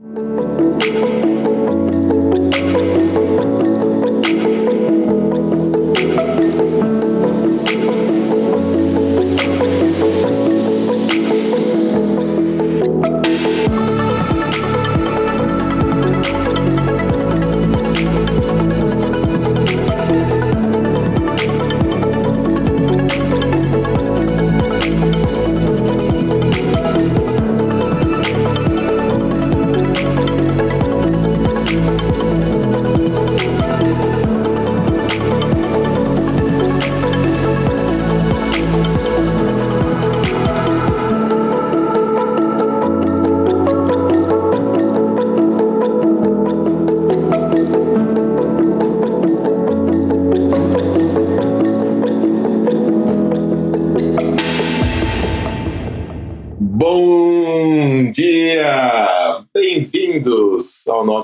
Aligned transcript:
Thank 0.00 0.82
you. 3.62 3.67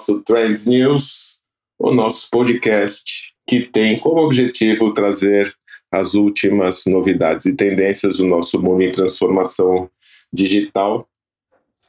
Nosso 0.04 0.20
Trends 0.20 0.66
News, 0.66 1.40
o 1.78 1.90
nosso 1.90 2.28
podcast 2.30 3.32
que 3.48 3.62
tem 3.62 3.98
como 3.98 4.20
objetivo 4.20 4.92
trazer 4.92 5.54
as 5.90 6.12
últimas 6.12 6.84
novidades 6.86 7.46
e 7.46 7.54
tendências 7.54 8.18
do 8.18 8.26
nosso 8.26 8.60
mundo 8.60 8.82
em 8.82 8.90
transformação 8.90 9.88
digital, 10.30 11.08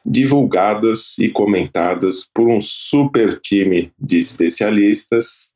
divulgadas 0.06 1.17
e 1.20 1.28
comentadas 1.28 2.26
por 2.34 2.48
um 2.48 2.62
super 2.62 3.38
time 3.38 3.92
de 4.00 4.17
especialistas. 4.17 5.54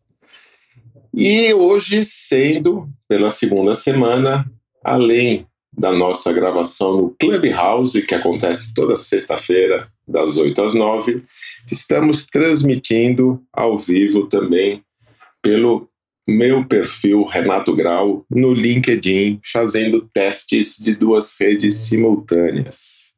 E 1.13 1.53
hoje, 1.53 2.03
sendo 2.03 2.89
pela 3.07 3.29
segunda 3.29 3.73
semana, 3.73 4.51
além 4.83 5.47
da 5.79 5.93
nossa 5.93 6.33
gravação 6.33 6.97
no 6.97 7.15
Clubhouse, 7.17 8.01
que 8.01 8.13
acontece 8.13 8.73
toda 8.73 8.97
sexta-feira, 8.97 9.87
das 10.05 10.35
8 10.35 10.61
às 10.61 10.73
9. 10.73 11.23
Estamos 11.71 12.25
transmitindo 12.25 13.41
ao 13.53 13.77
vivo 13.77 14.27
também 14.27 14.83
pelo 15.41 15.87
meu 16.27 16.65
perfil 16.65 17.23
Renato 17.23 17.73
Grau 17.73 18.25
no 18.29 18.53
LinkedIn, 18.53 19.39
fazendo 19.51 20.07
testes 20.13 20.75
de 20.77 20.93
duas 20.93 21.37
redes 21.39 21.75
simultâneas. 21.75 23.13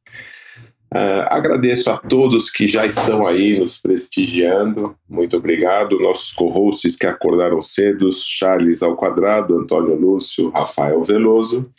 Uh, 0.93 1.25
agradeço 1.29 1.89
a 1.89 1.97
todos 1.97 2.51
que 2.51 2.67
já 2.67 2.85
estão 2.85 3.25
aí 3.25 3.57
nos 3.57 3.79
prestigiando. 3.79 4.95
Muito 5.09 5.35
obrigado. 5.37 5.99
Nossos 5.99 6.31
co-hosts 6.31 6.95
que 6.95 7.07
acordaram 7.07 7.59
cedo, 7.59 8.09
Charles 8.11 8.83
ao 8.83 8.95
quadrado, 8.95 9.57
Antônio 9.57 9.95
Lúcio, 9.95 10.49
Rafael 10.49 11.01
Veloso. 11.03 11.71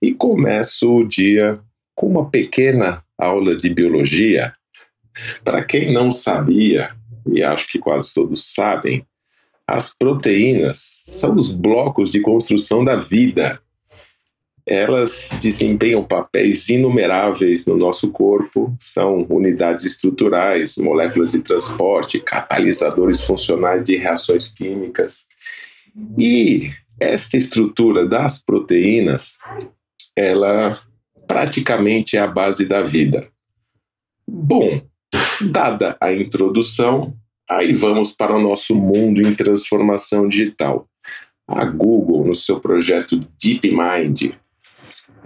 E 0.00 0.12
começo 0.12 0.96
o 0.96 1.06
dia 1.06 1.60
com 1.94 2.06
uma 2.08 2.30
pequena 2.30 3.02
aula 3.18 3.56
de 3.56 3.68
biologia. 3.70 4.52
Para 5.42 5.64
quem 5.64 5.92
não 5.92 6.10
sabia, 6.10 6.94
e 7.32 7.42
acho 7.42 7.68
que 7.68 7.78
quase 7.78 8.12
todos 8.12 8.52
sabem, 8.54 9.04
as 9.66 9.92
proteínas 9.92 11.02
são 11.06 11.34
os 11.34 11.50
blocos 11.50 12.12
de 12.12 12.20
construção 12.20 12.84
da 12.84 12.96
vida. 12.96 13.60
Elas 14.64 15.30
desempenham 15.40 16.04
papéis 16.04 16.68
inumeráveis 16.68 17.66
no 17.66 17.76
nosso 17.76 18.10
corpo, 18.10 18.74
são 18.78 19.26
unidades 19.28 19.84
estruturais, 19.84 20.76
moléculas 20.76 21.32
de 21.32 21.40
transporte, 21.40 22.20
catalisadores 22.20 23.24
funcionais 23.24 23.82
de 23.82 23.96
reações 23.96 24.48
químicas. 24.48 25.26
E 26.18 26.70
esta 27.00 27.36
estrutura 27.36 28.06
das 28.06 28.42
proteínas, 28.42 29.38
ela 30.16 30.80
praticamente 31.26 32.16
é 32.16 32.20
a 32.20 32.26
base 32.26 32.66
da 32.66 32.82
vida. 32.82 33.28
Bom, 34.26 34.82
dada 35.40 35.96
a 36.00 36.12
introdução, 36.12 37.14
aí 37.48 37.72
vamos 37.72 38.12
para 38.12 38.34
o 38.34 38.40
nosso 38.40 38.74
mundo 38.74 39.20
em 39.20 39.34
transformação 39.34 40.28
digital. 40.28 40.88
A 41.46 41.64
Google, 41.64 42.24
no 42.24 42.34
seu 42.34 42.58
projeto 42.58 43.20
DeepMind, 43.40 44.34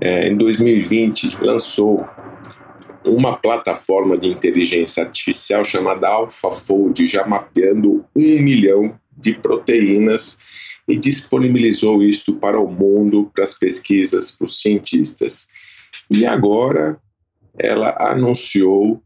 é, 0.00 0.28
em 0.28 0.36
2020 0.36 1.38
lançou 1.42 2.06
uma 3.04 3.36
plataforma 3.36 4.18
de 4.18 4.28
inteligência 4.28 5.04
artificial 5.04 5.64
chamada 5.64 6.08
AlphaFold, 6.08 7.06
já 7.06 7.26
mapeando 7.26 8.04
um 8.14 8.40
milhão 8.40 8.98
de 9.16 9.34
proteínas 9.34 10.38
e 10.90 10.96
disponibilizou 10.96 12.02
isto 12.02 12.34
para 12.34 12.58
o 12.58 12.70
mundo, 12.70 13.30
para 13.34 13.44
as 13.44 13.54
pesquisas, 13.54 14.30
para 14.32 14.44
os 14.44 14.60
cientistas. 14.60 15.46
E 16.10 16.26
agora 16.26 16.98
ela 17.56 17.96
anunciou 18.00 19.02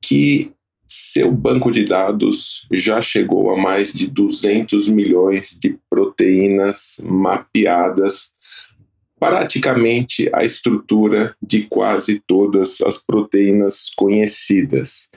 que 0.00 0.52
seu 0.86 1.30
banco 1.30 1.70
de 1.70 1.84
dados 1.84 2.66
já 2.72 3.00
chegou 3.00 3.50
a 3.50 3.56
mais 3.56 3.92
de 3.92 4.08
200 4.08 4.88
milhões 4.88 5.56
de 5.60 5.78
proteínas 5.88 7.00
mapeadas, 7.04 8.32
praticamente 9.18 10.30
a 10.32 10.44
estrutura 10.44 11.36
de 11.40 11.64
quase 11.64 12.20
todas 12.26 12.80
as 12.80 12.96
proteínas 12.96 13.90
conhecidas. 13.94 15.10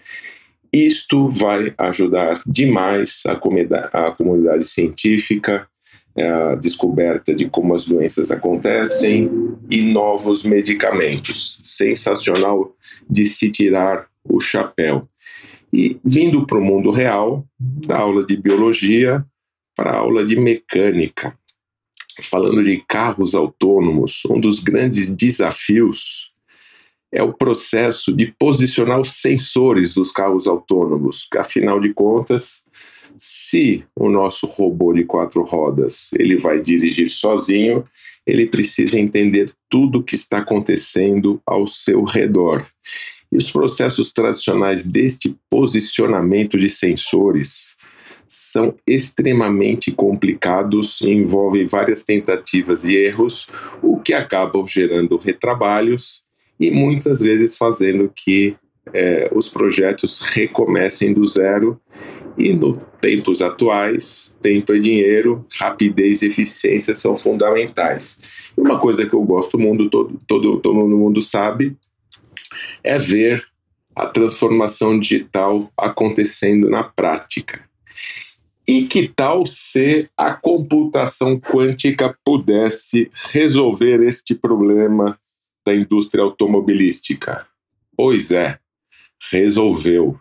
Isto 0.71 1.29
vai 1.29 1.73
ajudar 1.77 2.41
demais 2.45 3.21
a 3.25 3.35
comunidade, 3.35 3.89
a 3.93 4.11
comunidade 4.11 4.65
científica, 4.65 5.67
a 6.17 6.55
descoberta 6.55 7.33
de 7.33 7.49
como 7.49 7.73
as 7.73 7.85
doenças 7.85 8.31
acontecem 8.31 9.29
e 9.69 9.81
novos 9.81 10.43
medicamentos. 10.43 11.59
Sensacional 11.63 12.75
de 13.09 13.25
se 13.25 13.49
tirar 13.49 14.07
o 14.23 14.39
chapéu. 14.39 15.07
E 15.71 15.99
vindo 16.03 16.45
para 16.45 16.59
o 16.59 16.63
mundo 16.63 16.91
real, 16.91 17.45
da 17.59 17.99
aula 17.99 18.23
de 18.23 18.37
biologia 18.37 19.25
para 19.75 19.91
a 19.91 19.97
aula 19.97 20.23
de 20.23 20.35
mecânica. 20.35 21.37
Falando 22.21 22.63
de 22.63 22.77
carros 22.87 23.33
autônomos, 23.33 24.21
um 24.29 24.39
dos 24.39 24.59
grandes 24.59 25.09
desafios 25.09 26.32
é 27.13 27.21
o 27.21 27.31
processo 27.31 28.11
de 28.11 28.33
posicionar 28.39 28.99
os 28.99 29.13
sensores 29.21 29.93
dos 29.93 30.11
carros 30.11 30.47
autônomos, 30.47 31.27
afinal 31.37 31.79
de 31.79 31.93
contas, 31.93 32.65
se 33.15 33.85
o 33.95 34.09
nosso 34.09 34.47
robô 34.47 34.91
de 34.91 35.03
quatro 35.03 35.43
rodas 35.43 36.09
ele 36.17 36.35
vai 36.37 36.59
dirigir 36.59 37.11
sozinho, 37.11 37.85
ele 38.25 38.47
precisa 38.47 38.99
entender 38.99 39.51
tudo 39.69 39.99
o 39.99 40.03
que 40.03 40.15
está 40.15 40.39
acontecendo 40.39 41.39
ao 41.45 41.67
seu 41.67 42.03
redor. 42.03 42.65
E 43.31 43.37
os 43.37 43.51
processos 43.51 44.11
tradicionais 44.11 44.83
deste 44.83 45.37
posicionamento 45.51 46.57
de 46.57 46.69
sensores 46.69 47.77
são 48.27 48.73
extremamente 48.87 49.91
complicados 49.91 50.99
e 51.01 51.11
envolvem 51.11 51.67
várias 51.67 52.03
tentativas 52.03 52.83
e 52.85 52.95
erros, 52.95 53.47
o 53.83 53.99
que 53.99 54.13
acabam 54.13 54.65
gerando 54.65 55.15
retrabalhos 55.15 56.23
e 56.63 56.71
muitas 56.71 57.19
vezes 57.19 57.57
fazendo 57.57 58.09
que 58.15 58.55
é, 58.93 59.29
os 59.33 59.49
projetos 59.49 60.19
recomecem 60.19 61.13
do 61.13 61.25
zero. 61.25 61.79
E 62.37 62.51
no 62.51 62.77
tempos 62.99 63.41
atuais, 63.41 64.35
tempo 64.41 64.73
é 64.73 64.79
dinheiro, 64.79 65.45
rapidez 65.59 66.21
e 66.21 66.27
eficiência 66.27 66.95
são 66.95 67.15
fundamentais. 67.15 68.17
Uma 68.57 68.79
coisa 68.79 69.05
que 69.05 69.13
eu 69.13 69.21
gosto, 69.21 69.59
mundo 69.59 69.89
todo, 69.89 70.19
todo, 70.27 70.57
todo 70.59 70.87
mundo 70.87 71.21
sabe, 71.21 71.75
é 72.83 72.97
ver 72.97 73.45
a 73.95 74.07
transformação 74.07 74.99
digital 74.99 75.71
acontecendo 75.77 76.69
na 76.69 76.83
prática. 76.83 77.61
E 78.67 78.85
que 78.85 79.07
tal 79.09 79.45
se 79.45 80.09
a 80.17 80.33
computação 80.33 81.39
quântica 81.39 82.17
pudesse 82.25 83.11
resolver 83.31 84.01
este 84.01 84.33
problema 84.33 85.19
da 85.65 85.73
indústria 85.73 86.23
automobilística? 86.23 87.47
Pois 87.95 88.31
é, 88.31 88.59
resolveu. 89.31 90.19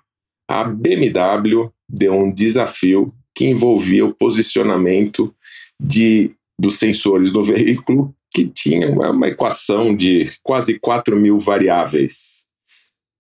A 0.49 0.65
BMW 0.65 1.73
deu 1.89 2.15
um 2.15 2.33
desafio 2.33 3.15
que 3.35 3.47
envolvia 3.47 4.05
o 4.05 4.15
posicionamento 4.15 5.35
de, 5.81 6.35
dos 6.59 6.79
sensores 6.79 7.31
do 7.31 7.43
veículo 7.43 8.15
que 8.33 8.47
tinha 8.47 8.91
uma, 8.91 9.11
uma 9.11 9.29
equação 9.29 9.95
de 9.95 10.31
quase 10.43 10.79
4 10.79 11.17
mil 11.17 11.39
variáveis. 11.39 12.47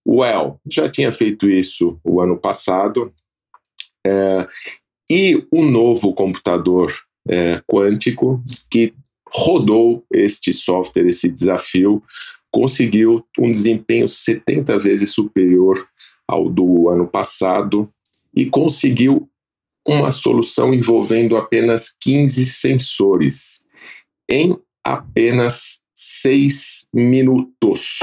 Well 0.06 0.60
já 0.68 0.88
tinha 0.88 1.12
feito 1.12 1.48
isso 1.48 1.98
o 2.02 2.20
ano 2.20 2.36
passado, 2.36 3.12
é, 4.04 4.48
e 5.08 5.46
o 5.50 5.62
novo 5.62 6.12
computador 6.14 6.92
é, 7.28 7.62
quântico 7.66 8.42
que 8.70 8.94
rodou 9.32 10.04
este 10.12 10.52
software, 10.52 11.06
esse 11.06 11.28
desafio, 11.28 12.02
conseguiu 12.50 13.26
um 13.38 13.50
desempenho 13.50 14.06
70 14.06 14.78
vezes 14.78 15.12
superior 15.12 15.88
ao 16.28 16.50
do 16.50 16.88
ano 16.88 17.06
passado 17.06 17.90
e 18.36 18.46
conseguiu 18.46 19.28
uma 19.86 20.12
solução 20.12 20.72
envolvendo 20.72 21.36
apenas 21.36 21.94
15 22.00 22.46
sensores 22.46 23.62
em 24.30 24.56
apenas 24.84 25.80
6 25.94 26.86
minutos. 26.92 27.98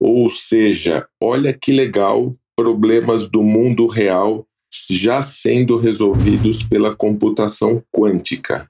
Ou 0.00 0.28
seja, 0.30 1.06
olha 1.20 1.52
que 1.52 1.72
legal, 1.72 2.36
problemas 2.56 3.28
do 3.28 3.42
mundo 3.42 3.86
real 3.86 4.46
já 4.90 5.22
sendo 5.22 5.78
resolvidos 5.78 6.62
pela 6.62 6.94
computação 6.94 7.82
quântica. 7.90 8.68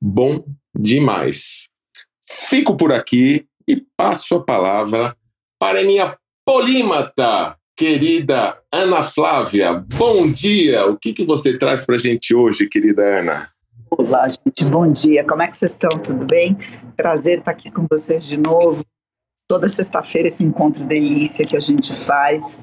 Bom 0.00 0.44
demais. 0.74 1.68
Fico 2.22 2.74
por 2.74 2.90
aqui 2.90 3.46
e 3.68 3.84
passo 3.96 4.36
a 4.36 4.42
palavra 4.42 5.14
para 5.58 5.84
minha 5.84 6.16
polímata, 6.42 7.54
querida 7.76 8.58
Ana 8.72 9.02
Flávia. 9.02 9.74
Bom 9.74 10.30
dia! 10.30 10.86
O 10.86 10.96
que, 10.96 11.12
que 11.12 11.24
você 11.24 11.58
traz 11.58 11.84
para 11.84 11.96
a 11.96 11.98
gente 11.98 12.34
hoje, 12.34 12.66
querida 12.66 13.20
Ana? 13.20 13.50
Olá, 13.90 14.26
gente, 14.26 14.64
bom 14.64 14.90
dia. 14.90 15.22
Como 15.26 15.42
é 15.42 15.48
que 15.48 15.56
vocês 15.56 15.72
estão? 15.72 15.90
Tudo 15.98 16.24
bem? 16.24 16.56
Prazer 16.96 17.40
estar 17.40 17.50
aqui 17.50 17.70
com 17.70 17.86
vocês 17.90 18.24
de 18.24 18.38
novo. 18.38 18.82
Toda 19.46 19.68
sexta-feira 19.68 20.28
esse 20.28 20.44
encontro 20.44 20.84
delícia 20.86 21.44
que 21.44 21.56
a 21.56 21.60
gente 21.60 21.92
faz. 21.92 22.62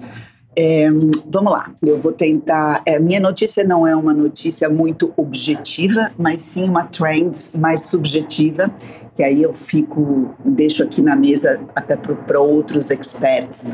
É, 0.59 0.89
vamos 1.27 1.51
lá, 1.51 1.71
eu 1.83 2.01
vou 2.01 2.11
tentar. 2.11 2.81
É, 2.83 2.97
minha 2.97 3.19
notícia 3.19 3.63
não 3.63 3.85
é 3.85 3.95
uma 3.95 4.11
notícia 4.11 4.67
muito 4.67 5.13
objetiva, 5.15 6.11
mas 6.17 6.41
sim 6.41 6.67
uma 6.67 6.85
trend 6.85 7.31
mais 7.59 7.81
subjetiva, 7.81 8.71
que 9.15 9.21
aí 9.21 9.43
eu 9.43 9.53
fico, 9.53 10.33
deixo 10.43 10.83
aqui 10.83 11.03
na 11.03 11.15
mesa 11.15 11.61
até 11.75 11.95
para 11.95 12.39
outros 12.39 12.89
experts 12.89 13.71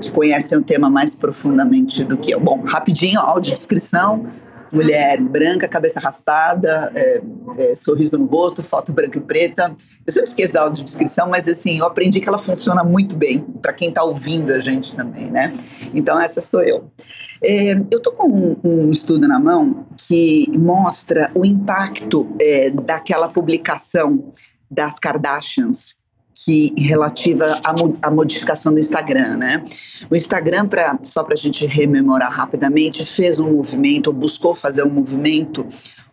que 0.00 0.10
conhecem 0.10 0.58
o 0.58 0.62
tema 0.62 0.90
mais 0.90 1.14
profundamente 1.14 2.02
do 2.02 2.18
que 2.18 2.32
eu. 2.32 2.40
Bom, 2.40 2.64
rapidinho, 2.66 3.20
audiodescrição. 3.20 4.18
descrição 4.18 4.47
mulher 4.72 5.20
branca, 5.20 5.68
cabeça 5.68 6.00
raspada, 6.00 6.90
é, 6.94 7.20
é, 7.58 7.74
sorriso 7.74 8.18
no 8.18 8.26
rosto, 8.26 8.62
foto 8.62 8.92
branca 8.92 9.18
e 9.18 9.20
preta. 9.20 9.74
Eu 10.06 10.12
sempre 10.12 10.28
esqueço 10.28 10.54
da 10.54 10.62
audiodescrição, 10.62 11.28
mas 11.28 11.48
assim, 11.48 11.78
eu 11.78 11.84
aprendi 11.84 12.20
que 12.20 12.28
ela 12.28 12.38
funciona 12.38 12.82
muito 12.82 13.16
bem 13.16 13.40
para 13.40 13.72
quem 13.72 13.88
está 13.88 14.02
ouvindo 14.02 14.52
a 14.52 14.58
gente 14.58 14.94
também, 14.94 15.30
né? 15.30 15.52
Então, 15.94 16.20
essa 16.20 16.40
sou 16.40 16.62
eu. 16.62 16.90
É, 17.42 17.72
eu 17.72 17.98
estou 17.98 18.12
com 18.12 18.28
um, 18.28 18.56
um, 18.64 18.90
estudo 18.90 19.28
na 19.28 19.38
mão 19.38 19.86
que 19.96 20.50
mostra 20.56 21.30
o 21.34 21.44
impacto 21.44 22.28
é, 22.40 22.70
daquela 22.70 23.28
publicação 23.28 24.32
das 24.70 24.98
Kardashians 24.98 25.97
que 26.44 26.72
relativa 26.78 27.60
à, 27.64 28.10
modificação 28.10 28.72
do 28.72 28.78
Instagram, 28.78 29.36
né? 29.36 29.64
O 30.08 30.14
Instagram, 30.14 30.68
pra, 30.68 30.98
só 31.02 31.24
para 31.24 31.34
a 31.34 31.36
gente 31.36 31.66
rememorar 31.66 32.32
rapidamente, 32.32 33.04
fez 33.04 33.40
um 33.40 33.52
movimento, 33.52 34.08
ou 34.08 34.12
buscou 34.12 34.54
fazer 34.54 34.84
um 34.84 34.90
movimento 34.90 35.66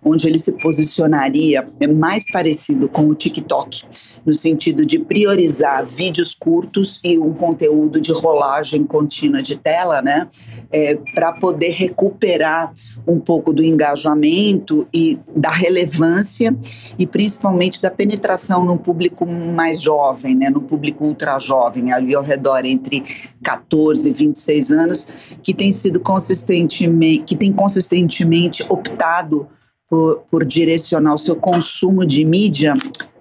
onde 0.06 0.28
ele 0.28 0.38
se 0.38 0.52
posicionaria 0.54 1.66
é 1.80 1.88
mais 1.88 2.32
parecido 2.32 2.88
com 2.88 3.08
o 3.08 3.16
TikTok, 3.16 3.84
no 4.24 4.34
sentido 4.34 4.86
de 4.86 5.00
priorizar 5.00 5.84
vídeos 5.86 6.36
curtos 6.36 7.00
e 7.04 7.18
um 7.18 7.34
conteúdo 7.34 8.00
de 8.00 8.12
rolagem 8.12 8.84
contínua 8.84 9.42
de 9.42 9.58
tela, 9.58 10.02
né, 10.04 10.28
é, 10.72 10.96
para 11.16 11.34
poder 11.34 11.72
recuperar 11.72 12.72
um 13.08 13.20
pouco 13.20 13.52
do 13.52 13.64
engajamento 13.64 14.88
e 14.94 15.20
da 15.36 15.50
relevância 15.50 16.56
e 17.00 17.08
principalmente 17.08 17.82
da 17.82 17.90
penetração 17.90 18.64
no 18.64 18.78
público 18.78 19.26
mais 19.26 19.82
jovem, 19.82 20.36
né, 20.36 20.50
no 20.52 20.62
público 20.62 21.06
ultra 21.06 21.40
jovem, 21.40 21.92
ali 21.92 22.14
ao 22.14 22.24
redor 22.24 22.64
entre 22.66 23.04
14 23.44 24.10
e 24.10 24.14
26 24.14 24.72
anos, 24.72 25.08
que 25.42 25.54
tem 25.54 25.72
sido 25.72 26.00
consistentemente, 26.00 27.24
que 27.24 27.36
tem 27.36 27.52
consistentemente 27.52 28.64
optado 28.70 29.48
por, 29.90 30.24
por 30.30 30.46
direcionar 30.46 31.14
o 31.14 31.18
seu 31.18 31.36
consumo 31.36 32.06
de 32.06 32.26
mídia 32.26 32.74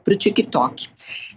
para 0.05 0.15
o 0.15 0.17
TikTok. 0.17 0.89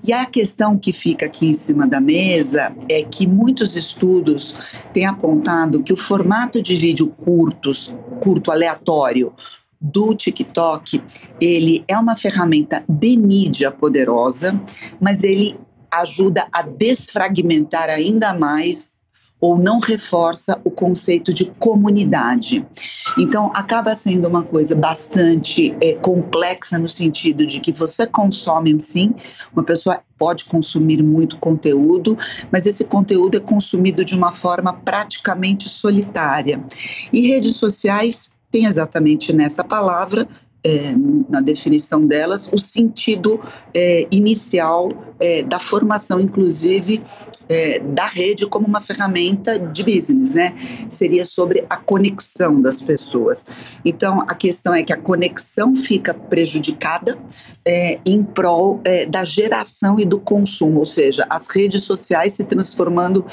E 0.06 0.12
a 0.12 0.26
questão 0.26 0.78
que 0.78 0.92
fica 0.92 1.26
aqui 1.26 1.48
em 1.48 1.54
cima 1.54 1.88
da 1.88 2.02
mesa 2.02 2.76
é 2.90 3.02
que 3.04 3.26
muitos 3.26 3.76
estudos 3.76 4.56
têm 4.94 5.06
apontado 5.06 5.82
que 5.82 5.94
o 5.94 5.98
formato 5.98 6.62
de 6.62 6.76
vídeo 6.76 7.08
curtos, 7.08 7.94
curto 8.22 8.52
aleatório, 8.52 9.34
do 9.80 10.16
TikTok, 10.16 11.02
ele 11.40 11.86
é 11.88 11.96
uma 11.98 12.16
ferramenta 12.16 12.84
de 12.90 13.16
mídia 13.16 13.72
poderosa, 13.72 14.60
mas 15.00 15.24
ele 15.24 15.56
ajuda 15.92 16.48
a 16.52 16.64
desfragmentar 16.64 17.90
ainda 17.90 18.34
mais 18.34 18.94
ou 19.40 19.58
não 19.58 19.80
reforça 19.80 20.60
o 20.64 20.72
conceito 20.72 21.34
de 21.34 21.46
comunidade. 21.60 22.66
Então, 23.18 23.52
acaba 23.56 23.96
sendo 23.96 24.28
uma 24.28 24.44
coisa 24.44 24.76
bastante 24.76 25.76
é, 25.82 25.94
complexa 25.94 26.78
no 26.80 26.90
sentido 26.90 27.46
de 27.46 27.60
que 27.60 27.72
você 27.72 28.08
consome, 28.08 28.80
sim, 28.82 29.14
uma 29.54 29.64
pessoa 29.64 30.02
pode 30.18 30.46
consumir 30.46 31.04
muito 31.04 31.38
conteúdo, 31.38 32.18
mas 32.52 32.66
esse 32.66 32.86
conteúdo 32.86 33.38
é 33.38 33.40
consumido 33.40 34.04
de 34.04 34.16
uma 34.16 34.32
forma 34.32 34.74
praticamente 34.74 35.70
solitária. 35.70 36.60
E 37.14 37.28
redes 37.28 37.56
sociais 37.58 38.36
tem 38.52 38.66
exatamente 38.66 39.34
nessa 39.34 39.64
palavra 39.64 40.28
é, 40.64 40.94
na 41.30 41.42
definição 41.42 42.06
delas, 42.06 42.52
o 42.52 42.58
sentido 42.58 43.40
é, 43.76 44.08
inicial 44.12 44.90
é, 45.20 45.44
da 45.44 45.60
formação, 45.60 46.20
inclusive, 46.20 47.02
é, 47.50 47.80
da 47.80 48.06
rede 48.06 48.46
como 48.46 48.68
uma 48.68 48.82
ferramenta 48.82 49.58
de 49.58 49.84
business, 49.84 50.34
né? 50.34 50.54
Seria 50.90 51.26
sobre 51.26 51.66
a 51.70 51.78
conexão 51.78 52.62
das 52.62 52.80
pessoas. 52.80 53.46
Então, 53.86 54.22
a 54.22 54.36
questão 54.36 54.74
é 54.74 54.84
que 54.84 54.94
a 54.94 54.98
conexão 54.98 55.74
fica 55.74 56.14
prejudicada 56.14 57.18
é, 57.66 58.00
em 58.06 58.24
prol 58.24 58.82
é, 58.84 59.06
da 59.06 59.24
geração 59.26 59.98
e 60.00 60.06
do 60.06 60.20
consumo, 60.20 60.80
ou 60.80 60.86
seja, 60.86 61.26
as 61.30 61.48
redes 61.48 61.84
sociais 61.84 62.34
se 62.34 62.44
transformando 62.44 63.26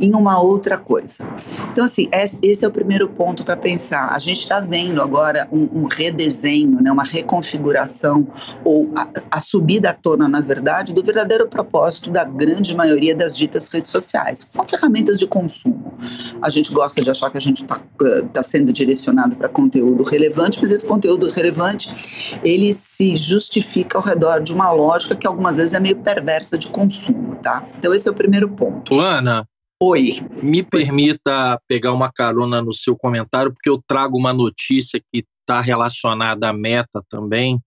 em 0.00 0.14
uma 0.14 0.40
outra 0.40 0.76
coisa. 0.76 1.26
Então, 1.70 1.84
assim, 1.84 2.08
esse 2.12 2.64
é 2.64 2.68
o 2.68 2.70
primeiro 2.70 3.08
ponto 3.08 3.44
para 3.44 3.56
pensar. 3.56 4.12
A 4.12 4.18
gente 4.18 4.40
está 4.40 4.60
vendo 4.60 5.00
agora 5.00 5.48
um, 5.50 5.68
um, 5.80 5.84
redesenho, 5.84 6.71
né, 6.80 6.90
uma 6.90 7.04
reconfiguração, 7.04 8.26
ou 8.64 8.90
a, 8.96 9.08
a 9.32 9.40
subida 9.40 9.90
à 9.90 9.94
tona, 9.94 10.28
na 10.28 10.40
verdade, 10.40 10.92
do 10.92 11.02
verdadeiro 11.02 11.48
propósito 11.48 12.10
da 12.10 12.24
grande 12.24 12.74
maioria 12.74 13.14
das 13.14 13.36
ditas 13.36 13.68
redes 13.68 13.90
sociais, 13.90 14.44
que 14.44 14.54
são 14.54 14.66
ferramentas 14.66 15.18
de 15.18 15.26
consumo. 15.26 15.92
A 16.40 16.48
gente 16.48 16.72
gosta 16.72 17.02
de 17.02 17.10
achar 17.10 17.30
que 17.30 17.38
a 17.38 17.40
gente 17.40 17.62
está 17.62 17.76
uh, 17.76 18.28
tá 18.28 18.42
sendo 18.42 18.72
direcionado 18.72 19.36
para 19.36 19.48
conteúdo 19.48 20.04
relevante, 20.04 20.58
mas 20.60 20.70
esse 20.70 20.86
conteúdo 20.86 21.28
relevante 21.30 22.38
ele 22.44 22.72
se 22.72 23.16
justifica 23.16 23.98
ao 23.98 24.04
redor 24.04 24.40
de 24.40 24.52
uma 24.52 24.70
lógica 24.72 25.14
que 25.16 25.26
algumas 25.26 25.56
vezes 25.56 25.74
é 25.74 25.80
meio 25.80 25.96
perversa 25.96 26.56
de 26.56 26.68
consumo, 26.68 27.36
tá? 27.42 27.66
Então 27.78 27.92
esse 27.92 28.08
é 28.08 28.10
o 28.10 28.14
primeiro 28.14 28.48
ponto. 28.48 28.98
Ana, 28.98 29.46
Oi. 29.84 30.24
Me 30.40 30.62
permita 30.62 31.60
pegar 31.66 31.92
uma 31.92 32.08
carona 32.08 32.62
no 32.62 32.72
seu 32.72 32.96
comentário, 32.96 33.52
porque 33.52 33.68
eu 33.68 33.82
trago 33.84 34.16
uma 34.16 34.32
notícia 34.32 35.02
que 35.12 35.24
está 35.42 35.60
relacionada 35.60 36.48
à 36.48 36.52
meta 36.52 37.04
também 37.08 37.60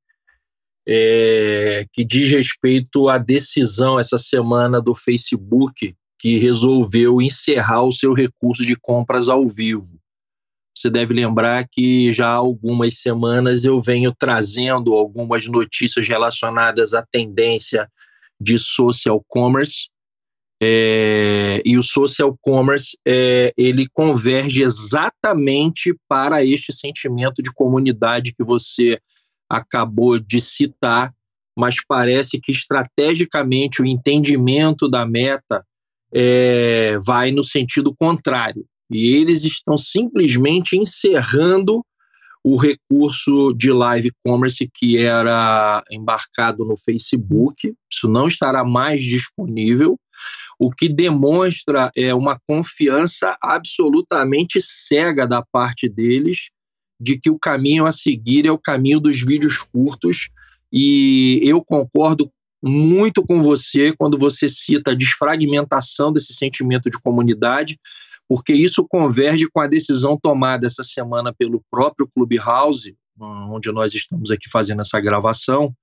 é, 0.87 1.85
que 1.91 2.05
diz 2.05 2.29
respeito 2.29 3.09
à 3.09 3.17
decisão 3.17 3.99
essa 3.99 4.19
semana 4.19 4.79
do 4.79 4.93
Facebook 4.93 5.95
que 6.19 6.37
resolveu 6.37 7.21
encerrar 7.21 7.83
o 7.83 7.91
seu 7.91 8.13
recurso 8.13 8.65
de 8.65 8.75
compras 8.75 9.27
ao 9.27 9.47
vivo. 9.47 9.99
Você 10.75 10.89
deve 10.89 11.13
lembrar 11.13 11.67
que 11.69 12.11
já 12.13 12.27
há 12.27 12.35
algumas 12.35 12.99
semanas 12.99 13.63
eu 13.63 13.81
venho 13.81 14.13
trazendo 14.13 14.93
algumas 14.93 15.47
notícias 15.47 16.07
relacionadas 16.07 16.93
à 16.93 17.01
tendência 17.01 17.89
de 18.39 18.59
social 18.59 19.23
commerce. 19.27 19.89
É, 20.61 21.61
e 21.65 21.77
o 21.77 21.83
social 21.83 22.37
commerce 22.41 22.97
é, 23.05 23.53
ele 23.57 23.87
converge 23.91 24.63
exatamente 24.63 25.93
para 26.07 26.45
este 26.45 26.71
sentimento 26.71 27.43
de 27.43 27.51
comunidade 27.53 28.33
que 28.33 28.43
você 28.43 28.99
acabou 29.49 30.17
de 30.17 30.39
citar, 30.39 31.13
mas 31.57 31.75
parece 31.85 32.39
que 32.39 32.51
estrategicamente 32.51 33.81
o 33.81 33.85
entendimento 33.85 34.89
da 34.89 35.05
meta 35.05 35.63
é, 36.13 36.97
vai 36.99 37.31
no 37.31 37.43
sentido 37.43 37.93
contrário. 37.93 38.65
E 38.89 39.15
eles 39.15 39.43
estão 39.43 39.77
simplesmente 39.77 40.77
encerrando 40.77 41.83
o 42.43 42.55
recurso 42.55 43.51
de 43.53 43.71
live 43.71 44.11
commerce 44.23 44.69
que 44.71 44.97
era 44.97 45.83
embarcado 45.91 46.63
no 46.63 46.77
Facebook. 46.77 47.73
Isso 47.91 48.07
não 48.07 48.27
estará 48.27 48.63
mais 48.63 49.01
disponível, 49.01 49.97
o 50.59 50.71
que 50.71 50.87
demonstra 50.87 51.91
é 51.95 52.13
uma 52.13 52.39
confiança 52.47 53.37
absolutamente 53.41 54.59
cega 54.61 55.27
da 55.27 55.41
parte 55.41 55.89
deles 55.89 56.49
de 56.99 57.19
que 57.19 57.29
o 57.29 57.37
caminho 57.37 57.85
a 57.85 57.91
seguir 57.91 58.45
é 58.45 58.51
o 58.51 58.57
caminho 58.57 58.99
dos 58.99 59.21
vídeos 59.21 59.57
curtos. 59.57 60.29
E 60.71 61.39
eu 61.43 61.63
concordo 61.63 62.31
muito 62.63 63.23
com 63.23 63.43
você 63.43 63.93
quando 63.97 64.17
você 64.17 64.49
cita 64.49 64.91
a 64.91 64.95
desfragmentação 64.95 66.11
desse 66.11 66.33
sentimento 66.33 66.89
de 66.89 66.99
comunidade, 66.99 67.77
porque 68.27 68.53
isso 68.53 68.85
converge 68.87 69.47
com 69.47 69.59
a 69.59 69.67
decisão 69.67 70.17
tomada 70.17 70.65
essa 70.65 70.83
semana 70.83 71.33
pelo 71.33 71.61
próprio 71.69 72.07
Clubhouse, 72.07 72.95
onde 73.19 73.71
nós 73.71 73.93
estamos 73.93 74.31
aqui 74.31 74.49
fazendo 74.49 74.81
essa 74.81 74.99
gravação, 74.99 75.73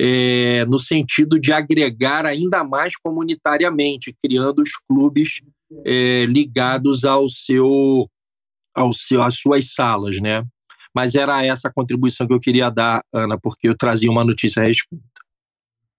é, 0.00 0.64
no 0.66 0.78
sentido 0.78 1.38
de 1.38 1.52
agregar 1.52 2.24
ainda 2.24 2.64
mais 2.64 2.96
comunitariamente, 2.96 4.16
criando 4.22 4.62
os 4.62 4.70
clubes 4.88 5.40
é, 5.84 6.24
ligados 6.26 7.04
ao 7.04 7.28
seu, 7.28 8.08
ao 8.74 8.92
seu, 8.92 9.22
às 9.22 9.38
suas 9.38 9.72
salas, 9.74 10.20
né? 10.20 10.44
Mas 10.94 11.14
era 11.14 11.44
essa 11.44 11.68
a 11.68 11.72
contribuição 11.72 12.26
que 12.26 12.32
eu 12.32 12.40
queria 12.40 12.68
dar, 12.70 13.02
Ana, 13.12 13.38
porque 13.40 13.68
eu 13.68 13.76
trazia 13.76 14.10
uma 14.10 14.24
notícia 14.24 14.62
a 14.62 14.66
respeito. 14.66 15.04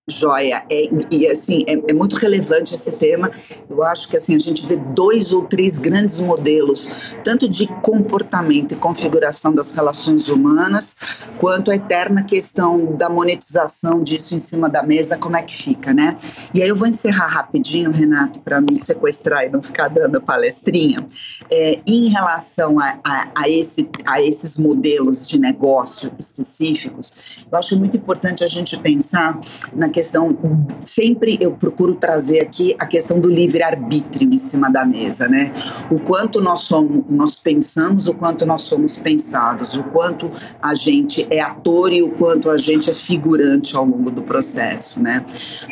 Joia, 0.09 0.63
é, 0.71 0.89
e 1.11 1.27
assim, 1.27 1.63
é, 1.67 1.73
é, 1.73 1.93
muito 1.93 2.15
relevante 2.15 2.73
esse 2.73 2.91
tema. 2.93 3.29
Eu 3.69 3.83
acho 3.83 4.09
que 4.09 4.17
assim, 4.17 4.35
a 4.35 4.39
gente 4.39 4.65
vê 4.65 4.75
dois 4.75 5.31
ou 5.31 5.45
três 5.45 5.77
grandes 5.77 6.19
modelos, 6.19 6.91
tanto 7.23 7.47
de 7.47 7.67
comportamento 7.83 8.71
e 8.71 8.75
configuração 8.75 9.53
das 9.53 9.69
relações 9.69 10.27
humanas, 10.27 10.95
quanto 11.37 11.69
a 11.69 11.75
eterna 11.75 12.23
questão 12.23 12.95
da 12.97 13.09
monetização 13.09 14.01
disso 14.01 14.35
em 14.35 14.39
cima 14.39 14.67
da 14.67 14.81
mesa, 14.81 15.19
como 15.19 15.37
é 15.37 15.43
que 15.43 15.55
fica, 15.55 15.93
né? 15.93 16.17
E 16.51 16.63
aí 16.63 16.69
eu 16.69 16.75
vou 16.75 16.87
encerrar 16.87 17.27
rapidinho, 17.27 17.91
Renato, 17.91 18.39
para 18.39 18.59
não 18.59 18.75
sequestrar 18.75 19.45
e 19.45 19.49
não 19.49 19.61
ficar 19.61 19.87
dando 19.87 20.19
palestrinha. 20.19 21.05
É, 21.51 21.79
em 21.85 22.09
relação 22.09 22.79
a, 22.79 22.99
a, 23.05 23.31
a, 23.37 23.49
esse, 23.49 23.87
a 24.07 24.19
esses 24.19 24.57
modelos 24.57 25.27
de 25.27 25.39
negócio 25.39 26.11
específicos, 26.17 27.13
eu 27.51 27.55
acho 27.55 27.77
muito 27.77 27.97
importante 27.97 28.43
a 28.43 28.47
gente 28.47 28.75
pensar 28.79 29.39
na 29.75 29.90
questão, 29.91 30.37
sempre 30.83 31.37
eu 31.39 31.51
procuro 31.51 31.95
trazer 31.95 32.39
aqui 32.39 32.75
a 32.79 32.85
questão 32.85 33.19
do 33.19 33.29
livre-arbítrio 33.29 34.27
em 34.33 34.37
cima 34.37 34.71
da 34.71 34.85
mesa, 34.85 35.27
né? 35.27 35.53
O 35.91 35.99
quanto 35.99 36.41
nós 36.41 36.61
somos, 36.61 37.03
nós 37.09 37.35
pensamos, 37.35 38.07
o 38.07 38.13
quanto 38.13 38.45
nós 38.45 38.63
somos 38.63 38.95
pensados, 38.95 39.73
o 39.73 39.83
quanto 39.83 40.29
a 40.61 40.73
gente 40.73 41.27
é 41.29 41.41
ator 41.41 41.93
e 41.93 42.01
o 42.01 42.11
quanto 42.11 42.49
a 42.49 42.57
gente 42.57 42.89
é 42.89 42.93
figurante 42.93 43.75
ao 43.75 43.85
longo 43.85 44.09
do 44.09 44.23
processo, 44.23 44.99
né? 44.99 45.23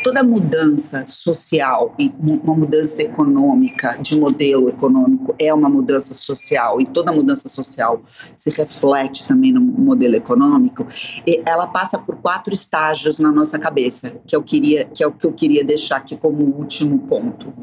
Toda 0.04 0.24
mudança 0.24 1.06
social 1.08 1.96
e 1.98 2.14
uma 2.22 2.56
mudança 2.56 3.02
econômica, 3.02 3.98
de 4.02 4.20
modelo 4.20 4.70
econômico, 4.70 5.34
é 5.40 5.54
uma 5.54 5.70
mudança 5.70 6.14
social 6.14 6.82
e 6.82 6.86
toda 6.86 7.12
mudança 7.12 7.50
social 7.50 8.02
se 8.36 8.50
reflete 8.52 9.28
também 9.28 9.52
no 9.52 9.62
modelo 9.62 10.16
econômico, 10.16 10.86
ela 11.46 11.68
passa 11.68 11.98
por 11.98 12.18
quatro 12.18 12.54
estágios 12.54 13.20
na 13.20 13.32
nossa 13.32 13.58
cabeça 13.58 14.09
que 14.26 14.36
eu 14.36 14.44
queria, 14.44 14.86
que 14.86 15.04
é 15.04 15.08
o 15.08 15.12
que 15.12 15.26
eu 15.26 15.34
queria 15.34 15.64
deixar 15.64 15.98
aqui 15.98 16.16
como 16.16 16.44
último 16.44 17.00
ponto. 17.00 17.54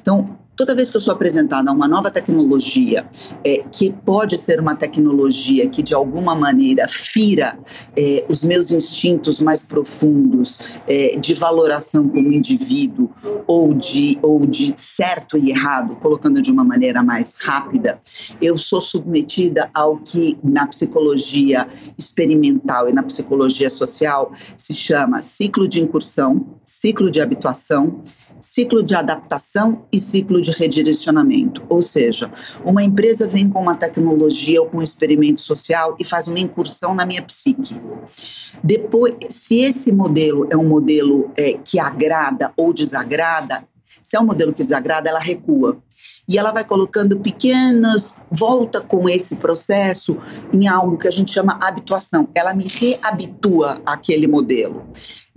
Então, 0.00 0.38
Toda 0.56 0.74
vez 0.74 0.88
que 0.88 0.96
eu 0.96 1.00
sou 1.00 1.12
apresentada 1.12 1.70
a 1.70 1.74
uma 1.74 1.86
nova 1.86 2.10
tecnologia, 2.10 3.06
é, 3.44 3.62
que 3.70 3.92
pode 3.92 4.38
ser 4.38 4.58
uma 4.58 4.74
tecnologia 4.74 5.68
que 5.68 5.82
de 5.82 5.92
alguma 5.92 6.34
maneira 6.34 6.88
fira 6.88 7.58
é, 7.96 8.24
os 8.26 8.42
meus 8.42 8.70
instintos 8.70 9.38
mais 9.38 9.62
profundos 9.62 10.58
é, 10.88 11.16
de 11.18 11.34
valoração 11.34 12.08
como 12.08 12.32
indivíduo 12.32 13.10
ou 13.46 13.74
de, 13.74 14.18
ou 14.22 14.46
de 14.46 14.72
certo 14.76 15.36
e 15.36 15.50
errado, 15.50 15.94
colocando 15.96 16.40
de 16.40 16.50
uma 16.50 16.64
maneira 16.64 17.02
mais 17.02 17.34
rápida, 17.42 18.00
eu 18.40 18.56
sou 18.56 18.80
submetida 18.80 19.70
ao 19.74 19.98
que 19.98 20.38
na 20.42 20.66
psicologia 20.66 21.68
experimental 21.98 22.88
e 22.88 22.92
na 22.94 23.02
psicologia 23.02 23.68
social 23.68 24.32
se 24.56 24.72
chama 24.72 25.20
ciclo 25.20 25.68
de 25.68 25.82
incursão, 25.82 26.46
ciclo 26.64 27.10
de 27.10 27.20
habituação 27.20 28.02
ciclo 28.46 28.80
de 28.80 28.94
adaptação 28.94 29.84
e 29.92 29.98
ciclo 29.98 30.40
de 30.40 30.52
redirecionamento. 30.52 31.66
Ou 31.68 31.82
seja, 31.82 32.30
uma 32.64 32.82
empresa 32.82 33.26
vem 33.26 33.48
com 33.48 33.60
uma 33.60 33.74
tecnologia 33.74 34.62
ou 34.62 34.68
com 34.68 34.78
um 34.78 34.82
experimento 34.82 35.40
social 35.40 35.96
e 35.98 36.04
faz 36.04 36.28
uma 36.28 36.38
incursão 36.38 36.94
na 36.94 37.04
minha 37.04 37.22
psique. 37.22 37.80
Depois, 38.62 39.14
se 39.28 39.62
esse 39.62 39.90
modelo 39.90 40.46
é 40.52 40.56
um 40.56 40.68
modelo 40.68 41.32
é, 41.36 41.58
que 41.64 41.80
agrada 41.80 42.52
ou 42.56 42.72
desagrada, 42.72 43.66
se 44.00 44.16
é 44.16 44.20
um 44.20 44.26
modelo 44.26 44.52
que 44.52 44.62
desagrada, 44.62 45.10
ela 45.10 45.18
recua. 45.18 45.82
E 46.28 46.38
ela 46.38 46.52
vai 46.52 46.64
colocando 46.64 47.18
pequenas, 47.20 48.14
volta 48.30 48.80
com 48.80 49.08
esse 49.08 49.36
processo 49.36 50.18
em 50.52 50.66
algo 50.66 50.98
que 50.98 51.08
a 51.08 51.10
gente 51.10 51.32
chama 51.32 51.58
habituação. 51.62 52.28
Ela 52.34 52.54
me 52.54 52.66
reabitua 52.66 53.80
àquele 53.86 54.26
modelo. 54.26 54.84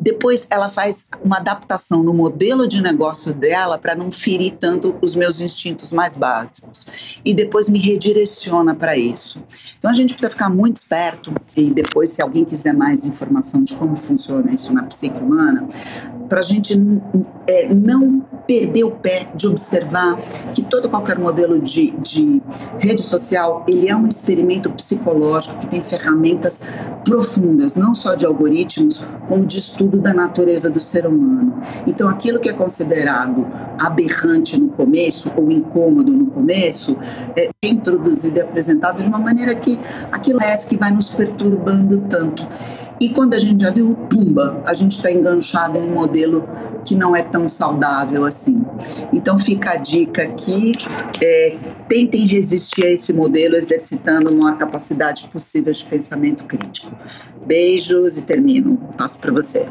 Depois 0.01 0.47
ela 0.49 0.69
faz 0.69 1.09
uma 1.25 1.37
adaptação 1.37 2.01
no 2.01 2.13
modelo 2.13 2.65
de 2.65 2.81
negócio 2.81 3.33
dela 3.33 3.77
para 3.77 3.95
não 3.95 4.09
ferir 4.09 4.51
tanto 4.51 4.97
os 5.01 5.13
meus 5.13 5.41
instintos 5.41 5.91
mais 5.91 6.15
básicos. 6.15 6.87
E 7.25 7.33
depois 7.33 7.67
me 7.67 7.79
redireciona 7.79 8.73
para 8.73 8.97
isso. 8.97 9.43
Então 9.77 9.91
a 9.91 9.93
gente 9.93 10.13
precisa 10.13 10.31
ficar 10.31 10.49
muito 10.49 10.77
esperto 10.77 11.33
e 11.53 11.69
depois 11.69 12.11
se 12.11 12.21
alguém 12.21 12.45
quiser 12.45 12.73
mais 12.73 13.05
informação 13.05 13.61
de 13.61 13.75
como 13.75 13.97
funciona 13.97 14.49
isso 14.53 14.73
na 14.73 14.83
psique 14.83 15.19
humana, 15.19 15.67
para 16.29 16.39
a 16.39 16.43
gente 16.43 16.79
é, 17.47 17.73
não 17.73 18.21
perder 18.47 18.83
o 18.83 18.91
pé 18.91 19.27
de 19.35 19.47
observar 19.47 20.17
que 20.53 20.61
todo 20.61 20.89
qualquer 20.89 21.17
modelo 21.19 21.59
de, 21.59 21.91
de 21.91 22.41
rede 22.77 23.03
social 23.03 23.65
ele 23.67 23.89
é 23.89 23.95
um 23.95 24.07
experimento 24.07 24.69
psicológico 24.71 25.59
que 25.59 25.67
tem 25.67 25.81
ferramentas 25.81 26.61
profundas, 27.03 27.75
não 27.75 27.93
só 27.93 28.15
de 28.15 28.25
algoritmos, 28.25 29.05
como 29.27 29.45
de 29.45 29.57
estudo 29.57 29.99
da 29.99 30.13
natureza 30.13 30.69
do 30.69 30.79
ser 30.79 31.05
humano. 31.05 31.59
Então, 31.85 32.07
aquilo 32.07 32.39
que 32.39 32.49
é 32.49 32.53
considerado 32.53 33.45
aberrante 33.81 34.59
no 34.59 34.69
começo 34.69 35.31
ou 35.35 35.51
incômodo 35.51 36.11
no 36.13 36.27
começo 36.27 36.97
é 37.35 37.49
introduzido 37.63 38.39
e 38.39 38.41
apresentado 38.41 39.01
de 39.01 39.07
uma 39.07 39.19
maneira 39.19 39.55
que 39.55 39.79
aquilo 40.11 40.41
é 40.41 40.55
que 40.57 40.77
vai 40.77 40.91
nos 40.91 41.09
perturbando 41.09 41.99
tanto. 42.09 42.47
E 43.01 43.09
quando 43.09 43.33
a 43.33 43.39
gente 43.39 43.61
já 43.61 43.71
viu, 43.71 43.95
pumba, 44.09 44.61
a 44.67 44.73
gente 44.73 44.97
está 44.97 45.09
enganchado 45.09 45.77
em 45.77 45.81
um 45.81 45.93
modelo 45.93 46.47
que 46.83 46.95
não 46.95 47.15
é 47.15 47.23
tão 47.23 47.47
saudável 47.47 48.25
assim. 48.25 48.61
Então 49.13 49.39
fica 49.39 49.71
a 49.71 49.77
dica 49.77 50.23
aqui, 50.23 50.73
é, 51.21 51.57
tentem 51.87 52.25
resistir 52.25 52.85
a 52.85 52.91
esse 52.91 53.13
modelo 53.13 53.55
exercitando 53.55 54.29
a 54.29 54.31
maior 54.31 54.57
capacidade 54.57 55.29
possível 55.29 55.71
de 55.71 55.83
pensamento 55.85 56.43
crítico. 56.43 56.91
Beijos 57.45 58.17
e 58.17 58.23
termino. 58.23 58.77
Passo 58.97 59.17
para 59.19 59.31
você. 59.31 59.69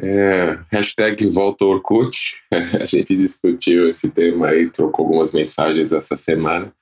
É, 0.00 0.58
hashtag 0.72 1.28
volta 1.28 1.64
Orkut. 1.64 2.18
A 2.50 2.86
gente 2.86 3.16
discutiu 3.16 3.86
esse 3.86 4.10
tema 4.10 4.48
aí, 4.48 4.68
trocou 4.70 5.04
algumas 5.04 5.30
mensagens 5.30 5.92
essa 5.92 6.16
semana 6.16 6.72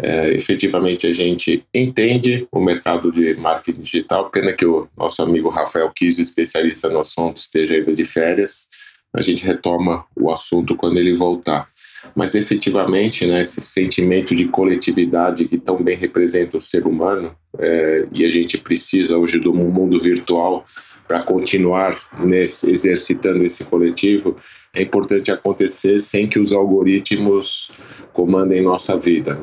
é, 0.00 0.32
efetivamente 0.32 1.06
a 1.06 1.12
gente 1.12 1.64
entende 1.74 2.46
o 2.50 2.60
mercado 2.60 3.12
de 3.12 3.34
marketing 3.34 3.80
digital. 3.80 4.30
Pena 4.30 4.52
que 4.52 4.64
o 4.64 4.88
nosso 4.96 5.22
amigo 5.22 5.48
Rafael 5.48 5.90
Kiso, 5.90 6.20
especialista 6.20 6.88
no 6.88 7.00
assunto, 7.00 7.36
esteja 7.36 7.74
ainda 7.74 7.94
de 7.94 8.04
férias. 8.04 8.68
A 9.14 9.20
gente 9.20 9.44
retoma 9.44 10.06
o 10.16 10.32
assunto 10.32 10.74
quando 10.74 10.98
ele 10.98 11.14
voltar. 11.14 11.68
Mas 12.16 12.34
efetivamente, 12.34 13.26
né, 13.26 13.42
esse 13.42 13.60
sentimento 13.60 14.34
de 14.34 14.46
coletividade 14.46 15.46
que 15.46 15.58
tão 15.58 15.76
bem 15.76 15.96
representa 15.96 16.56
o 16.56 16.60
ser 16.60 16.86
humano, 16.86 17.36
é, 17.58 18.06
e 18.10 18.24
a 18.24 18.30
gente 18.30 18.58
precisa 18.58 19.18
hoje 19.18 19.38
do 19.38 19.52
mundo 19.52 20.00
virtual 20.00 20.64
para 21.06 21.22
continuar 21.22 21.98
nesse, 22.24 22.70
exercitando 22.70 23.44
esse 23.44 23.64
coletivo, 23.64 24.36
é 24.74 24.82
importante 24.82 25.30
acontecer 25.30 25.98
sem 25.98 26.26
que 26.26 26.38
os 26.38 26.50
algoritmos 26.50 27.70
comandem 28.12 28.62
nossa 28.62 28.96
vida. 28.96 29.38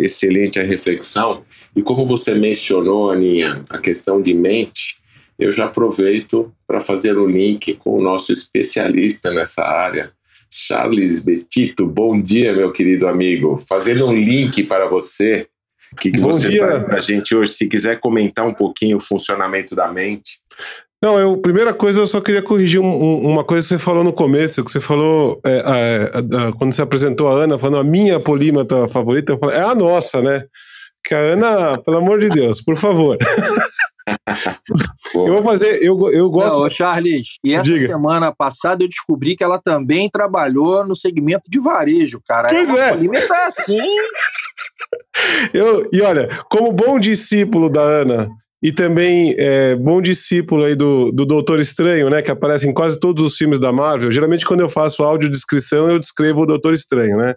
Excelente 0.00 0.58
a 0.58 0.62
reflexão. 0.62 1.42
E 1.74 1.82
como 1.82 2.06
você 2.06 2.34
mencionou, 2.34 3.10
Aninha, 3.10 3.62
a 3.70 3.78
questão 3.78 4.20
de 4.20 4.34
mente, 4.34 4.98
eu 5.38 5.50
já 5.50 5.64
aproveito 5.64 6.52
para 6.66 6.78
fazer 6.78 7.16
um 7.16 7.26
link 7.26 7.74
com 7.74 7.98
o 7.98 8.02
nosso 8.02 8.32
especialista 8.32 9.30
nessa 9.30 9.64
área, 9.64 10.12
Charles 10.50 11.20
Betito. 11.20 11.86
Bom 11.86 12.20
dia, 12.20 12.54
meu 12.54 12.70
querido 12.70 13.08
amigo. 13.08 13.62
Fazendo 13.66 14.06
um 14.06 14.12
link 14.12 14.62
para 14.64 14.86
você. 14.86 15.46
O 15.92 15.96
que, 15.96 16.10
que 16.10 16.20
você 16.20 16.50
dia. 16.50 16.60
traz 16.60 16.82
para 16.82 16.98
a 16.98 17.00
gente 17.00 17.34
hoje? 17.34 17.52
Se 17.52 17.66
quiser 17.66 17.98
comentar 17.98 18.46
um 18.46 18.52
pouquinho 18.52 18.98
o 18.98 19.00
funcionamento 19.00 19.74
da 19.74 19.90
mente. 19.90 20.38
Não, 21.02 21.18
eu, 21.20 21.36
primeira 21.36 21.74
coisa, 21.74 22.00
eu 22.00 22.06
só 22.06 22.20
queria 22.20 22.42
corrigir 22.42 22.80
um, 22.80 22.86
um, 22.86 23.30
uma 23.30 23.44
coisa 23.44 23.66
que 23.66 23.74
você 23.74 23.78
falou 23.78 24.02
no 24.02 24.12
começo, 24.12 24.64
que 24.64 24.72
você 24.72 24.80
falou, 24.80 25.40
é, 25.44 25.56
é, 25.56 26.18
é, 26.18 26.52
quando 26.56 26.72
você 26.72 26.80
apresentou 26.80 27.28
a 27.28 27.34
Ana, 27.34 27.58
falando 27.58 27.78
a 27.78 27.84
minha 27.84 28.18
polímata 28.18 28.88
favorita, 28.88 29.32
eu 29.32 29.38
falei, 29.38 29.58
é 29.58 29.62
a 29.62 29.74
nossa, 29.74 30.22
né? 30.22 30.44
Que 31.04 31.14
a 31.14 31.18
Ana, 31.18 31.78
pelo 31.78 31.98
amor 31.98 32.18
de 32.18 32.30
Deus, 32.30 32.62
por 32.62 32.76
favor. 32.76 33.18
eu 35.14 35.34
vou 35.34 35.42
fazer, 35.42 35.82
eu, 35.82 36.10
eu 36.10 36.30
gosto. 36.30 36.58
Não, 36.58 36.70
Charles, 36.70 37.38
e 37.44 37.54
essa 37.54 37.64
Diga. 37.64 37.88
semana 37.88 38.32
passada 38.34 38.82
eu 38.82 38.88
descobri 38.88 39.36
que 39.36 39.44
ela 39.44 39.60
também 39.60 40.08
trabalhou 40.08 40.86
no 40.86 40.96
segmento 40.96 41.50
de 41.50 41.60
varejo, 41.60 42.20
cara. 42.26 42.48
Pois 42.48 42.74
é. 42.74 42.90
é. 42.90 43.26
Tá 43.26 43.46
assim. 43.46 43.80
eu, 45.52 45.88
e 45.92 46.00
olha, 46.00 46.28
como 46.48 46.72
bom 46.72 46.98
discípulo 46.98 47.68
da 47.68 47.82
Ana, 47.82 48.30
e 48.66 48.72
também 48.72 49.32
é, 49.38 49.76
bom 49.76 50.02
discípulo 50.02 50.64
aí 50.64 50.74
do, 50.74 51.12
do 51.12 51.24
Doutor 51.24 51.60
Estranho, 51.60 52.10
né? 52.10 52.20
Que 52.20 52.32
aparece 52.32 52.68
em 52.68 52.74
quase 52.74 52.98
todos 52.98 53.22
os 53.22 53.36
filmes 53.36 53.60
da 53.60 53.70
Marvel. 53.70 54.10
Geralmente, 54.10 54.44
quando 54.44 54.58
eu 54.58 54.68
faço 54.68 55.04
audiodescrição, 55.04 55.88
eu 55.88 56.00
descrevo 56.00 56.40
o 56.40 56.46
Doutor 56.46 56.74
Estranho, 56.74 57.16
né? 57.16 57.36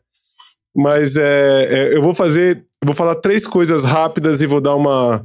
Mas 0.75 1.17
é, 1.17 1.67
é, 1.69 1.95
eu 1.95 2.01
vou 2.01 2.15
fazer, 2.15 2.65
vou 2.83 2.95
falar 2.95 3.13
três 3.13 3.45
coisas 3.45 3.85
rápidas 3.85 4.41
e 4.41 4.47
vou 4.47 4.59
dar 4.59 4.73
uma, 4.73 5.23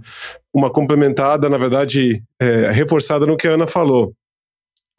uma 0.53 0.71
complementada, 0.71 1.49
na 1.49 1.57
verdade, 1.57 2.23
é, 2.39 2.71
reforçada 2.71 3.25
no 3.25 3.35
que 3.35 3.49
a 3.49 3.53
Ana 3.53 3.67
falou. 3.67 4.13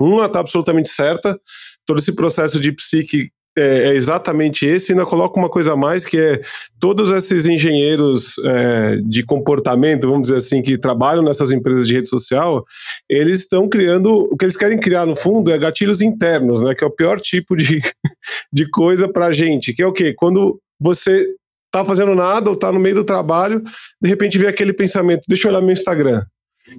Uma 0.01 0.25
está 0.25 0.39
absolutamente 0.39 0.89
certa, 0.89 1.39
todo 1.85 1.99
esse 1.99 2.15
processo 2.15 2.59
de 2.59 2.71
psique 2.71 3.29
é, 3.57 3.89
é, 3.89 3.95
exatamente 3.95 4.65
esse, 4.65 4.91
e 4.91 4.93
ainda 4.93 5.05
coloco 5.05 5.39
uma 5.39 5.49
coisa 5.49 5.73
a 5.73 5.75
mais, 5.75 6.03
que 6.03 6.17
é 6.17 6.41
todos 6.79 7.09
esses 7.09 7.45
engenheiros 7.45 8.37
é, 8.43 8.97
de 8.97 9.23
comportamento, 9.23 10.09
vamos 10.09 10.23
dizer 10.23 10.37
assim, 10.37 10.61
que 10.61 10.77
trabalham 10.77 11.23
nessas 11.23 11.51
empresas 11.51 11.87
de 11.87 11.93
rede 11.93 12.09
social, 12.09 12.65
eles 13.09 13.39
estão 13.39 13.69
criando, 13.69 14.27
o 14.31 14.35
que 14.35 14.45
eles 14.45 14.57
querem 14.57 14.79
criar 14.79 15.05
no 15.05 15.15
fundo 15.15 15.51
é 15.51 15.57
gatilhos 15.57 16.01
internos, 16.01 16.61
né, 16.61 16.75
que 16.75 16.83
é 16.83 16.87
o 16.87 16.91
pior 16.91 17.19
tipo 17.21 17.55
de, 17.55 17.81
de 18.51 18.69
coisa 18.69 19.07
para 19.07 19.31
gente, 19.31 19.73
que 19.73 19.81
é 19.81 19.87
o 19.87 19.93
quê? 19.93 20.13
Quando 20.13 20.59
você 20.79 21.25
tá 21.71 21.83
fazendo 21.83 22.13
nada 22.15 22.49
ou 22.49 22.55
tá 22.55 22.71
no 22.71 22.79
meio 22.79 22.95
do 22.95 23.03
trabalho, 23.03 23.61
de 24.01 24.09
repente 24.09 24.37
vem 24.37 24.47
aquele 24.47 24.73
pensamento, 24.73 25.23
deixa 25.27 25.47
eu 25.47 25.51
olhar 25.51 25.61
meu 25.61 25.73
Instagram. 25.73 26.23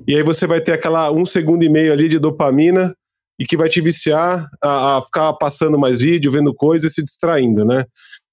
E 0.07 0.17
aí 0.17 0.23
você 0.23 0.47
vai 0.47 0.61
ter 0.61 0.73
aquela 0.73 1.11
um 1.13 1.25
segundo 1.25 1.63
e 1.63 1.69
meio 1.69 1.93
ali 1.93 2.09
de 2.09 2.19
dopamina, 2.19 2.95
e 3.39 3.45
que 3.47 3.57
vai 3.57 3.69
te 3.69 3.81
viciar 3.81 4.49
a, 4.63 4.99
a 4.99 5.03
ficar 5.03 5.33
passando 5.35 5.79
mais 5.79 6.01
vídeo, 6.01 6.33
vendo 6.33 6.55
coisas 6.55 6.93
e 6.93 6.95
se 6.95 7.05
distraindo, 7.05 7.65
né? 7.65 7.85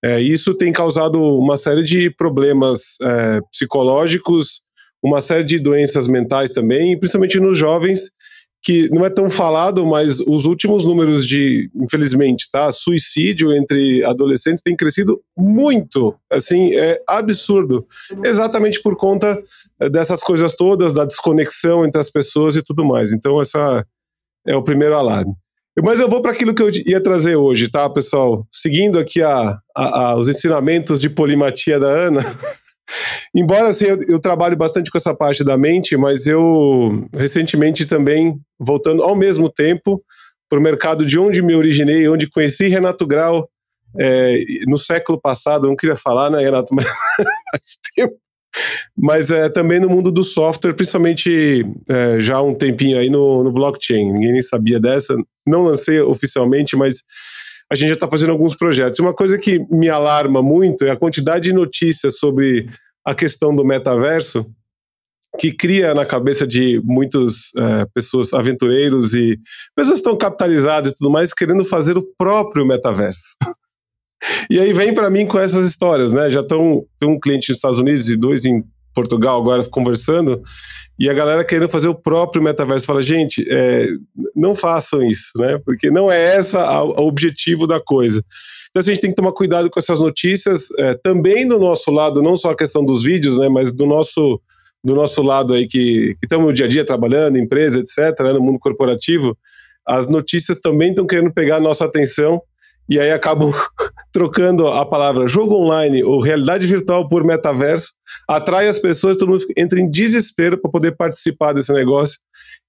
É, 0.04 0.22
isso 0.22 0.54
tem 0.54 0.74
causado 0.74 1.22
uma 1.22 1.56
série 1.56 1.84
de 1.84 2.10
problemas 2.10 2.98
é, 3.02 3.40
psicológicos, 3.52 4.62
uma 5.02 5.22
série 5.22 5.44
de 5.44 5.60
doenças 5.60 6.08
mentais 6.08 6.52
também, 6.52 6.98
principalmente 6.98 7.40
nos 7.40 7.58
jovens, 7.58 8.12
que 8.64 8.90
não 8.90 9.06
é 9.06 9.10
tão 9.10 9.30
falado, 9.30 9.86
mas 9.86 10.22
os 10.22 10.46
últimos 10.46 10.86
números 10.86 11.28
de, 11.28 11.70
infelizmente, 11.76 12.48
tá, 12.50 12.72
suicídio 12.72 13.54
entre 13.54 14.04
adolescentes 14.06 14.64
tem 14.64 14.74
crescido 14.74 15.22
muito, 15.38 16.16
assim, 16.32 16.74
é 16.74 17.02
absurdo, 17.06 17.86
exatamente 18.24 18.82
por 18.82 18.96
conta 18.96 19.38
é, 19.82 19.90
dessas 19.90 20.22
coisas 20.22 20.56
todas, 20.56 20.94
da 20.94 21.04
desconexão 21.04 21.86
entre 21.86 22.00
as 22.00 22.10
pessoas 22.10 22.56
e 22.56 22.62
tudo 22.62 22.86
mais. 22.86 23.12
Então, 23.12 23.42
essa 23.42 23.86
é 24.46 24.56
o 24.56 24.64
primeiro 24.64 24.96
alarme. 24.96 25.34
Mas 25.82 26.00
eu 26.00 26.08
vou 26.08 26.22
para 26.22 26.32
aquilo 26.32 26.54
que 26.54 26.62
eu 26.62 26.70
ia 26.70 27.02
trazer 27.02 27.36
hoje, 27.36 27.68
tá, 27.68 27.90
pessoal? 27.90 28.46
Seguindo 28.52 29.00
aqui 29.00 29.22
a, 29.24 29.58
a, 29.76 30.10
a 30.12 30.16
os 30.16 30.30
ensinamentos 30.30 31.02
de 31.02 31.10
polimatia 31.10 31.80
da 31.80 31.88
Ana. 31.88 32.22
Embora 33.34 33.70
assim, 33.70 33.86
eu, 33.86 33.98
eu 34.08 34.56
bastante 34.56 34.92
com 34.92 34.98
essa 34.98 35.16
parte 35.16 35.44
da 35.44 35.58
mente, 35.58 35.98
mas 35.98 36.28
eu 36.28 37.08
recentemente 37.16 37.86
também, 37.86 38.40
voltando 38.60 39.02
ao 39.02 39.16
mesmo 39.16 39.50
tempo 39.50 40.04
para 40.48 40.60
o 40.60 40.62
mercado 40.62 41.06
de 41.06 41.18
onde 41.18 41.42
me 41.42 41.56
originei, 41.56 42.08
onde 42.08 42.30
conheci 42.30 42.68
Renato 42.68 43.08
Grau 43.08 43.50
é, 44.00 44.44
no 44.68 44.78
século 44.78 45.20
passado, 45.20 45.68
não 45.68 45.76
queria 45.76 45.96
falar, 45.96 46.30
né, 46.30 46.40
Renato, 46.40 46.74
mas 46.76 46.86
faz 46.86 47.78
tempo 47.96 48.16
mas 48.98 49.32
é, 49.32 49.50
também 49.50 49.80
no 49.80 49.90
mundo 49.90 50.12
do 50.12 50.24
software, 50.24 50.74
principalmente 50.74 51.66
é, 51.90 52.20
já 52.20 52.36
há 52.36 52.42
um 52.42 52.54
tempinho 52.54 52.98
aí 52.98 53.10
no, 53.10 53.44
no 53.44 53.52
blockchain. 53.52 54.12
Ninguém 54.12 54.34
nem 54.34 54.42
sabia 54.42 54.80
dessa, 54.80 55.16
não 55.48 55.64
lancei 55.64 56.00
oficialmente, 56.02 56.76
mas 56.76 57.04
a 57.72 57.76
gente 57.76 57.90
já 57.90 57.94
está 57.96 58.08
fazendo 58.08 58.32
alguns 58.32 58.56
projetos. 58.56 59.00
Uma 59.00 59.14
coisa 59.14 59.38
que 59.38 59.60
me 59.72 59.90
alarma 59.90 60.42
muito 60.42 60.86
é 60.86 60.92
a 60.92 60.96
quantidade 60.96 61.46
de 61.46 61.54
notícias 61.54 62.18
sobre 62.18 62.70
a 63.06 63.16
questão 63.16 63.56
do 63.56 63.66
metaverso, 63.66 64.46
que 65.40 65.52
cria 65.52 65.94
na 65.96 66.06
cabeça 66.06 66.46
de 66.46 66.80
muitas 66.84 67.50
é, 67.58 67.86
pessoas, 67.94 68.34
aventureiros 68.34 69.16
e 69.16 69.40
pessoas 69.76 69.96
que 69.96 70.02
estão 70.02 70.16
capitalizadas 70.16 70.92
e 70.92 70.96
tudo 70.96 71.10
mais, 71.10 71.34
querendo 71.34 71.66
fazer 71.66 71.98
o 71.98 72.08
próprio 72.18 72.66
metaverso. 72.66 73.36
E 74.50 74.60
aí 74.60 74.74
vem 74.74 74.94
para 74.94 75.10
mim 75.10 75.26
com 75.26 75.40
essas 75.40 75.66
histórias, 75.66 76.12
né? 76.12 76.30
Já 76.30 76.42
estão 76.42 76.86
tem 77.00 77.10
um 77.10 77.20
cliente 77.20 77.50
nos 77.50 77.58
Estados 77.58 77.80
Unidos 77.80 78.10
e 78.10 78.16
dois 78.16 78.46
em 78.46 78.64
Portugal 78.94 79.42
agora 79.42 79.66
conversando, 79.66 80.42
e 80.98 81.10
a 81.10 81.14
galera 81.14 81.44
querendo 81.44 81.70
fazer 81.70 81.88
o 81.88 81.96
próprio 81.96 82.44
metaverso. 82.44 82.86
Fala, 82.86 83.02
gente, 83.02 83.46
é, 83.50 83.88
não 84.36 84.56
façam 84.56 85.02
isso, 85.02 85.32
né? 85.38 85.60
Porque 85.66 85.90
não 85.90 86.12
é 86.12 86.38
esse 86.38 86.56
o 86.56 87.08
objetivo 87.08 87.66
da 87.66 87.80
coisa. 87.80 88.24
Então 88.70 88.82
assim, 88.82 88.92
a 88.92 88.94
gente 88.94 89.02
tem 89.02 89.10
que 89.10 89.16
tomar 89.16 89.32
cuidado 89.34 89.70
com 89.70 89.80
essas 89.80 90.00
notícias, 90.00 90.68
é, 90.78 90.94
também 90.94 91.48
do 91.48 91.60
nosso 91.60 91.92
lado, 91.92 92.22
não 92.22 92.36
só 92.36 92.52
a 92.52 92.58
questão 92.58 92.86
dos 92.86 93.04
vídeos, 93.04 93.38
né? 93.40 93.50
Mas 93.50 93.74
do 93.74 93.86
nosso 93.86 94.40
do 94.86 94.96
nosso 94.96 95.22
lado 95.22 95.54
aí 95.54 95.66
que 95.66 96.18
estamos 96.22 96.46
no 96.46 96.54
dia 96.54 96.66
a 96.66 96.70
dia 96.70 96.86
trabalhando, 96.86 97.38
empresa, 97.38 97.80
etc., 97.80 98.20
né, 98.20 98.34
no 98.34 98.42
mundo 98.42 98.60
corporativo, 98.60 99.38
as 99.88 100.10
notícias 100.10 100.60
também 100.60 100.90
estão 100.90 101.08
querendo 101.08 101.34
pegar 101.34 101.56
a 101.56 101.62
nossa 101.62 101.86
atenção 101.86 102.42
e 102.90 103.00
aí 103.00 103.12
acabam 103.12 103.52
trocando 104.12 104.68
a 104.68 104.86
palavra 104.86 105.28
jogo 105.28 105.56
online 105.56 106.04
ou 106.04 106.22
realidade 106.22 106.68
virtual 106.68 107.08
por 107.08 107.24
metaverso, 107.24 107.94
atrai 108.28 108.68
as 108.68 108.80
pessoas, 108.80 109.18
todo 109.18 109.30
mundo 109.30 109.46
entra 109.58 109.80
em 109.80 109.90
desespero 109.90 110.58
para 110.58 110.72
poder 110.72 110.96
participar 110.96 111.54
desse 111.54 111.74
negócio 111.74 112.20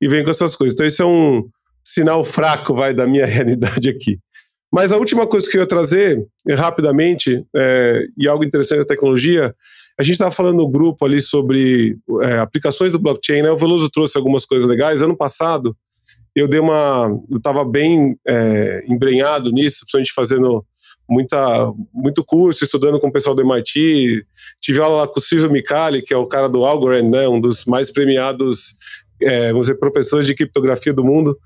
e 0.00 0.08
vem 0.08 0.24
com 0.24 0.30
essas 0.30 0.56
coisas. 0.56 0.74
Então, 0.74 0.86
isso 0.86 1.02
é 1.02 1.06
um 1.06 1.44
sinal 1.82 2.24
fraco, 2.24 2.74
vai, 2.74 2.94
da 2.94 3.06
minha 3.06 3.26
realidade 3.26 3.88
aqui. 3.88 4.18
Mas 4.72 4.90
a 4.90 4.96
última 4.96 5.26
coisa 5.26 5.48
que 5.48 5.56
eu 5.56 5.60
ia 5.60 5.68
trazer, 5.68 6.26
rapidamente, 6.56 7.44
é, 7.54 8.06
e 8.18 8.26
algo 8.26 8.42
interessante 8.42 8.80
da 8.80 8.84
tecnologia, 8.84 9.54
a 9.98 10.02
gente 10.02 10.14
estava 10.14 10.32
falando 10.32 10.56
no 10.56 10.68
grupo 10.68 11.04
ali 11.04 11.20
sobre 11.20 11.96
é, 12.22 12.38
aplicações 12.38 12.90
do 12.90 12.98
blockchain, 12.98 13.42
né? 13.42 13.52
O 13.52 13.56
Veloso 13.56 13.88
trouxe 13.88 14.18
algumas 14.18 14.44
coisas 14.44 14.68
legais. 14.68 15.00
Ano 15.00 15.16
passado, 15.16 15.76
eu 16.34 16.48
dei 16.48 16.60
uma. 16.60 17.06
Eu 17.30 17.38
estava 17.38 17.64
bem 17.64 18.18
é, 18.26 18.84
embrenhado 18.88 19.52
nisso, 19.52 19.80
principalmente 19.80 20.12
fazendo 20.12 20.64
muita, 21.08 21.72
muito 21.92 22.24
curso, 22.24 22.64
estudando 22.64 22.98
com 22.98 23.08
o 23.08 23.12
pessoal 23.12 23.34
do 23.34 23.42
MIT. 23.42 24.26
Tive 24.60 24.80
aula 24.80 25.02
lá 25.02 25.08
com 25.08 25.20
o 25.20 25.22
Silvio 25.22 25.50
Micali, 25.50 26.02
que 26.02 26.12
é 26.12 26.16
o 26.16 26.26
cara 26.26 26.48
do 26.48 26.64
Algorand, 26.64 27.08
né, 27.08 27.28
um 27.28 27.40
dos 27.40 27.64
mais 27.64 27.90
premiados, 27.90 28.74
é, 29.22 29.48
vamos 29.48 29.66
dizer, 29.66 29.78
professores 29.78 30.26
de 30.26 30.34
criptografia 30.34 30.92
do 30.92 31.04
mundo. 31.04 31.38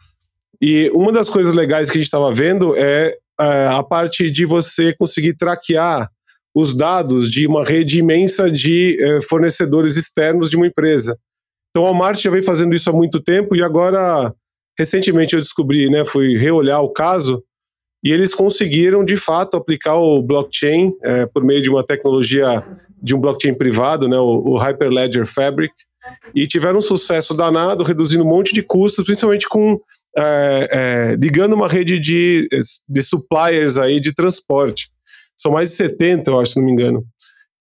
E 0.61 0.91
uma 0.95 1.13
das 1.13 1.29
coisas 1.29 1.53
legais 1.53 1.91
que 1.91 1.99
a 1.99 2.01
gente 2.01 2.07
estava 2.07 2.33
vendo 2.33 2.75
é, 2.77 3.17
é 3.41 3.67
a 3.69 3.83
parte 3.83 4.31
de 4.31 4.45
você 4.45 4.95
conseguir 4.95 5.37
traquear 5.37 6.11
os 6.55 6.77
dados 6.77 7.31
de 7.31 7.47
uma 7.47 7.65
rede 7.65 7.99
imensa 7.99 8.51
de 8.51 8.99
é, 9.01 9.21
fornecedores 9.21 9.97
externos 9.97 10.51
de 10.51 10.57
uma 10.57 10.67
empresa. 10.67 11.17
Então, 11.71 11.85
a 11.85 11.91
Walmart 11.91 12.21
já 12.21 12.31
vem 12.31 12.43
fazendo 12.43 12.75
isso 12.75 12.89
há 12.91 12.93
muito 12.93 13.21
tempo 13.23 13.55
e 13.55 13.63
agora 13.63 14.35
recentemente 14.79 15.35
eu 15.35 15.41
descobri, 15.41 15.91
né, 15.91 16.05
fui 16.05 16.37
reolhar 16.37 16.83
o 16.83 16.93
caso 16.93 17.43
e 18.03 18.13
eles 18.13 18.33
conseguiram 18.33 19.05
de 19.05 19.17
fato 19.17 19.57
aplicar 19.57 19.97
o 19.97 20.23
blockchain 20.23 20.93
é, 21.03 21.27
por 21.27 21.45
meio 21.45 21.61
de 21.61 21.69
uma 21.69 21.83
tecnologia 21.83 22.65
de 23.03 23.15
um 23.15 23.21
blockchain 23.21 23.55
privado, 23.55 24.09
né, 24.09 24.19
o, 24.19 24.53
o 24.53 24.57
Hyperledger 24.57 25.27
Fabric, 25.27 25.75
e 26.35 26.47
tiveram 26.47 26.79
um 26.79 26.83
sucesso 26.83 27.35
danado, 27.35 27.85
reduzindo 27.85 28.25
um 28.25 28.29
monte 28.29 28.55
de 28.55 28.63
custos, 28.63 29.05
principalmente 29.05 29.49
com 29.49 29.81
é, 30.17 30.69
é, 30.71 31.17
ligando 31.17 31.55
uma 31.55 31.69
rede 31.69 31.99
de, 31.99 32.49
de 32.89 33.03
suppliers 33.03 33.79
aí 33.79 34.01
de 34.01 34.15
transporte. 34.15 34.91
São 35.37 35.53
mais 35.53 35.71
de 35.71 35.77
70, 35.77 36.31
eu 36.31 36.41
acho, 36.41 36.53
se 36.53 36.59
não 36.59 36.67
me 36.67 36.73
engano. 36.73 37.05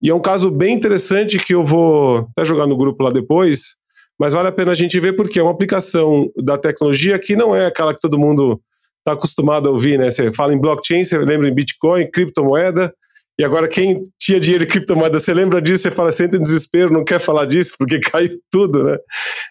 E 0.02 0.10
é 0.10 0.14
um 0.14 0.20
caso 0.20 0.50
bem 0.50 0.74
interessante 0.74 1.38
que 1.38 1.54
eu 1.54 1.64
vou 1.64 2.28
até 2.30 2.44
jogar 2.44 2.66
no 2.66 2.76
grupo 2.76 3.02
lá 3.02 3.10
depois, 3.10 3.76
mas 4.18 4.32
vale 4.32 4.48
a 4.48 4.52
pena 4.52 4.72
a 4.72 4.74
gente 4.74 4.98
ver 4.98 5.14
porque 5.14 5.38
é 5.38 5.42
uma 5.42 5.52
aplicação 5.52 6.30
da 6.36 6.58
tecnologia 6.58 7.18
que 7.18 7.36
não 7.36 7.54
é 7.54 7.66
aquela 7.66 7.94
que 7.94 8.00
todo 8.00 8.18
mundo 8.18 8.60
está 8.98 9.12
acostumado 9.12 9.68
a 9.68 9.72
ouvir, 9.72 9.98
né? 9.98 10.10
Você 10.10 10.32
fala 10.32 10.52
em 10.52 10.60
blockchain, 10.60 11.04
você 11.04 11.18
lembra 11.18 11.48
em 11.48 11.54
Bitcoin, 11.54 12.10
criptomoeda, 12.10 12.92
e 13.38 13.44
agora 13.44 13.68
quem 13.68 14.02
tinha 14.18 14.40
dinheiro 14.40 14.64
em 14.64 14.66
criptomoeda, 14.66 15.20
você 15.20 15.32
lembra 15.32 15.62
disso, 15.62 15.84
você 15.84 15.90
fala, 15.92 16.10
entra 16.10 16.36
em 16.36 16.42
desespero, 16.42 16.92
não 16.92 17.04
quer 17.04 17.20
falar 17.20 17.44
disso, 17.44 17.74
porque 17.78 18.00
caiu 18.10 18.38
tudo, 18.50 18.82
né? 18.82 18.98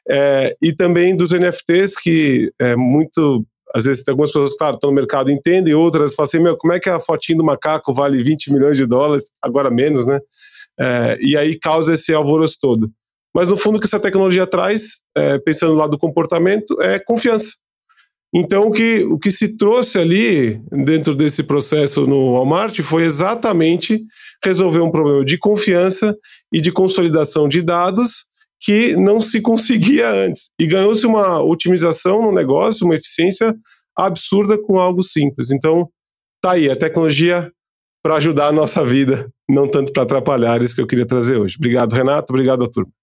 É, 0.09 0.55
e 0.61 0.73
também 0.73 1.15
dos 1.15 1.31
NFTs, 1.31 1.95
que 1.95 2.51
é 2.59 2.75
muito 2.75 3.45
às 3.73 3.83
vezes 3.83 4.07
algumas 4.07 4.31
pessoas, 4.31 4.57
claro, 4.57 4.75
estão 4.75 4.89
no 4.89 4.95
mercado 4.95 5.29
entendem, 5.29 5.73
outras 5.73 6.15
falam 6.15 6.27
assim, 6.27 6.39
meu, 6.39 6.57
como 6.57 6.73
é 6.73 6.79
que 6.79 6.89
a 6.89 6.99
fotinha 6.99 7.37
do 7.37 7.43
macaco 7.43 7.93
vale 7.93 8.23
20 8.23 8.51
milhões 8.51 8.77
de 8.77 8.85
dólares, 8.85 9.25
agora 9.41 9.69
menos, 9.69 10.05
né? 10.05 10.19
É, 10.79 11.17
e 11.19 11.35
aí 11.35 11.59
causa 11.59 11.93
esse 11.93 12.13
alvoroço 12.13 12.57
todo. 12.61 12.89
Mas 13.37 13.49
no 13.49 13.55
fundo 13.55 13.75
o 13.75 13.79
que 13.79 13.85
essa 13.85 13.99
tecnologia 13.99 14.47
traz, 14.47 15.01
é, 15.15 15.37
pensando 15.37 15.75
lá 15.75 15.85
do 15.85 15.95
comportamento, 15.95 16.81
é 16.81 16.97
confiança. 16.97 17.53
Então, 18.33 18.63
o 18.63 18.71
que, 18.71 19.03
o 19.03 19.19
que 19.19 19.29
se 19.29 19.55
trouxe 19.55 19.99
ali 19.99 20.59
dentro 20.71 21.13
desse 21.13 21.43
processo 21.43 22.07
no 22.07 22.33
Walmart 22.33 22.79
foi 22.81 23.03
exatamente 23.03 24.03
resolver 24.43 24.79
um 24.79 24.89
problema 24.89 25.23
de 25.23 25.37
confiança 25.37 26.17
e 26.51 26.59
de 26.59 26.71
consolidação 26.71 27.47
de 27.47 27.61
dados 27.61 28.25
que 28.59 28.95
não 28.95 29.21
se 29.21 29.39
conseguia 29.39 30.09
antes. 30.09 30.49
E 30.59 30.65
ganhou-se 30.65 31.05
uma 31.05 31.39
otimização 31.39 32.23
no 32.23 32.31
negócio, 32.31 32.87
uma 32.87 32.95
eficiência 32.95 33.55
absurda 33.95 34.57
com 34.57 34.79
algo 34.79 35.03
simples. 35.03 35.51
Então, 35.51 35.87
tá 36.41 36.53
aí, 36.53 36.71
a 36.71 36.75
tecnologia 36.75 37.51
para 38.03 38.15
ajudar 38.15 38.47
a 38.47 38.51
nossa 38.51 38.83
vida, 38.83 39.29
não 39.47 39.67
tanto 39.67 39.93
para 39.93 40.01
atrapalhar, 40.01 40.59
isso 40.63 40.73
que 40.73 40.81
eu 40.81 40.87
queria 40.87 41.05
trazer 41.05 41.37
hoje. 41.37 41.55
Obrigado, 41.59 41.93
Renato, 41.93 42.33
obrigado, 42.33 42.67
turma. 42.67 42.96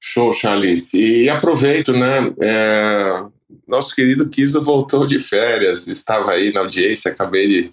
Show, 0.00 0.32
Charles. 0.32 0.94
E 0.94 1.28
aproveito, 1.28 1.92
né? 1.92 2.32
É, 2.40 3.22
nosso 3.68 3.94
querido 3.94 4.28
Kiso 4.28 4.62
voltou 4.64 5.04
de 5.04 5.18
férias, 5.18 5.86
estava 5.86 6.32
aí 6.32 6.52
na 6.52 6.60
audiência, 6.60 7.10
acabei 7.10 7.46
de, 7.46 7.70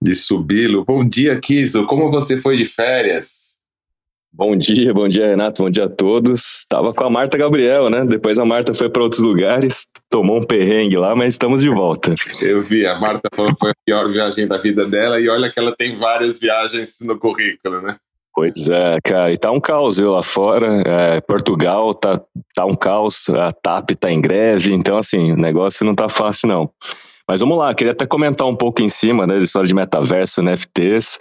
de 0.00 0.14
subi-lo. 0.14 0.84
Bom 0.84 1.06
dia, 1.06 1.38
Kiso, 1.38 1.86
como 1.86 2.10
você 2.10 2.40
foi 2.40 2.56
de 2.56 2.64
férias? 2.64 3.48
Bom 4.30 4.56
dia, 4.56 4.92
bom 4.94 5.08
dia, 5.08 5.26
Renato, 5.26 5.62
bom 5.62 5.70
dia 5.70 5.86
a 5.86 5.88
todos. 5.88 6.58
Estava 6.58 6.92
com 6.92 7.02
a 7.02 7.10
Marta 7.10 7.36
Gabriel, 7.36 7.90
né? 7.90 8.04
Depois 8.04 8.38
a 8.38 8.44
Marta 8.44 8.74
foi 8.74 8.88
para 8.88 9.02
outros 9.02 9.22
lugares, 9.22 9.88
tomou 10.08 10.38
um 10.38 10.42
perrengue 10.42 10.96
lá, 10.96 11.16
mas 11.16 11.34
estamos 11.34 11.62
de 11.62 11.68
volta. 11.68 12.14
Eu 12.40 12.62
vi, 12.62 12.86
a 12.86 12.98
Marta 12.98 13.28
falou 13.34 13.52
que 13.54 13.60
foi 13.60 13.70
a 13.70 13.84
pior 13.84 14.12
viagem 14.12 14.46
da 14.46 14.58
vida 14.58 14.86
dela 14.86 15.18
e 15.18 15.28
olha 15.28 15.50
que 15.50 15.58
ela 15.58 15.74
tem 15.74 15.96
várias 15.96 16.38
viagens 16.38 16.98
no 17.00 17.18
currículo, 17.18 17.80
né? 17.80 17.96
Pois 18.34 18.68
é, 18.68 18.98
cara, 19.02 19.32
e 19.32 19.36
tá 19.36 19.50
um 19.50 19.60
caos 19.60 19.98
viu, 19.98 20.12
lá 20.12 20.22
fora. 20.22 20.82
É, 20.86 21.20
Portugal 21.20 21.92
tá, 21.92 22.20
tá 22.54 22.64
um 22.64 22.74
caos, 22.74 23.28
a 23.30 23.50
TAP 23.50 23.90
tá 23.98 24.10
em 24.10 24.20
greve, 24.20 24.72
então 24.72 24.96
assim, 24.96 25.32
o 25.32 25.36
negócio 25.36 25.84
não 25.84 25.94
tá 25.94 26.08
fácil 26.08 26.48
não. 26.48 26.70
Mas 27.28 27.40
vamos 27.40 27.58
lá, 27.58 27.74
queria 27.74 27.92
até 27.92 28.06
comentar 28.06 28.46
um 28.46 28.56
pouco 28.56 28.80
em 28.80 28.88
cima 28.88 29.26
né, 29.26 29.36
da 29.36 29.44
história 29.44 29.68
de 29.68 29.74
metaverso, 29.74 30.40
NFTs. 30.40 31.18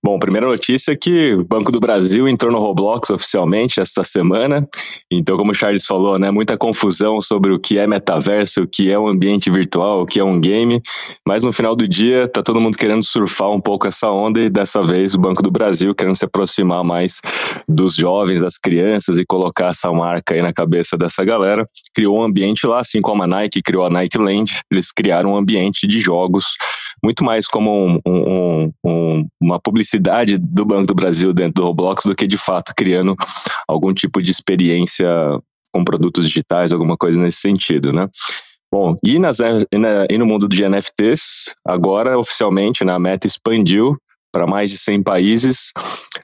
Bom, 0.00 0.16
primeira 0.16 0.46
notícia 0.46 0.92
é 0.92 0.96
que 0.96 1.34
o 1.34 1.44
Banco 1.44 1.72
do 1.72 1.80
Brasil 1.80 2.28
entrou 2.28 2.52
no 2.52 2.60
Roblox 2.60 3.10
oficialmente 3.10 3.80
esta 3.80 4.04
semana. 4.04 4.66
Então, 5.10 5.36
como 5.36 5.50
o 5.50 5.54
Charles 5.54 5.84
falou, 5.84 6.16
né, 6.20 6.30
muita 6.30 6.56
confusão 6.56 7.20
sobre 7.20 7.52
o 7.52 7.58
que 7.58 7.78
é 7.78 7.86
metaverso, 7.86 8.62
o 8.62 8.68
que 8.68 8.92
é 8.92 8.98
um 8.98 9.08
ambiente 9.08 9.50
virtual, 9.50 10.02
o 10.02 10.06
que 10.06 10.20
é 10.20 10.24
um 10.24 10.38
game. 10.40 10.80
Mas 11.26 11.42
no 11.42 11.52
final 11.52 11.74
do 11.74 11.88
dia, 11.88 12.28
tá 12.28 12.44
todo 12.44 12.60
mundo 12.60 12.78
querendo 12.78 13.04
surfar 13.04 13.50
um 13.50 13.58
pouco 13.58 13.88
essa 13.88 14.08
onda 14.08 14.38
e 14.38 14.48
dessa 14.48 14.84
vez 14.84 15.14
o 15.14 15.18
Banco 15.18 15.42
do 15.42 15.50
Brasil 15.50 15.92
querendo 15.92 16.16
se 16.16 16.24
aproximar 16.24 16.84
mais 16.84 17.20
dos 17.68 17.96
jovens, 17.96 18.40
das 18.40 18.56
crianças 18.56 19.18
e 19.18 19.26
colocar 19.26 19.70
essa 19.70 19.90
marca 19.90 20.32
aí 20.32 20.42
na 20.42 20.52
cabeça 20.52 20.96
dessa 20.96 21.24
galera. 21.24 21.66
Criou 21.92 22.20
um 22.20 22.22
ambiente 22.22 22.64
lá, 22.68 22.80
assim 22.80 23.00
como 23.00 23.24
a 23.24 23.26
Nike 23.26 23.62
criou 23.62 23.84
a 23.84 23.90
Nike 23.90 24.16
Land, 24.16 24.60
eles 24.70 24.92
criaram 24.92 25.32
um 25.32 25.36
ambiente 25.36 25.88
de 25.88 25.98
jogos, 25.98 26.44
muito 27.02 27.24
mais 27.24 27.48
como 27.48 27.84
um, 27.84 28.00
um, 28.06 28.72
um, 28.84 29.26
uma 29.40 29.58
publicidade 29.58 29.87
do 30.38 30.64
Banco 30.64 30.86
do 30.86 30.94
Brasil 30.94 31.32
dentro 31.32 31.62
do 31.62 31.64
Roblox 31.64 32.04
do 32.04 32.14
que 32.14 32.26
de 32.26 32.36
fato 32.36 32.72
criando 32.76 33.16
algum 33.66 33.92
tipo 33.92 34.22
de 34.22 34.30
experiência 34.30 35.08
com 35.72 35.84
produtos 35.84 36.26
digitais, 36.26 36.72
alguma 36.72 36.96
coisa 36.96 37.20
nesse 37.20 37.40
sentido, 37.40 37.92
né? 37.92 38.08
Bom, 38.70 38.94
e, 39.02 39.18
nas, 39.18 39.38
e 39.40 40.18
no 40.18 40.26
mundo 40.26 40.46
de 40.46 40.68
NFTs, 40.68 41.54
agora 41.66 42.18
oficialmente 42.18 42.84
né, 42.84 42.92
a 42.92 42.98
Meta 42.98 43.26
expandiu 43.26 43.96
para 44.32 44.46
mais 44.46 44.70
de 44.70 44.78
100 44.78 45.02
países 45.02 45.72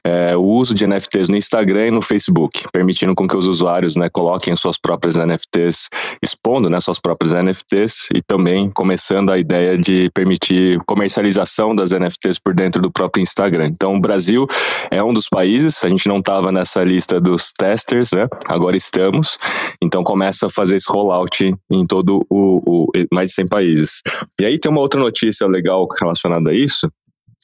é, 0.05 0.37
o 0.37 0.43
uso 0.43 0.73
de 0.75 0.85
NFTs 0.85 1.29
no 1.29 1.35
Instagram 1.35 1.87
e 1.87 1.91
no 1.91 2.01
Facebook, 2.01 2.63
permitindo 2.71 3.15
com 3.15 3.27
que 3.27 3.35
os 3.35 3.47
usuários 3.47 3.95
né, 3.95 4.07
coloquem 4.07 4.55
suas 4.55 4.77
próprias 4.77 5.15
NFTs, 5.15 5.89
expondo 6.21 6.69
né, 6.69 6.79
suas 6.79 6.99
próprias 6.99 7.33
NFTs 7.33 8.09
e 8.13 8.21
também 8.21 8.69
começando 8.69 9.31
a 9.31 9.39
ideia 9.39 9.75
de 9.77 10.11
permitir 10.13 10.79
comercialização 10.85 11.75
das 11.75 11.89
NFTs 11.91 12.37
por 12.37 12.53
dentro 12.53 12.83
do 12.83 12.91
próprio 12.91 13.23
Instagram. 13.23 13.67
Então, 13.67 13.95
o 13.95 13.99
Brasil 13.99 14.45
é 14.91 15.03
um 15.03 15.11
dos 15.11 15.27
países, 15.27 15.83
a 15.83 15.89
gente 15.89 16.07
não 16.07 16.19
estava 16.19 16.51
nessa 16.51 16.83
lista 16.83 17.19
dos 17.19 17.51
testers, 17.51 18.11
né? 18.13 18.27
agora 18.47 18.77
estamos, 18.77 19.39
então 19.81 20.03
começa 20.03 20.45
a 20.45 20.49
fazer 20.51 20.75
esse 20.75 20.87
rollout 20.87 21.51
em 21.71 21.83
todo 21.83 22.23
o, 22.29 22.61
o 22.65 22.87
mais 23.11 23.29
de 23.29 23.35
100 23.35 23.47
países. 23.47 24.01
E 24.39 24.45
aí 24.45 24.59
tem 24.59 24.71
uma 24.71 24.81
outra 24.81 24.99
notícia 24.99 25.47
legal 25.47 25.87
relacionada 25.99 26.51
a 26.51 26.53
isso, 26.53 26.87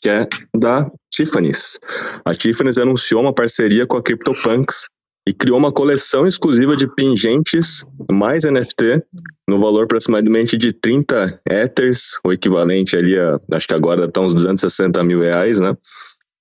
que 0.02 0.10
é 0.10 0.28
da 0.56 0.90
Tiffany's. 1.14 1.80
A 2.26 2.34
Tiffany's 2.34 2.78
anunciou 2.78 3.22
uma 3.22 3.34
parceria 3.34 3.86
com 3.86 3.98
a 3.98 4.02
CryptoPunks 4.02 4.86
e 5.28 5.34
criou 5.34 5.58
uma 5.58 5.72
coleção 5.72 6.26
exclusiva 6.26 6.76
de 6.76 6.88
pingentes 6.88 7.86
mais 8.12 8.44
NFT 8.44 9.04
no 9.48 9.60
valor 9.60 9.84
aproximadamente 9.84 10.58
de 10.58 10.74
30 10.74 11.42
Ethers, 11.48 12.20
o 12.26 12.34
equivalente 12.34 12.98
ali 12.98 13.18
a, 13.18 13.40
acho 13.52 13.68
que 13.68 13.76
agora 13.76 14.06
está 14.06 14.22
uns 14.22 14.34
260 14.34 15.04
mil 15.04 15.22
reais, 15.22 15.60
né? 15.60 15.78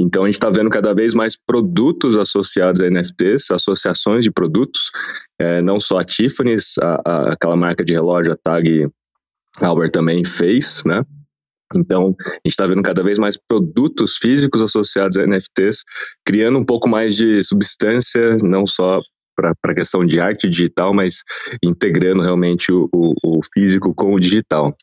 Então 0.00 0.22
a 0.24 0.26
gente 0.26 0.36
está 0.36 0.48
vendo 0.48 0.70
cada 0.70 0.94
vez 0.94 1.12
mais 1.12 1.36
produtos 1.36 2.16
associados 2.16 2.80
a 2.80 2.88
NFTs, 2.88 3.50
associações 3.50 4.24
de 4.24 4.30
produtos, 4.30 4.90
é, 5.38 5.60
não 5.60 5.78
só 5.78 5.98
a 5.98 6.04
Tiffany's, 6.04 6.78
a, 6.78 7.02
a, 7.04 7.32
aquela 7.32 7.54
marca 7.54 7.84
de 7.84 7.92
relógio, 7.92 8.32
a 8.32 8.36
Tag 8.36 8.88
Albert 9.60 9.90
também 9.90 10.24
fez, 10.24 10.82
né? 10.86 11.04
Então, 11.76 12.16
a 12.18 12.32
gente 12.32 12.46
está 12.46 12.66
vendo 12.66 12.82
cada 12.82 13.02
vez 13.02 13.18
mais 13.18 13.36
produtos 13.36 14.16
físicos 14.16 14.60
associados 14.62 15.16
a 15.16 15.26
NFTs, 15.26 15.84
criando 16.24 16.58
um 16.58 16.64
pouco 16.64 16.88
mais 16.88 17.14
de 17.14 17.42
substância, 17.44 18.36
não 18.42 18.66
só 18.66 19.00
para 19.36 19.54
a 19.72 19.74
questão 19.74 20.04
de 20.04 20.20
arte 20.20 20.48
digital, 20.48 20.92
mas 20.92 21.22
integrando 21.62 22.22
realmente 22.22 22.70
o, 22.70 22.88
o, 22.92 23.40
físico 23.54 23.94
com 23.94 24.14
o 24.14 24.20
digital. 24.20 24.76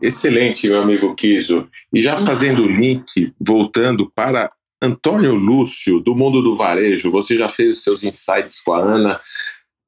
Excelente, 0.00 0.68
meu 0.68 0.80
amigo 0.80 1.14
Kiso. 1.14 1.68
E 1.92 2.00
já 2.00 2.16
fazendo 2.16 2.62
o 2.62 2.68
link, 2.68 3.32
voltando 3.38 4.10
para 4.14 4.50
Antônio 4.80 5.34
Lúcio, 5.34 6.00
do 6.00 6.14
mundo 6.14 6.40
do 6.40 6.54
varejo, 6.54 7.10
você 7.10 7.36
já 7.36 7.48
fez 7.48 7.76
os 7.76 7.82
seus 7.82 8.02
insights 8.02 8.60
com 8.60 8.72
a 8.72 8.80
Ana. 8.80 9.20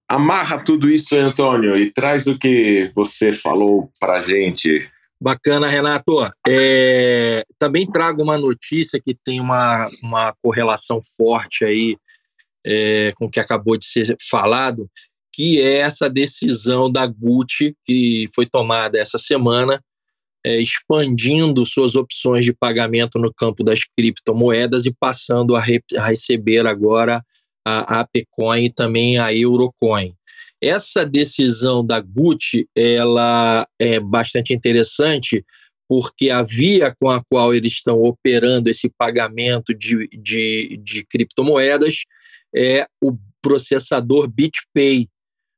Amarra 0.09 0.59
tudo 0.59 0.91
isso, 0.91 1.17
Antônio, 1.17 1.77
e 1.77 1.91
traz 1.91 2.27
o 2.27 2.37
que 2.37 2.91
você 2.95 3.33
falou 3.33 3.91
para 4.01 4.19
a 4.19 4.23
gente 4.23 4.89
Bacana, 5.21 5.69
Renato. 5.69 6.27
É, 6.49 7.45
também 7.59 7.87
trago 7.87 8.23
uma 8.23 8.39
notícia 8.39 9.01
que 9.01 9.15
tem 9.15 9.39
uma, 9.39 9.87
uma 10.03 10.35
correlação 10.43 11.03
forte 11.17 11.65
aí 11.65 11.97
é, 12.65 13.13
com 13.17 13.27
o 13.27 13.31
que 13.31 13.39
acabou 13.39 13.77
de 13.77 13.85
ser 13.85 14.17
falado, 14.31 14.89
que 15.33 15.61
é 15.61 15.79
essa 15.79 16.09
decisão 16.09 16.91
da 16.91 17.07
Gucci, 17.07 17.77
que 17.85 18.29
foi 18.35 18.47
tomada 18.47 18.99
essa 18.99 19.19
semana, 19.19 19.83
é, 20.45 20.59
expandindo 20.61 21.67
suas 21.67 21.95
opções 21.95 22.45
de 22.45 22.55
pagamento 22.55 23.19
no 23.19 23.33
campo 23.33 23.63
das 23.63 23.81
criptomoedas 23.85 24.87
e 24.87 24.95
passando 24.99 25.55
a, 25.55 25.61
re, 25.61 25.83
a 25.99 26.07
receber 26.07 26.67
agora 26.67 27.23
a 27.63 28.01
APCoin 28.01 28.65
e 28.65 28.73
também 28.73 29.19
a 29.19 29.35
Eurocoin. 29.35 30.15
Essa 30.63 31.05
decisão 31.05 31.85
da 31.85 32.01
Gucci 32.01 32.69
ela 32.77 33.67
é 33.79 33.99
bastante 33.99 34.53
interessante 34.53 35.45
porque 35.89 36.31
a 36.31 36.43
via 36.43 36.95
com 36.95 37.11
a 37.11 37.21
qual 37.25 37.53
eles 37.53 37.73
estão 37.73 38.01
operando 38.03 38.71
esse 38.71 38.89
pagamento 38.89 39.75
de, 39.75 40.07
de, 40.09 40.79
de 40.81 41.05
criptomoedas 41.05 42.05
é 42.55 42.87
o 43.03 43.17
processador 43.43 44.29
BitPay. 44.29 45.09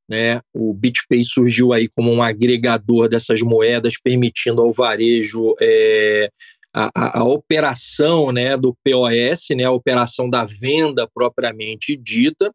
Né? 0.08 0.40
O 0.54 0.72
BitPay 0.72 1.22
surgiu 1.24 1.72
aí 1.72 1.88
como 1.88 2.10
um 2.10 2.22
agregador 2.22 3.08
dessas 3.08 3.42
moedas, 3.42 3.94
permitindo 4.02 4.62
ao 4.62 4.72
varejo 4.72 5.54
é, 5.60 6.30
a, 6.72 6.90
a, 6.94 7.18
a, 7.20 7.24
operação 7.24 8.32
né, 8.32 8.56
do 8.56 8.74
POS, 8.82 9.48
né, 9.54 9.64
a 9.64 9.70
operação 9.70 10.30
da 10.30 10.44
venda 10.44 11.06
propriamente 11.12 11.96
dita, 11.96 12.50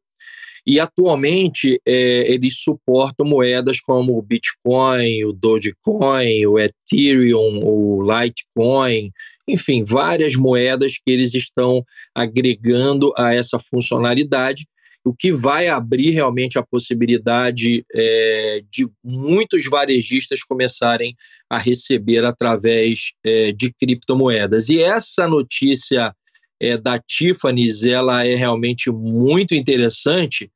e 0.67 0.82
atualmente 0.82 1.82
é, 1.88 2.30
eles 2.30 2.56
suportam 2.60 3.25
moedas 3.25 3.80
como 3.80 4.17
o 4.17 4.21
Bitcoin, 4.21 5.23
o 5.23 5.32
Dogecoin, 5.32 6.45
o 6.45 6.60
Ethereum, 6.60 7.62
o 7.63 8.01
Litecoin, 8.01 9.10
enfim, 9.47 9.86
várias 9.86 10.36
moedas 10.36 10.95
que 10.97 11.10
eles 11.10 11.34
estão 11.34 11.86
agregando 12.13 13.13
a 13.17 13.34
essa 13.34 13.58
funcionalidade, 13.58 14.67
o 15.06 15.15
que 15.15 15.32
vai 15.32 15.69
abrir 15.69 16.10
realmente 16.10 16.60
a 16.60 16.63
possibilidade 16.63 17.86
é, 17.95 18.62
de 18.69 18.89
muitos 19.01 19.69
varejistas 19.69 20.43
começarem 20.43 21.15
a 21.49 21.58
receber 21.58 22.25
através 22.25 23.13
é, 23.23 23.53
de 23.53 23.71
criptomoedas. 23.71 24.67
E 24.67 24.82
essa 24.82 25.30
notícia 25.30 26.13
é, 26.60 26.75
da 26.75 26.99
Tiffany's 26.99 27.86
ela 27.86 28.25
é 28.25 28.36
realmente 28.36 28.91
muito 28.91 29.56
interessante 29.56 30.51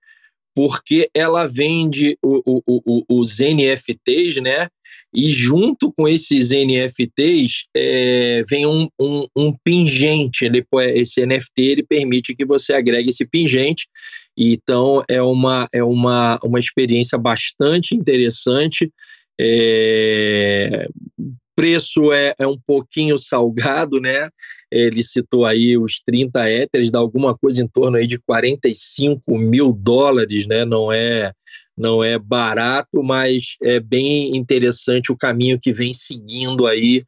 porque 0.55 1.09
ela 1.13 1.47
vende 1.47 2.17
o, 2.23 2.61
o, 2.65 2.81
o, 2.85 3.19
os 3.19 3.39
NFTs, 3.39 4.41
né? 4.41 4.67
E 5.13 5.29
junto 5.29 5.91
com 5.91 6.07
esses 6.07 6.49
NFTs 6.49 7.65
é, 7.75 8.43
vem 8.49 8.65
um, 8.65 8.87
um, 8.99 9.25
um, 9.35 9.53
pingente. 9.63 10.45
Ele, 10.45 10.65
esse 10.93 11.25
NFT 11.25 11.61
ele 11.61 11.83
permite 11.83 12.35
que 12.35 12.45
você 12.45 12.73
agregue 12.73 13.09
esse 13.09 13.25
pingente. 13.25 13.87
Então 14.37 15.03
é 15.09 15.21
uma, 15.21 15.67
é 15.73 15.83
uma, 15.83 16.39
uma 16.43 16.59
experiência 16.59 17.17
bastante 17.17 17.93
interessante. 17.93 18.91
É, 19.39 20.87
preço 21.55 22.11
é, 22.11 22.33
é 22.39 22.47
um 22.47 22.57
pouquinho 22.57 23.17
salgado, 23.17 23.99
né? 23.99 24.29
Ele 24.71 25.03
citou 25.03 25.45
aí 25.45 25.77
os 25.77 26.01
30 26.05 26.47
éteres, 26.49 26.91
dá 26.91 26.99
alguma 26.99 27.37
coisa 27.37 27.61
em 27.61 27.67
torno 27.67 27.97
aí 27.97 28.07
de 28.07 28.17
45 28.17 29.37
mil 29.37 29.73
dólares, 29.73 30.47
né? 30.47 30.65
Não 30.65 30.91
é 30.91 31.31
não 31.77 32.03
é 32.03 32.19
barato, 32.19 33.01
mas 33.01 33.55
é 33.63 33.79
bem 33.79 34.37
interessante 34.37 35.11
o 35.11 35.17
caminho 35.17 35.57
que 35.59 35.73
vem 35.73 35.93
seguindo 35.93 36.67
aí 36.67 37.03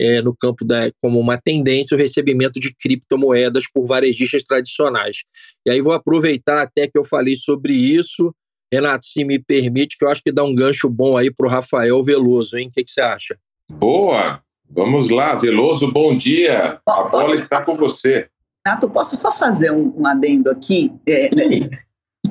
é, 0.00 0.20
no 0.20 0.34
campo 0.34 0.64
da 0.64 0.90
como 1.00 1.20
uma 1.20 1.38
tendência 1.38 1.94
o 1.94 1.98
recebimento 1.98 2.58
de 2.58 2.74
criptomoedas 2.74 3.64
por 3.72 3.86
varejistas 3.86 4.42
tradicionais. 4.42 5.18
E 5.64 5.70
aí 5.70 5.80
vou 5.80 5.92
aproveitar 5.92 6.62
até 6.62 6.88
que 6.88 6.98
eu 6.98 7.04
falei 7.04 7.36
sobre 7.36 7.74
isso, 7.74 8.34
Renato, 8.72 9.04
se 9.04 9.24
me 9.24 9.38
permite, 9.38 9.96
que 9.96 10.04
eu 10.04 10.08
acho 10.08 10.22
que 10.22 10.32
dá 10.32 10.42
um 10.42 10.54
gancho 10.54 10.88
bom 10.90 11.16
aí 11.16 11.32
para 11.32 11.46
o 11.46 11.50
Rafael 11.50 12.02
Veloso, 12.02 12.58
hein? 12.58 12.68
O 12.68 12.72
que, 12.72 12.82
que 12.82 12.90
você 12.90 13.00
acha? 13.00 13.38
Boa! 13.70 14.42
Vamos 14.68 15.08
lá, 15.08 15.34
Veloso, 15.34 15.90
bom 15.92 16.16
dia. 16.16 16.80
A 16.86 17.02
bola 17.04 17.34
está 17.34 17.62
com 17.64 17.76
você. 17.76 18.28
Renato, 18.66 18.90
posso 18.90 19.16
só 19.16 19.30
fazer 19.30 19.70
um, 19.70 19.92
um 19.96 20.06
adendo 20.06 20.50
aqui? 20.50 20.92
É, 21.06 21.30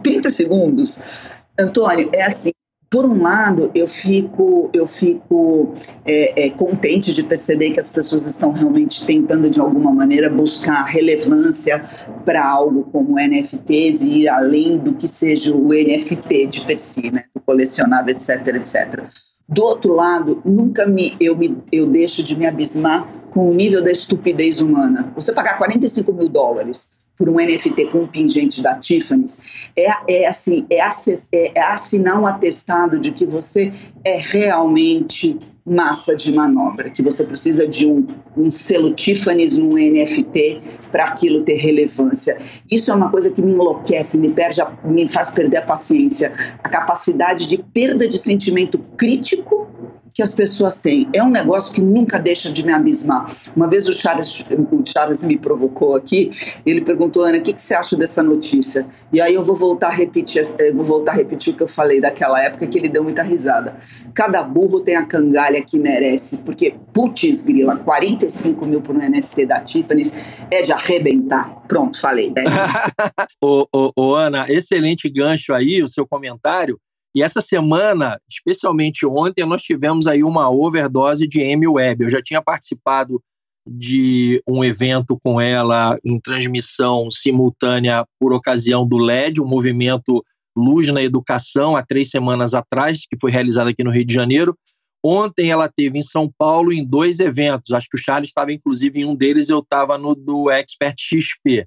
30 0.04 0.30
segundos. 0.30 1.00
Antônio, 1.58 2.10
é 2.14 2.26
assim, 2.26 2.52
por 2.90 3.06
um 3.06 3.22
lado, 3.22 3.72
eu 3.74 3.88
fico, 3.88 4.70
eu 4.74 4.86
fico 4.86 5.74
é, 6.06 6.46
é, 6.46 6.50
contente 6.52 7.12
de 7.14 7.24
perceber 7.24 7.72
que 7.72 7.80
as 7.80 7.90
pessoas 7.90 8.26
estão 8.26 8.52
realmente 8.52 9.06
tentando, 9.06 9.50
de 9.50 9.60
alguma 9.60 9.92
maneira, 9.92 10.30
buscar 10.30 10.84
relevância 10.84 11.84
para 12.24 12.48
algo 12.48 12.84
como 12.92 13.20
NFTs 13.20 14.02
e 14.02 14.22
ir 14.22 14.30
além 14.30 14.78
do 14.78 14.94
que 14.94 15.08
seja 15.08 15.54
o 15.54 15.70
NFT 15.70 16.48
de 16.48 16.62
per 16.62 16.80
si, 16.80 17.12
né, 17.12 17.26
o 17.34 17.40
colecionável, 17.40 18.14
etc, 18.14 18.48
etc. 18.56 19.04
Do 19.48 19.64
outro 19.64 19.94
lado, 19.94 20.42
nunca 20.44 20.88
me 20.88 21.16
eu, 21.20 21.36
me 21.36 21.58
eu 21.72 21.86
deixo 21.86 22.24
de 22.24 22.36
me 22.38 22.48
abismar 22.48 23.08
com 23.32 23.50
o 23.50 23.54
nível 23.54 23.84
da 23.84 23.92
estupidez 23.92 24.60
humana. 24.60 25.12
Você 25.16 25.32
pagar 25.32 25.58
45 25.58 26.12
mil 26.14 26.30
dólares 26.30 26.92
por 27.18 27.30
um 27.30 27.36
NFT 27.36 27.88
com 27.88 28.00
um 28.00 28.08
pingente 28.08 28.62
da 28.62 28.76
Tiffany's, 28.76 29.40
é, 29.76 29.88
é 30.08 30.28
assim, 30.28 30.66
é, 30.70 30.80
é, 30.80 31.60
é, 31.60 31.62
assinar 31.62 32.20
um 32.20 32.28
atestado 32.28 33.00
de 33.00 33.12
que 33.12 33.26
você 33.26 33.72
é 34.04 34.18
realmente 34.18 35.38
massa 35.66 36.16
de 36.16 36.36
manobra, 36.36 36.92
que 36.92 37.02
você 37.02 37.24
precisa 37.24 37.68
de 37.68 37.88
um, 37.88 38.06
um 38.38 38.52
selo 38.52 38.94
Tiffany's 38.94 39.58
num 39.58 39.70
NFT 39.70 40.62
para 40.92 41.06
aquilo 41.06 41.42
ter 41.42 41.56
relevância. 41.56 42.38
Isso 42.70 42.92
é 42.92 42.94
uma 42.94 43.10
coisa 43.10 43.32
que 43.32 43.42
me 43.42 43.52
enlouquece, 43.52 44.18
me, 44.18 44.32
perde 44.32 44.62
a, 44.62 44.72
me 44.84 45.08
faz 45.08 45.32
perder 45.32 45.58
a 45.58 45.62
paciência, 45.64 46.34
a 46.64 46.70
capacidade 46.70 47.48
de 47.48 47.58
perda 47.58 48.08
de 48.08 48.20
sentimento 48.20 48.78
crítico 48.96 49.68
que 50.16 50.24
as 50.24 50.34
pessoas 50.34 50.80
têm. 50.80 51.10
É 51.14 51.22
um 51.22 51.30
negócio 51.30 51.74
que 51.74 51.82
nunca 51.82 52.18
deixa 52.18 52.50
de 52.50 52.66
me 52.66 52.72
abismar. 52.72 53.26
Uma 53.54 53.68
vez 53.68 53.86
o 53.90 53.92
Charles, 53.92 54.48
o 54.72 54.82
Charles 54.86 55.26
me 55.26 55.38
provocou 55.38 55.94
aqui, 55.94 56.32
ele 56.66 56.80
perguntou, 56.80 57.24
Ana, 57.24 57.38
o 57.38 57.42
que, 57.42 57.52
que 57.52 57.62
você 57.62 57.76
acha 57.76 57.98
dessa 57.98 58.24
notícia? 58.24 58.88
E 59.12 59.20
aí 59.20 59.34
eu 59.34 59.44
vou 59.44 59.58
voltar 59.58 59.90
a 59.90 59.92
repetir, 59.92 60.42
vou 60.74 60.86
voltar 60.86 61.12
a 61.12 61.16
repetir 61.16 61.54
o 61.54 61.58
que 61.58 61.64
eu 61.64 61.68
falei 61.68 62.00
daquela 62.00 62.42
época 62.42 62.66
que 62.66 62.78
ele 62.78 62.88
deu 62.88 63.04
muita 63.04 63.22
risada. 63.24 63.76
Cada 64.14 64.42
burro 64.42 64.80
tem 64.80 64.96
a 64.96 65.06
cangalha 65.06 65.62
que 65.62 65.78
merece, 65.78 66.38
porque 66.38 66.76
putz 66.94 67.42
grila, 67.44 67.76
45 67.76 68.66
mil 68.68 68.80
por 68.80 68.96
um 68.96 69.00
NFT 69.00 69.46
da 69.46 69.60
Tiffany's 69.60 70.14
é 70.50 70.62
de 70.62 70.72
arrebentar. 70.72 71.62
Pronto, 71.68 72.00
falei. 72.00 72.32
ô, 73.44 73.68
ô, 73.76 73.92
ô, 73.98 74.16
Ana, 74.16 74.46
excelente 74.48 75.10
gancho 75.10 75.54
aí, 75.54 75.84
o 75.84 75.90
seu 75.90 76.08
comentário. 76.08 76.80
E 77.16 77.24
essa 77.24 77.42
semana, 77.42 78.20
especialmente 78.30 79.06
ontem, 79.06 79.46
nós 79.46 79.62
tivemos 79.62 80.06
aí 80.06 80.22
uma 80.22 80.50
overdose 80.50 81.26
de 81.26 81.42
Amy 81.42 81.66
Webb. 81.66 82.04
Eu 82.04 82.10
já 82.10 82.22
tinha 82.22 82.42
participado 82.42 83.24
de 83.66 84.44
um 84.46 84.64
evento 84.64 85.18
com 85.24 85.40
ela 85.40 85.98
em 86.04 86.20
transmissão 86.20 87.10
simultânea 87.10 88.06
por 88.20 88.34
ocasião 88.34 88.86
do 88.86 88.98
LED, 88.98 89.40
o 89.40 89.46
movimento 89.46 90.22
Luz 90.56 90.90
na 90.90 91.02
Educação, 91.02 91.76
há 91.76 91.84
três 91.84 92.10
semanas 92.10 92.54
atrás, 92.54 93.06
que 93.10 93.18
foi 93.20 93.32
realizado 93.32 93.70
aqui 93.70 93.84
no 93.84 93.92
Rio 93.92 94.06
de 94.06 94.14
Janeiro. 94.14 94.56
Ontem 95.04 95.52
ela 95.52 95.70
teve 95.70 96.00
em 96.00 96.02
São 96.02 96.30
Paulo 96.38 96.74
em 96.74 96.84
dois 96.84 97.20
eventos. 97.20 97.72
Acho 97.72 97.88
que 97.90 97.98
o 97.98 98.02
Charles 98.02 98.28
estava 98.28 98.52
inclusive 98.52 99.00
em 99.00 99.06
um 99.06 99.16
deles, 99.16 99.50
eu 99.50 99.60
estava 99.60 99.98
no 99.98 100.16
do 100.16 100.50
Expert 100.50 100.96
XP. 100.98 101.66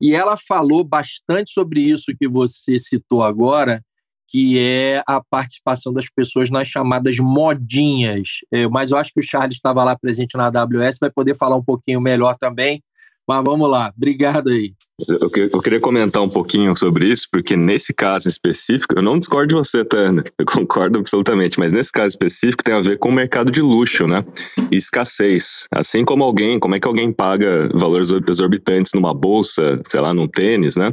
E 0.00 0.14
ela 0.14 0.36
falou 0.36 0.82
bastante 0.82 1.52
sobre 1.52 1.82
isso 1.82 2.14
que 2.18 2.28
você 2.28 2.78
citou 2.78 3.22
agora, 3.22 3.82
que 4.28 4.58
é 4.58 5.02
a 5.06 5.22
participação 5.22 5.92
das 5.92 6.06
pessoas 6.14 6.50
nas 6.50 6.68
chamadas 6.68 7.16
modinhas. 7.18 8.40
É, 8.52 8.68
mas 8.68 8.90
eu 8.90 8.98
acho 8.98 9.12
que 9.12 9.20
o 9.20 9.22
Charles 9.22 9.54
estava 9.54 9.82
lá 9.82 9.96
presente 9.96 10.36
na 10.36 10.46
AWS, 10.46 10.98
vai 11.00 11.10
poder 11.10 11.34
falar 11.34 11.56
um 11.56 11.64
pouquinho 11.64 12.00
melhor 12.00 12.36
também. 12.36 12.82
Mas 13.26 13.44
vamos 13.44 13.68
lá, 13.68 13.92
obrigado 13.94 14.48
aí. 14.48 14.72
Eu, 15.06 15.30
eu, 15.52 15.60
queria 15.60 15.78
comentar 15.78 16.22
um 16.22 16.30
pouquinho 16.30 16.74
sobre 16.74 17.06
isso, 17.06 17.28
porque 17.30 17.58
nesse 17.58 17.92
caso 17.92 18.26
específico, 18.26 18.94
eu 18.96 19.02
não 19.02 19.18
discordo 19.18 19.48
de 19.48 19.54
você, 19.54 19.84
Tana, 19.84 20.24
eu 20.38 20.46
concordo 20.46 20.98
absolutamente, 20.98 21.58
mas 21.58 21.74
nesse 21.74 21.92
caso 21.92 22.08
específico 22.08 22.64
tem 22.64 22.74
a 22.74 22.80
ver 22.80 22.98
com 22.98 23.10
o 23.10 23.12
mercado 23.12 23.52
de 23.52 23.60
luxo, 23.60 24.06
né? 24.06 24.24
E 24.72 24.76
escassez. 24.76 25.66
Assim 25.70 26.06
como 26.06 26.24
alguém, 26.24 26.58
como 26.58 26.74
é 26.74 26.80
que 26.80 26.88
alguém 26.88 27.12
paga 27.12 27.68
valores 27.74 28.10
exorbitantes 28.10 28.92
numa 28.94 29.12
bolsa, 29.12 29.78
sei 29.86 30.00
lá, 30.00 30.14
num 30.14 30.26
tênis, 30.26 30.76
né? 30.76 30.90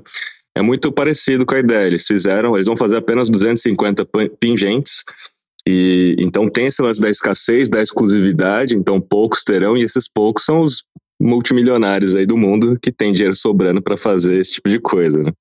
É 0.55 0.61
muito 0.61 0.91
parecido 0.91 1.45
com 1.45 1.55
a 1.55 1.59
ideia. 1.59 1.87
Eles 1.87 2.05
fizeram, 2.05 2.55
eles 2.55 2.67
vão 2.67 2.77
fazer 2.77 2.97
apenas 2.97 3.29
250 3.29 4.07
pingentes. 4.39 5.03
E 5.67 6.15
então 6.19 6.47
tem 6.47 6.67
esse 6.67 6.81
lance 6.81 7.01
da 7.01 7.09
escassez, 7.09 7.67
da 7.67 7.81
exclusividade, 7.81 8.75
então 8.75 9.01
poucos 9.01 9.43
terão, 9.43 9.75
e 9.75 9.83
esses 9.83 10.07
poucos 10.07 10.45
são 10.45 10.61
os 10.61 10.83
multimilionários 11.19 12.15
aí 12.15 12.25
do 12.25 12.37
mundo 12.37 12.77
que 12.79 12.91
têm 12.91 13.11
dinheiro 13.11 13.35
sobrando 13.35 13.81
para 13.81 13.97
fazer 13.97 14.39
esse 14.39 14.53
tipo 14.53 14.69
de 14.69 14.79
coisa, 14.79 15.17
né? 15.23 15.31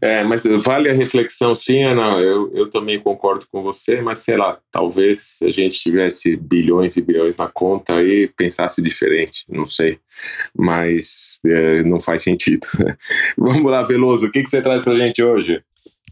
É, 0.00 0.22
mas 0.22 0.44
vale 0.64 0.88
a 0.88 0.94
reflexão, 0.94 1.54
sim, 1.54 1.82
Ana. 1.82 2.18
Eu, 2.18 2.50
eu 2.54 2.70
também 2.70 3.00
concordo 3.00 3.46
com 3.50 3.62
você, 3.62 4.00
mas 4.00 4.20
sei 4.20 4.36
lá, 4.36 4.58
talvez 4.70 5.36
se 5.38 5.46
a 5.46 5.50
gente 5.50 5.78
tivesse 5.78 6.36
bilhões 6.36 6.96
e 6.96 7.02
bilhões 7.02 7.36
na 7.36 7.48
conta 7.48 7.96
aí 7.96 8.28
pensasse 8.28 8.80
diferente, 8.80 9.44
não 9.48 9.66
sei. 9.66 9.98
Mas 10.56 11.38
é, 11.44 11.82
não 11.82 12.00
faz 12.00 12.22
sentido. 12.22 12.66
Vamos 13.36 13.70
lá, 13.70 13.82
Veloso, 13.82 14.26
o 14.26 14.30
que, 14.30 14.42
que 14.42 14.48
você 14.48 14.62
traz 14.62 14.84
pra 14.84 14.94
gente 14.94 15.22
hoje? 15.22 15.62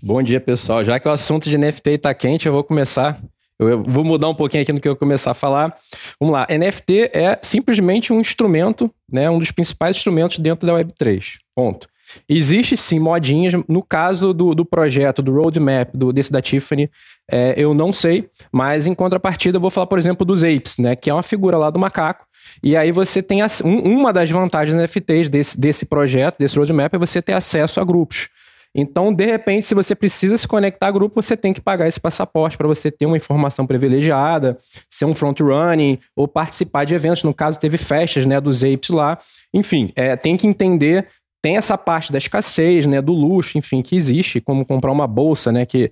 Bom 0.03 0.22
dia, 0.22 0.40
pessoal. 0.40 0.85
Já 0.85 0.98
que 0.98 1.09
o 1.09 1.12
assunto 1.12 1.48
de 1.48 1.59
NFT 1.59 1.90
está 1.90 2.14
quente, 2.14 2.46
eu 2.46 2.53
vou 2.53 2.64
começar. 2.64 3.20
Eu 3.59 3.83
vou 3.83 4.05
mudar 4.05 4.29
um 4.29 4.35
pouquinho 4.35 4.62
aqui 4.62 4.72
no 4.72 4.81
que 4.81 4.88
eu 4.88 4.94
começar 4.94 5.33
a 5.33 5.35
falar. 5.35 5.77
Vamos 6.20 6.33
lá. 6.33 6.46
NFT 6.48 7.11
é 7.12 7.38
simplesmente 7.42 8.12
um 8.12 8.20
instrumento, 8.20 8.88
né, 9.11 9.29
um 9.29 9.38
dos 9.38 9.51
principais 9.51 9.96
instrumentos 9.96 10.38
dentro 10.38 10.64
da 10.66 10.74
Web3. 10.74 11.38
Ponto. 11.57 11.88
Existe 12.28 12.76
sim 12.76 12.98
modinhas. 12.98 13.54
No 13.68 13.83
caso 13.83 14.33
do, 14.33 14.54
do 14.54 14.64
projeto, 14.64 15.22
do 15.22 15.33
roadmap, 15.33 15.90
do, 15.94 16.12
desse 16.12 16.33
da 16.33 16.40
Tiffany, 16.40 16.90
é, 17.31 17.54
eu 17.57 17.74
não 17.74 17.92
sei, 17.92 18.28
mas 18.50 18.87
em 18.87 18.94
contrapartida 18.94 19.57
eu 19.57 19.61
vou 19.61 19.70
falar, 19.70 19.87
por 19.87 19.98
exemplo, 19.98 20.24
dos 20.24 20.42
Apes, 20.42 20.78
né? 20.78 20.96
Que 20.96 21.11
é 21.11 21.14
uma 21.14 21.22
figura 21.22 21.59
lá 21.59 21.70
do 21.70 21.78
macaco. 21.78 22.26
E 22.62 22.76
aí 22.76 22.90
você 22.90 23.22
tem 23.22 23.40
um, 23.64 23.78
uma 23.81 24.12
das 24.12 24.31
vantagens 24.31 24.74
NFTs 24.74 25.28
desse, 25.28 25.59
desse 25.59 25.85
projeto, 25.85 26.38
desse 26.38 26.57
roadmap, 26.57 26.94
é 26.94 26.98
você 26.98 27.20
ter 27.20 27.35
acesso 27.35 27.81
a 27.81 27.85
grupos. 27.85 28.28
Então, 28.74 29.12
de 29.12 29.24
repente, 29.24 29.66
se 29.66 29.74
você 29.74 29.94
precisa 29.94 30.37
se 30.37 30.46
conectar 30.46 30.88
a 30.88 30.90
grupo, 30.90 31.20
você 31.20 31.37
tem 31.37 31.52
que 31.52 31.61
pagar 31.61 31.88
esse 31.88 31.98
passaporte 31.98 32.57
para 32.57 32.68
você 32.68 32.90
ter 32.90 33.07
uma 33.07 33.16
informação 33.16 33.66
privilegiada, 33.66 34.59
ser 34.90 35.04
um 35.04 35.14
front-running 35.14 35.98
ou 36.14 36.28
participar 36.28 36.85
de 36.85 36.94
eventos. 36.94 37.24
No 37.24 37.35
caso, 37.35 37.59
teve 37.59 37.78
festas 37.78 38.26
né, 38.26 38.40
dos 38.40 38.62
apes 38.62 38.90
lá. 38.90 39.18
Enfim, 39.52 39.90
é, 39.96 40.14
tem 40.16 40.37
que 40.37 40.46
entender 40.46 41.09
tem 41.42 41.57
essa 41.57 41.79
parte 41.79 42.11
da 42.12 42.18
escassez, 42.18 42.87
né, 42.87 43.01
do 43.01 43.12
luxo, 43.12 43.57
enfim, 43.57 43.83
que 43.83 43.96
existe, 43.96 44.40
como 44.40 44.66
comprar 44.66 44.92
uma 44.92 45.07
bolsa, 45.07 45.53
né, 45.53 45.64
que 45.64 45.90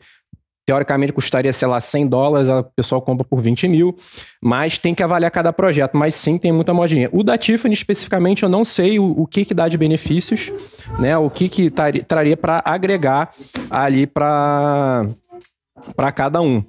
teoricamente 0.67 1.13
custaria, 1.13 1.53
sei 1.53 1.69
lá, 1.69 1.81
100 1.81 2.09
dólares, 2.09 2.49
a 2.49 2.65
pessoa 2.65 3.01
compra 3.01 3.25
por 3.25 3.41
20 3.41 3.69
mil, 3.69 3.95
mas 4.43 4.77
tem 4.77 4.95
que 4.95 5.03
avaliar 5.03 5.31
cada 5.31 5.53
projeto, 5.53 5.97
mas 5.97 6.17
sim, 6.17 6.37
tem 6.39 6.51
muita 6.51 6.75
modinha. 6.75 7.09
O 7.13 7.23
da 7.23 7.39
Tiffany, 7.39 7.73
especificamente, 7.73 8.43
eu 8.43 8.49
não 8.49 8.65
sei 8.65 8.99
o, 8.99 9.05
o 9.05 9.27
que 9.27 9.45
que 9.45 9.55
dá 9.55 9.69
de 9.69 9.79
benefícios, 9.79 10.53
né, 10.99 11.17
o 11.17 11.31
que 11.31 11.49
que 11.49 11.71
traria 11.71 12.37
para 12.37 12.61
agregar 12.65 13.31
ali 13.71 14.09
para 14.09 15.07
para 15.95 16.13
cada 16.13 16.41
um. 16.41 16.65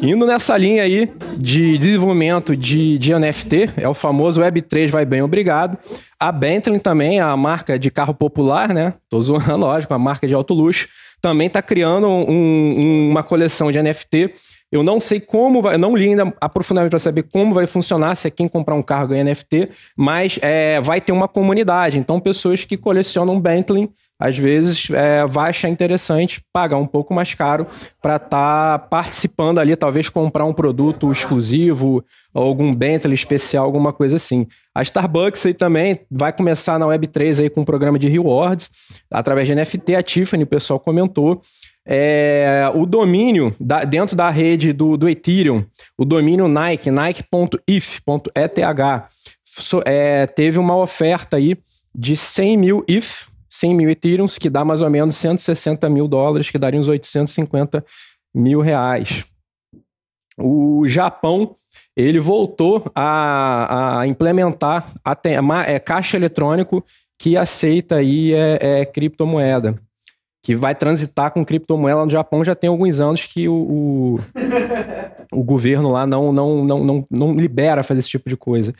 Indo 0.00 0.26
nessa 0.26 0.56
linha 0.56 0.84
aí 0.84 1.10
de 1.36 1.76
desenvolvimento 1.76 2.56
de, 2.56 2.98
de 2.98 3.12
NFT, 3.12 3.70
é 3.76 3.88
o 3.88 3.94
famoso 3.94 4.40
Web3 4.40 4.90
vai 4.90 5.04
bem, 5.04 5.22
obrigado. 5.22 5.76
A 6.20 6.30
Bentley 6.30 6.78
também, 6.78 7.18
a 7.18 7.36
marca 7.36 7.78
de 7.78 7.90
carro 7.90 8.14
popular, 8.14 8.72
né? 8.72 8.94
Tô 9.08 9.20
zoando, 9.20 9.56
lógico, 9.58 9.92
a 9.94 9.98
marca 9.98 10.26
de 10.28 10.34
alto 10.34 10.54
luxo, 10.54 10.88
também 11.20 11.48
está 11.48 11.60
criando 11.60 12.06
um, 12.06 12.30
um, 12.30 13.10
uma 13.10 13.24
coleção 13.24 13.72
de 13.72 13.82
NFT 13.82 14.32
Eu 14.70 14.82
não 14.82 15.00
sei 15.00 15.18
como 15.18 15.62
vai, 15.62 15.74
eu 15.74 15.78
não 15.78 15.96
li 15.96 16.10
ainda 16.10 16.32
aprofundadamente 16.40 16.90
para 16.90 16.98
saber 16.98 17.22
como 17.22 17.54
vai 17.54 17.66
funcionar, 17.66 18.14
se 18.14 18.28
é 18.28 18.30
quem 18.30 18.46
comprar 18.46 18.74
um 18.74 18.82
carro 18.82 19.08
ganha 19.08 19.24
NFT, 19.24 19.70
mas 19.96 20.38
é, 20.42 20.78
vai 20.80 21.00
ter 21.00 21.12
uma 21.12 21.26
comunidade. 21.26 21.98
Então, 21.98 22.20
pessoas 22.20 22.64
que 22.66 22.76
colecionam 22.76 23.40
Bentley, 23.40 23.88
às 24.20 24.36
vezes, 24.36 24.88
é, 24.90 25.24
vai 25.26 25.50
achar 25.50 25.70
interessante 25.70 26.42
pagar 26.52 26.76
um 26.76 26.86
pouco 26.86 27.14
mais 27.14 27.32
caro 27.32 27.66
para 28.02 28.16
estar 28.16 28.78
tá 28.78 28.78
participando 28.78 29.58
ali, 29.58 29.74
talvez 29.74 30.10
comprar 30.10 30.44
um 30.44 30.52
produto 30.52 31.10
exclusivo, 31.10 32.04
algum 32.34 32.74
Bentley 32.74 33.14
especial, 33.14 33.64
alguma 33.64 33.92
coisa 33.92 34.16
assim. 34.16 34.46
A 34.74 34.82
Starbucks 34.82 35.46
aí 35.46 35.54
também 35.54 36.00
vai 36.10 36.32
começar 36.32 36.78
na 36.78 36.86
Web3 36.86 37.42
aí 37.42 37.50
com 37.50 37.62
um 37.62 37.64
programa 37.64 37.98
de 37.98 38.06
rewards, 38.06 38.70
através 39.10 39.48
de 39.48 39.54
NFT, 39.54 39.94
a 39.94 40.02
Tiffany, 40.02 40.42
o 40.42 40.46
pessoal 40.46 40.78
comentou. 40.78 41.40
É, 41.90 42.70
o 42.74 42.84
domínio 42.84 43.54
da, 43.58 43.82
dentro 43.82 44.14
da 44.14 44.28
rede 44.28 44.74
do, 44.74 44.98
do 44.98 45.08
Ethereum, 45.08 45.64
o 45.96 46.04
domínio 46.04 46.46
Nike, 46.46 46.90
nike.if.eth, 46.90 48.60
so, 49.42 49.80
é, 49.86 50.26
teve 50.26 50.58
uma 50.58 50.76
oferta 50.76 51.38
aí 51.38 51.56
de 51.94 52.14
100 52.14 52.56
mil 52.58 52.84
ETH, 52.86 53.26
100 53.48 53.74
mil 53.74 53.88
Ethereums, 53.88 54.36
que 54.36 54.50
dá 54.50 54.66
mais 54.66 54.82
ou 54.82 54.90
menos 54.90 55.16
160 55.16 55.88
mil 55.88 56.06
dólares, 56.06 56.50
que 56.50 56.58
daria 56.58 56.78
uns 56.78 56.88
850 56.88 57.82
mil 58.34 58.60
reais. 58.60 59.24
O 60.36 60.86
Japão 60.86 61.56
ele 61.96 62.20
voltou 62.20 62.84
a, 62.94 64.00
a 64.00 64.06
implementar 64.06 64.92
a, 65.02 65.12
a, 65.12 65.62
é, 65.66 65.78
caixa 65.78 66.18
eletrônico 66.18 66.84
que 67.18 67.34
aceita 67.34 67.96
aí 67.96 68.34
é, 68.34 68.58
é 68.60 68.84
criptomoeda 68.84 69.80
que 70.48 70.54
vai 70.54 70.74
transitar 70.74 71.30
com 71.30 71.44
criptomoeda 71.44 72.06
no 72.06 72.10
Japão 72.10 72.42
já 72.42 72.54
tem 72.54 72.70
alguns 72.70 73.00
anos 73.00 73.26
que 73.26 73.46
o, 73.46 73.52
o, 73.52 74.20
o, 75.30 75.44
governo 75.44 75.92
lá 75.92 76.06
não, 76.06 76.32
não, 76.32 76.64
não, 76.64 76.84
não, 76.84 77.06
não 77.10 77.34
libera 77.34 77.82
fazer 77.82 78.00
esse 78.00 78.08
tipo 78.08 78.30
de 78.30 78.34
coisa. 78.34 78.72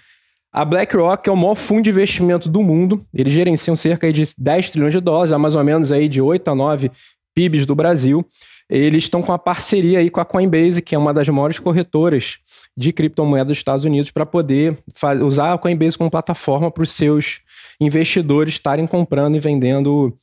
A 0.51 0.65
BlackRock 0.65 1.29
é 1.29 1.31
o 1.31 1.37
maior 1.37 1.57
fundo 1.57 1.83
de 1.83 1.91
investimento 1.91 2.49
do 2.49 2.63
mundo. 2.63 3.05
Eles 3.13 3.35
gerenciam 3.35 3.77
cerca 3.77 4.11
de 4.11 4.23
10 4.39 4.71
trilhões 4.71 4.95
de 4.95 5.01
dólares, 5.01 5.31
mais 5.33 5.55
ou 5.55 5.63
menos 5.63 5.93
aí 5.93 6.09
de 6.09 6.23
8 6.23 6.49
a 6.49 6.55
9 6.55 6.91
PIBs 7.35 7.67
do 7.67 7.75
Brasil. 7.75 8.25
Eles 8.71 9.05
estão 9.05 9.21
com 9.21 9.31
uma 9.31 9.39
parceria 9.39 9.99
aí 9.99 10.09
com 10.09 10.23
a 10.23 10.25
Coinbase, 10.25 10.81
que 10.81 10.95
é 10.95 10.99
uma 10.99 11.13
das 11.13 11.29
maiores 11.29 11.59
corretoras 11.59 12.39
de 12.75 12.95
criptomoedas 12.95 13.49
dos 13.49 13.59
Estados 13.59 13.85
Unidos, 13.85 14.11
para 14.11 14.25
poder 14.25 14.79
usar 15.23 15.53
a 15.53 15.59
Coinbase 15.59 15.99
como 15.99 16.11
plataforma 16.11 16.71
para 16.71 16.83
os 16.83 16.93
seus 16.93 17.41
investidores 17.79 18.55
estarem 18.55 18.87
comprando 18.87 19.37
e 19.37 19.39
vendendo 19.39 20.17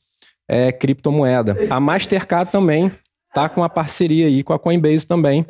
é, 0.48 0.72
criptomoeda. 0.72 1.56
A 1.70 1.80
Mastercard 1.80 2.50
também 2.50 2.90
está 3.28 3.48
com 3.48 3.60
uma 3.60 3.68
parceria 3.68 4.26
aí 4.26 4.42
com 4.42 4.52
a 4.52 4.58
Coinbase 4.58 5.06
também 5.06 5.44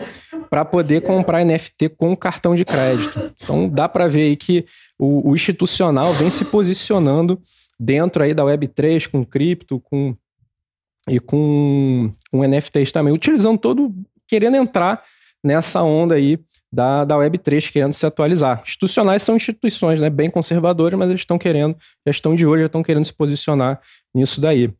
para 0.50 0.64
poder 0.64 1.02
comprar 1.02 1.44
NFT 1.44 1.90
com 1.90 2.16
cartão 2.16 2.56
de 2.56 2.64
crédito. 2.64 3.32
Então 3.42 3.68
dá 3.68 3.88
para 3.88 4.08
ver 4.08 4.22
aí 4.22 4.36
que 4.36 4.64
o, 4.98 5.30
o, 5.30 5.34
institucional 5.34 6.12
vem 6.12 6.30
se 6.30 6.44
posicionando 6.44 7.40
dentro 7.78 8.22
aí 8.22 8.34
da 8.34 8.42
Web3 8.42 9.08
com 9.08 9.24
cripto, 9.24 9.80
com 9.80 10.16
e 11.08 11.20
com, 11.20 12.10
com 12.32 12.44
NFTs 12.44 12.90
também, 12.90 13.14
utilizando 13.14 13.58
todo, 13.58 13.94
querendo 14.26 14.56
entrar 14.56 15.04
nessa 15.42 15.80
onda 15.82 16.16
aí 16.16 16.38
da, 16.72 17.04
da 17.04 17.14
Web3, 17.16 17.70
querendo 17.70 17.92
se 17.92 18.04
atualizar. 18.04 18.60
Institucionais 18.64 19.22
são 19.22 19.36
instituições 19.36 20.00
né, 20.00 20.10
bem 20.10 20.28
conservadoras, 20.28 20.98
mas 20.98 21.08
eles 21.08 21.20
estão 21.20 21.38
querendo, 21.38 21.76
já 22.04 22.10
estão 22.10 22.34
de 22.34 22.44
olho, 22.44 22.62
já 22.62 22.66
estão 22.66 22.82
querendo 22.82 23.04
se 23.04 23.12
posicionar 23.12 23.80
nisso 24.12 24.40
daí. 24.40 24.72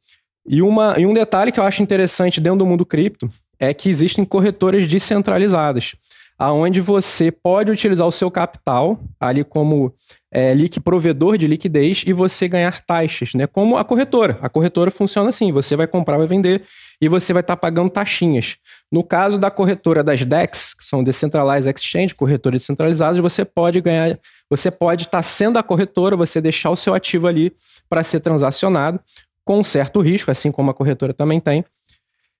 E, 0.49 0.63
uma, 0.63 0.95
e 0.99 1.05
um 1.05 1.13
detalhe 1.13 1.51
que 1.51 1.59
eu 1.59 1.65
acho 1.65 1.83
interessante 1.83 2.41
dentro 2.41 2.61
do 2.61 2.67
mundo 2.67 2.87
cripto 2.87 3.29
é 3.59 3.75
que 3.75 3.89
existem 3.89 4.25
corretoras 4.25 4.87
descentralizadas, 4.87 5.97
aonde 6.39 6.81
você 6.81 7.33
pode 7.33 7.71
utilizar 7.71 8.07
o 8.07 8.13
seu 8.13 8.31
capital 8.31 9.01
ali 9.19 9.43
como 9.43 9.93
é, 10.31 10.55
provedor 10.85 11.39
de 11.39 11.47
liquidez 11.47 12.05
e 12.07 12.13
você 12.13 12.47
ganhar 12.47 12.79
taxas, 12.85 13.33
né? 13.33 13.47
Como 13.47 13.77
a 13.79 13.85
corretora. 13.85 14.39
A 14.43 14.49
corretora 14.49 14.91
funciona 14.91 15.31
assim: 15.31 15.51
você 15.51 15.75
vai 15.75 15.87
comprar, 15.87 16.19
vai 16.19 16.27
vender 16.27 16.63
e 17.01 17.09
você 17.09 17.33
vai 17.33 17.41
estar 17.41 17.57
tá 17.57 17.61
pagando 17.61 17.89
taxinhas. 17.89 18.59
No 18.93 19.03
caso 19.03 19.39
da 19.39 19.51
corretora 19.51 20.05
das 20.05 20.25
DEX, 20.25 20.75
que 20.75 20.85
são 20.85 21.03
Decentralized 21.03 21.75
Exchange, 21.75 22.15
corretoras 22.15 22.61
descentralizadas, 22.61 23.19
você 23.19 23.45
pode 23.45 23.81
ganhar, 23.81 24.19
você 24.49 24.71
pode 24.71 25.05
estar 25.05 25.19
tá 25.19 25.23
sendo 25.23 25.59
a 25.59 25.63
corretora, 25.63 26.17
você 26.17 26.41
deixar 26.41 26.71
o 26.71 26.77
seu 26.77 26.95
ativo 26.95 27.27
ali 27.27 27.53
para 27.89 28.03
ser 28.03 28.21
transacionado 28.21 29.01
com 29.47 29.63
certo 29.63 30.01
risco, 30.01 30.31
assim 30.31 30.51
como 30.51 30.71
a 30.71 30.75
corretora 30.75 31.15
também 31.15 31.41
tem, 31.41 31.65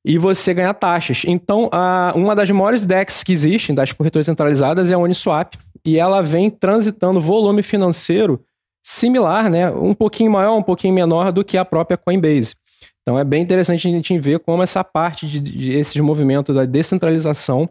e 0.05 0.19
você 0.19 0.53
ganha 0.53 0.75
taxas. 0.75 1.23
Então, 1.25 1.71
a, 1.73 2.13
uma 2.15 2.35
das 2.35 2.51
maiores 2.51 2.85
DEX 2.85 3.23
que 3.23 3.33
existem, 3.33 3.75
das 3.75 3.93
corretoras 3.93 4.27
centralizadas, 4.27 4.91
é 4.91 4.95
a 4.95 4.99
Uniswap, 4.99 5.55
e 5.85 5.99
ela 5.99 6.21
vem 6.21 6.51
transitando 6.51 7.21
volume 7.21 7.63
financeiro 7.63 8.45
similar, 8.83 9.49
né, 9.49 9.71
um 9.71 9.95
pouquinho 9.95 10.31
maior, 10.31 10.57
um 10.57 10.63
pouquinho 10.63 10.93
menor 10.93 11.33
do 11.33 11.45
que 11.45 11.57
a 11.57 11.65
própria 11.65 11.97
Coinbase. 11.97 12.55
Então 13.03 13.19
é 13.19 13.23
bem 13.23 13.43
interessante 13.43 13.87
a 13.87 13.91
gente 13.91 14.19
ver 14.19 14.41
como 14.41 14.65
essa 14.65 14.83
parte 14.83 15.29
de, 15.29 15.39
de 15.39 15.73
esses 15.73 16.01
movimentos 16.01 16.53
da 16.55 16.65
descentralização 16.65 17.69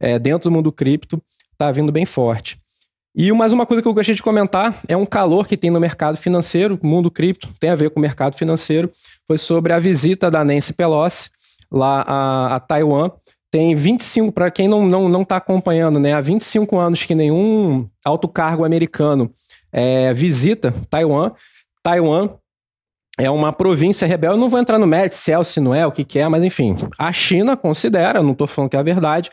é, 0.00 0.18
dentro 0.18 0.48
do 0.48 0.54
mundo 0.54 0.72
cripto 0.72 1.22
está 1.52 1.70
vindo 1.70 1.92
bem 1.92 2.06
forte. 2.06 2.58
E 3.20 3.32
mais 3.32 3.52
uma 3.52 3.66
coisa 3.66 3.82
que 3.82 3.88
eu 3.88 3.92
gostaria 3.92 4.14
de 4.14 4.22
comentar 4.22 4.80
é 4.86 4.96
um 4.96 5.04
calor 5.04 5.48
que 5.48 5.56
tem 5.56 5.70
no 5.70 5.80
mercado 5.80 6.16
financeiro, 6.16 6.78
mundo 6.80 7.10
cripto, 7.10 7.48
tem 7.58 7.68
a 7.68 7.74
ver 7.74 7.90
com 7.90 7.98
o 7.98 8.00
mercado 8.00 8.36
financeiro, 8.36 8.88
foi 9.26 9.36
sobre 9.36 9.72
a 9.72 9.78
visita 9.80 10.30
da 10.30 10.44
Nancy 10.44 10.72
Pelosi 10.72 11.28
lá 11.68 12.04
a, 12.06 12.54
a 12.54 12.60
Taiwan. 12.60 13.10
Tem 13.50 13.74
25, 13.74 14.30
para 14.30 14.52
quem 14.52 14.68
não 14.68 14.84
está 14.84 14.88
não, 14.88 15.08
não 15.08 15.24
tá 15.24 15.36
acompanhando, 15.38 15.98
né? 15.98 16.12
Há 16.14 16.20
25 16.20 16.78
anos 16.78 17.02
que 17.02 17.12
nenhum 17.12 17.88
alto 18.04 18.28
cargo 18.28 18.64
americano 18.64 19.32
é, 19.72 20.14
visita 20.14 20.72
Taiwan. 20.88 21.32
Taiwan 21.82 22.30
é 23.18 23.28
uma 23.28 23.52
província 23.52 24.06
rebelde. 24.06 24.36
Eu 24.36 24.40
não 24.40 24.48
vou 24.48 24.60
entrar 24.60 24.78
no 24.78 24.86
mérito 24.86 25.16
se 25.16 25.32
é 25.32 25.38
ou 25.38 25.42
se 25.42 25.58
não 25.58 25.74
é, 25.74 25.84
o 25.84 25.90
que, 25.90 26.04
que 26.04 26.20
é, 26.20 26.28
mas 26.28 26.44
enfim. 26.44 26.76
A 26.96 27.12
China 27.12 27.56
considera, 27.56 28.22
não 28.22 28.30
estou 28.30 28.46
falando 28.46 28.70
que 28.70 28.76
é 28.76 28.78
a 28.78 28.84
verdade, 28.84 29.28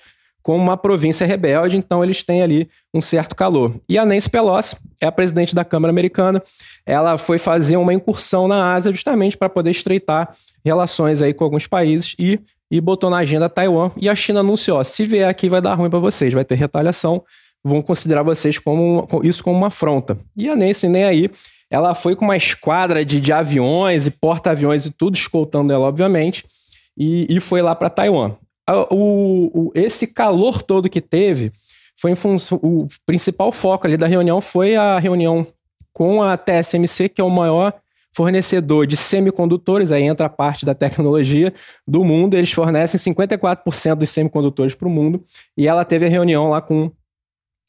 como 0.45 0.61
uma 0.61 0.77
província 0.77 1.25
rebelde, 1.25 1.75
então 1.75 2.03
eles 2.03 2.21
têm 2.21 2.43
ali 2.43 2.69
um 2.93 3.01
certo 3.01 3.35
calor. 3.35 3.73
E 3.89 3.97
a 3.97 4.05
Nancy 4.05 4.29
Pelosi 4.29 4.75
é 5.01 5.07
a 5.07 5.11
presidente 5.11 5.55
da 5.55 5.65
Câmara 5.65 5.89
Americana, 5.89 6.39
ela 6.85 7.17
foi 7.17 7.39
fazer 7.39 7.77
uma 7.77 7.91
incursão 7.91 8.47
na 8.47 8.75
Ásia 8.75 8.91
justamente 8.91 9.35
para 9.35 9.49
poder 9.49 9.71
estreitar 9.71 10.35
relações 10.63 11.23
aí 11.23 11.33
com 11.33 11.43
alguns 11.43 11.65
países 11.65 12.15
e, 12.19 12.39
e 12.69 12.79
botou 12.79 13.09
na 13.09 13.17
agenda 13.17 13.49
Taiwan. 13.49 13.89
E 13.97 14.07
a 14.07 14.13
China 14.13 14.41
anunciou: 14.41 14.83
se 14.83 15.03
vier 15.03 15.27
aqui 15.27 15.49
vai 15.49 15.61
dar 15.61 15.73
ruim 15.73 15.89
para 15.89 15.97
vocês, 15.97 16.31
vai 16.31 16.45
ter 16.45 16.53
retaliação, 16.53 17.23
vão 17.63 17.81
considerar 17.81 18.21
vocês 18.21 18.59
como 18.59 19.07
isso 19.23 19.43
como 19.43 19.57
uma 19.57 19.67
afronta. 19.67 20.15
E 20.37 20.47
a 20.47 20.55
Nancy 20.55 20.87
nem 20.87 21.05
aí. 21.05 21.29
Ela 21.71 21.95
foi 21.95 22.15
com 22.15 22.23
uma 22.23 22.37
esquadra 22.37 23.03
de, 23.03 23.19
de 23.19 23.33
aviões 23.33 24.05
e 24.05 24.11
porta-aviões 24.11 24.85
e 24.85 24.91
tudo 24.91 25.15
escoltando 25.15 25.73
ela, 25.73 25.87
obviamente, 25.87 26.45
e, 26.95 27.25
e 27.27 27.39
foi 27.39 27.63
lá 27.63 27.73
para 27.73 27.89
Taiwan 27.89 28.35
o, 28.67 29.51
o, 29.53 29.71
esse 29.75 30.07
calor 30.07 30.61
todo 30.61 30.89
que 30.89 31.01
teve 31.01 31.51
foi 31.95 32.11
em 32.11 32.15
função. 32.15 32.59
O 32.61 32.87
principal 33.05 33.51
foco 33.51 33.87
ali 33.87 33.97
da 33.97 34.07
reunião 34.07 34.41
foi 34.41 34.75
a 34.75 34.99
reunião 34.99 35.45
com 35.93 36.21
a 36.21 36.35
TSMC, 36.35 37.09
que 37.09 37.21
é 37.21 37.23
o 37.23 37.29
maior 37.29 37.73
fornecedor 38.15 38.87
de 38.87 38.95
semicondutores, 38.95 39.91
aí 39.91 40.03
entra 40.03 40.27
a 40.27 40.29
parte 40.29 40.65
da 40.65 40.73
tecnologia 40.73 41.53
do 41.85 42.03
mundo. 42.03 42.35
Eles 42.35 42.51
fornecem 42.51 43.13
54% 43.13 43.95
dos 43.95 44.09
semicondutores 44.09 44.73
para 44.73 44.87
o 44.87 44.91
mundo. 44.91 45.23
E 45.57 45.67
ela 45.67 45.83
teve 45.83 46.05
a 46.05 46.09
reunião 46.09 46.49
lá 46.49 46.61
com, 46.61 46.89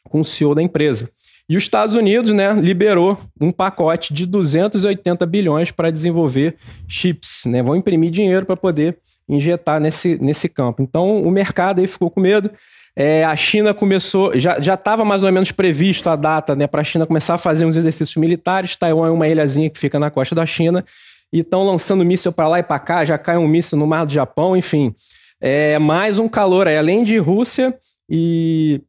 com 0.04 0.20
o 0.20 0.24
CEO 0.24 0.54
da 0.54 0.62
empresa. 0.62 1.10
E 1.48 1.56
os 1.56 1.64
Estados 1.64 1.96
Unidos 1.96 2.32
né, 2.32 2.52
liberou 2.54 3.18
um 3.40 3.50
pacote 3.52 4.14
de 4.14 4.24
280 4.24 5.26
bilhões 5.26 5.70
para 5.70 5.90
desenvolver 5.90 6.56
chips. 6.88 7.44
Né? 7.46 7.62
Vão 7.62 7.76
imprimir 7.76 8.10
dinheiro 8.10 8.46
para 8.46 8.56
poder 8.56 8.98
injetar 9.28 9.80
nesse, 9.80 10.18
nesse 10.20 10.48
campo. 10.48 10.82
Então 10.82 11.22
o 11.22 11.30
mercado 11.30 11.80
aí 11.80 11.86
ficou 11.86 12.10
com 12.10 12.20
medo. 12.20 12.50
É, 12.98 13.24
a 13.24 13.36
China 13.36 13.74
começou, 13.74 14.32
já 14.38 14.56
estava 14.74 15.04
mais 15.04 15.22
ou 15.22 15.30
menos 15.30 15.52
previsto 15.52 16.08
a 16.08 16.16
data 16.16 16.56
né, 16.56 16.66
para 16.66 16.80
a 16.80 16.84
China 16.84 17.06
começar 17.06 17.34
a 17.34 17.38
fazer 17.38 17.66
uns 17.66 17.76
exercícios 17.76 18.16
militares. 18.16 18.74
Taiwan 18.74 19.08
é 19.08 19.10
uma 19.10 19.28
ilhazinha 19.28 19.68
que 19.68 19.78
fica 19.78 19.98
na 19.98 20.10
costa 20.10 20.34
da 20.34 20.46
China 20.46 20.82
e 21.30 21.40
estão 21.40 21.64
lançando 21.64 22.04
míssil 22.04 22.32
para 22.32 22.48
lá 22.48 22.58
e 22.58 22.62
para 22.62 22.78
cá. 22.78 23.04
Já 23.04 23.18
cai 23.18 23.36
um 23.36 23.46
míssil 23.46 23.76
no 23.76 23.86
mar 23.86 24.06
do 24.06 24.12
Japão, 24.12 24.56
enfim. 24.56 24.94
É 25.38 25.78
mais 25.78 26.18
um 26.18 26.28
calor 26.28 26.66
aí, 26.66 26.78
além 26.78 27.04
de 27.04 27.18
Rússia 27.18 27.76
e 28.08 28.80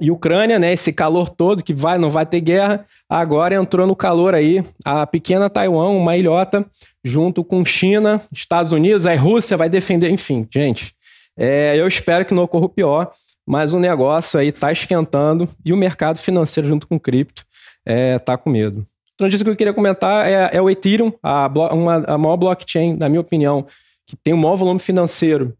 e 0.00 0.10
Ucrânia, 0.10 0.58
né, 0.58 0.72
esse 0.72 0.92
calor 0.92 1.28
todo 1.28 1.62
que 1.62 1.72
vai, 1.72 1.98
não 1.98 2.10
vai 2.10 2.26
ter 2.26 2.40
guerra, 2.40 2.84
agora 3.08 3.54
entrou 3.54 3.86
no 3.86 3.94
calor 3.94 4.34
aí 4.34 4.64
a 4.84 5.06
pequena 5.06 5.48
Taiwan, 5.48 5.90
uma 5.90 6.16
ilhota, 6.16 6.66
junto 7.04 7.44
com 7.44 7.64
China, 7.64 8.20
Estados 8.32 8.72
Unidos, 8.72 9.06
aí 9.06 9.16
Rússia 9.16 9.56
vai 9.56 9.68
defender, 9.68 10.10
enfim, 10.10 10.46
gente, 10.52 10.94
é, 11.36 11.74
eu 11.76 11.86
espero 11.86 12.24
que 12.24 12.34
não 12.34 12.42
ocorra 12.42 12.66
o 12.66 12.68
pior, 12.68 13.10
mas 13.46 13.72
o 13.72 13.78
negócio 13.78 14.40
aí 14.40 14.50
tá 14.50 14.72
esquentando 14.72 15.48
e 15.64 15.72
o 15.72 15.76
mercado 15.76 16.18
financeiro 16.18 16.68
junto 16.68 16.88
com 16.88 16.96
o 16.96 17.00
cripto 17.00 17.44
é, 17.86 18.18
tá 18.18 18.36
com 18.36 18.50
medo. 18.50 18.86
Outra 19.12 19.26
notícia 19.26 19.44
que 19.44 19.50
eu 19.50 19.56
queria 19.56 19.72
comentar 19.72 20.26
é, 20.26 20.56
é 20.56 20.60
o 20.60 20.68
Ethereum, 20.68 21.12
a, 21.22 21.46
uma, 21.72 21.96
a 21.98 22.18
maior 22.18 22.36
blockchain, 22.36 22.96
na 22.96 23.08
minha 23.08 23.20
opinião, 23.20 23.64
que 24.06 24.16
tem 24.16 24.34
o 24.34 24.36
maior 24.38 24.56
volume 24.56 24.80
financeiro 24.80 25.56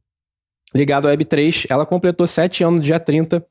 ligado 0.75 1.07
à 1.07 1.13
Web3. 1.13 1.67
Ela 1.71 1.87
completou 1.87 2.27
sete 2.27 2.65
anos 2.65 2.81
no 2.81 2.85
dia 2.85 2.99
30 2.99 3.45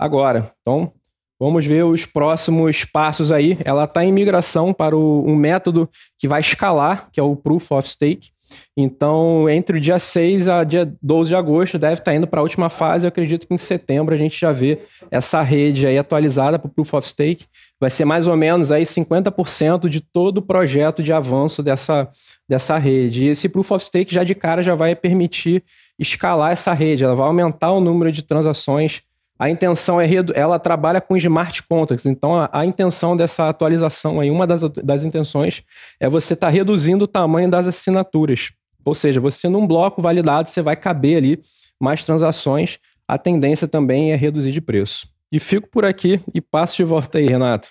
agora. 0.00 0.50
Então, 0.62 0.90
vamos 1.38 1.66
ver 1.66 1.84
os 1.84 2.06
próximos 2.06 2.86
passos 2.86 3.30
aí. 3.30 3.58
Ela 3.64 3.84
está 3.84 4.02
em 4.02 4.10
migração 4.10 4.72
para 4.72 4.96
o, 4.96 5.22
um 5.28 5.36
método 5.36 5.88
que 6.18 6.26
vai 6.26 6.40
escalar, 6.40 7.10
que 7.12 7.20
é 7.20 7.22
o 7.22 7.36
Proof 7.36 7.70
of 7.72 7.88
Stake. 7.88 8.30
Então, 8.76 9.48
entre 9.48 9.76
o 9.76 9.80
dia 9.80 9.98
6 9.98 10.48
a 10.48 10.64
dia 10.64 10.92
12 11.00 11.28
de 11.28 11.36
agosto, 11.36 11.78
deve 11.78 11.94
estar 11.94 12.04
tá 12.10 12.14
indo 12.14 12.26
para 12.26 12.40
a 12.40 12.42
última 12.42 12.68
fase. 12.68 13.06
Eu 13.06 13.08
acredito 13.08 13.46
que 13.46 13.54
em 13.54 13.58
setembro 13.58 14.12
a 14.12 14.18
gente 14.18 14.40
já 14.40 14.50
vê 14.50 14.80
essa 15.10 15.40
rede 15.42 15.86
aí 15.86 15.96
atualizada 15.96 16.58
para 16.58 16.66
o 16.66 16.70
Proof 16.70 16.94
of 16.94 17.06
Stake. 17.06 17.44
Vai 17.78 17.90
ser 17.90 18.04
mais 18.04 18.26
ou 18.26 18.36
menos 18.36 18.72
aí 18.72 18.82
50% 18.82 19.88
de 19.88 20.00
todo 20.00 20.38
o 20.38 20.42
projeto 20.42 21.02
de 21.02 21.12
avanço 21.12 21.62
dessa, 21.62 22.08
dessa 22.48 22.76
rede. 22.78 23.24
E 23.24 23.28
esse 23.28 23.48
Proof 23.48 23.70
of 23.70 23.84
Stake 23.84 24.12
já 24.12 24.24
de 24.24 24.34
cara 24.34 24.62
já 24.62 24.74
vai 24.74 24.96
permitir 24.96 25.62
escalar 25.96 26.50
essa 26.50 26.72
rede. 26.72 27.04
Ela 27.04 27.14
vai 27.14 27.26
aumentar 27.26 27.70
o 27.70 27.80
número 27.80 28.10
de 28.10 28.22
transações 28.22 29.02
a 29.40 29.48
intenção 29.48 29.98
é 29.98 30.06
ela 30.34 30.58
trabalha 30.58 31.00
com 31.00 31.16
smart 31.16 31.62
contracts, 31.62 32.04
então 32.04 32.34
a, 32.34 32.50
a 32.52 32.66
intenção 32.66 33.16
dessa 33.16 33.48
atualização 33.48 34.20
aí, 34.20 34.30
uma 34.30 34.46
das, 34.46 34.60
das 34.84 35.02
intenções 35.02 35.62
é 35.98 36.10
você 36.10 36.34
estar 36.34 36.48
tá 36.48 36.52
reduzindo 36.52 37.06
o 37.06 37.08
tamanho 37.08 37.50
das 37.50 37.66
assinaturas. 37.66 38.52
Ou 38.84 38.94
seja, 38.94 39.18
você 39.18 39.48
num 39.48 39.66
bloco 39.66 40.02
validado, 40.02 40.50
você 40.50 40.60
vai 40.60 40.76
caber 40.76 41.16
ali 41.16 41.40
mais 41.80 42.04
transações. 42.04 42.78
A 43.08 43.16
tendência 43.16 43.66
também 43.66 44.12
é 44.12 44.14
reduzir 44.14 44.52
de 44.52 44.60
preço. 44.60 45.08
E 45.32 45.40
fico 45.40 45.70
por 45.70 45.86
aqui 45.86 46.20
e 46.34 46.40
passo 46.42 46.76
de 46.76 46.84
volta 46.84 47.16
aí, 47.16 47.26
Renato. 47.26 47.68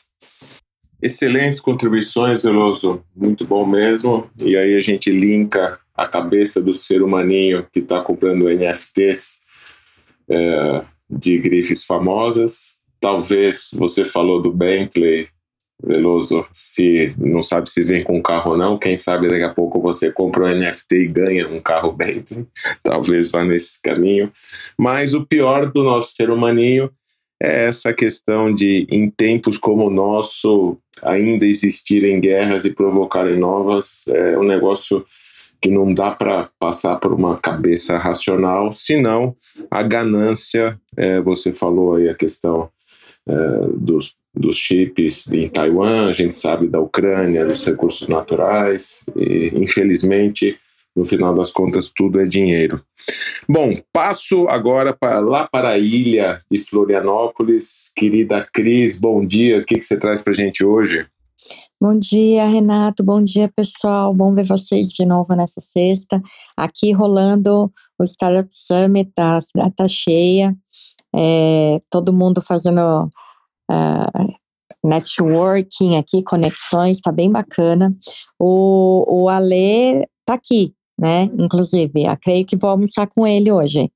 Excelentes 0.99 1.59
contribuições, 1.59 2.41
Veloso. 2.41 3.03
Muito 3.15 3.45
bom 3.45 3.63
mesmo. 3.63 4.28
E 4.41 4.57
aí 4.57 4.76
a 4.76 4.80
gente 4.80 5.11
linka 5.11 5.78
a 5.95 6.07
cabeça 6.07 6.59
do 6.59 6.74
ser 6.74 7.03
humaninho 7.03 7.67
que 7.72 7.78
está 7.78 8.01
comprando 8.01 8.49
NFTs. 8.49 9.38
É 10.28 10.84
de 11.10 11.38
grifes 11.38 11.84
famosas. 11.84 12.80
Talvez 12.99 13.70
você 13.74 14.05
falou 14.05 14.41
do 14.41 14.51
Bentley, 14.51 15.28
Veloso, 15.82 16.45
se 16.51 17.16
não 17.18 17.41
sabe 17.41 17.70
se 17.70 17.86
vem 17.86 18.03
com 18.03 18.18
um 18.18 18.22
carro 18.22 18.51
ou 18.51 18.57
não, 18.57 18.78
quem 18.78 18.97
sabe 18.97 19.30
daqui 19.30 19.43
a 19.43 19.53
pouco 19.53 19.82
você 19.82 20.12
compra 20.12 20.45
um 20.45 20.49
NFT 20.49 20.95
e 20.95 21.07
ganha 21.07 21.47
um 21.47 21.62
carro 21.62 21.93
Bentley, 21.93 22.45
talvez 22.84 23.32
vá 23.32 23.45
nesse 23.45 23.82
caminho. 23.82 24.30
Mas 24.78 25.14
o 25.14 25.26
pior 25.26 25.72
do 25.72 25.82
nosso 25.82 26.14
ser 26.14 26.30
humaninho 26.30 26.91
é 27.41 27.66
essa 27.66 27.93
questão 27.93 28.53
de, 28.53 28.86
em 28.91 29.10
tempos 29.10 29.57
como 29.57 29.88
o 29.88 29.89
nosso, 29.89 30.78
ainda 31.01 31.45
existirem 31.45 32.20
guerras 32.20 32.66
e 32.66 32.74
provocarem 32.74 33.38
novas, 33.38 34.05
é 34.10 34.38
um 34.38 34.43
negócio 34.43 35.05
que 35.62 35.70
não 35.70 35.93
dá 35.93 36.12
para 36.12 36.49
passar 36.60 36.95
por 36.97 37.14
uma 37.14 37.38
cabeça 37.38 37.97
racional, 37.97 38.72
senão 38.72 39.36
a 39.70 39.84
ganância, 39.84 40.80
é, 40.95 41.20
você 41.22 41.51
falou 41.53 41.95
aí 41.95 42.10
a 42.10 42.16
questão 42.16 42.70
é, 43.28 43.34
dos, 43.76 44.16
dos 44.34 44.55
chips 44.55 45.30
em 45.32 45.47
Taiwan, 45.47 46.07
a 46.07 46.12
gente 46.12 46.36
sabe 46.36 46.68
da 46.68 46.80
Ucrânia, 46.80 47.45
dos 47.45 47.66
recursos 47.66 48.07
naturais, 48.07 49.05
e 49.16 49.51
infelizmente, 49.55 50.57
no 50.95 51.05
final 51.05 51.36
das 51.36 51.51
contas, 51.51 51.91
tudo 51.95 52.20
é 52.20 52.24
dinheiro. 52.24 52.82
Bom, 53.47 53.82
passo 53.91 54.47
agora 54.47 54.95
lá 55.22 55.47
para 55.47 55.70
a 55.70 55.78
ilha 55.78 56.38
de 56.51 56.60
Florianópolis. 56.60 57.91
Querida 57.95 58.47
Cris, 58.53 58.99
bom 58.99 59.26
dia, 59.26 59.60
o 59.60 59.66
que, 59.66 59.76
que 59.76 59.86
você 59.86 59.97
traz 59.97 60.22
para 60.22 60.34
a 60.34 60.36
gente 60.36 60.64
hoje? 60.64 61.07
Bom 61.82 61.97
dia, 61.97 62.45
Renato. 62.45 63.01
Bom 63.05 63.23
dia, 63.23 63.49
pessoal. 63.55 64.13
Bom 64.13 64.36
ver 64.36 64.43
vocês 64.43 64.89
de 64.89 65.05
novo 65.05 65.34
nessa 65.34 65.61
sexta. 65.61 66.21
Aqui 66.57 66.91
rolando 66.91 67.71
o 67.97 68.03
Startup 68.03 68.49
Summit, 68.51 69.09
tá, 69.15 69.39
tá 69.73 69.88
cheia. 69.88 70.53
É, 71.15 71.80
todo 71.89 72.11
mundo 72.11 72.41
fazendo 72.41 73.09
uh, 73.71 74.38
networking 74.84 75.95
aqui, 75.95 76.21
conexões, 76.21 76.99
tá 76.99 77.13
bem 77.13 77.32
bacana. 77.32 77.89
O, 78.38 79.05
o 79.07 79.30
Ale 79.30 80.05
tá 80.25 80.34
aqui, 80.34 80.75
né? 80.99 81.30
Inclusive, 81.39 82.03
eu 82.03 82.17
creio 82.21 82.45
que 82.45 82.57
vou 82.57 82.71
almoçar 82.71 83.07
com 83.07 83.25
ele 83.25 83.53
hoje. 83.53 83.89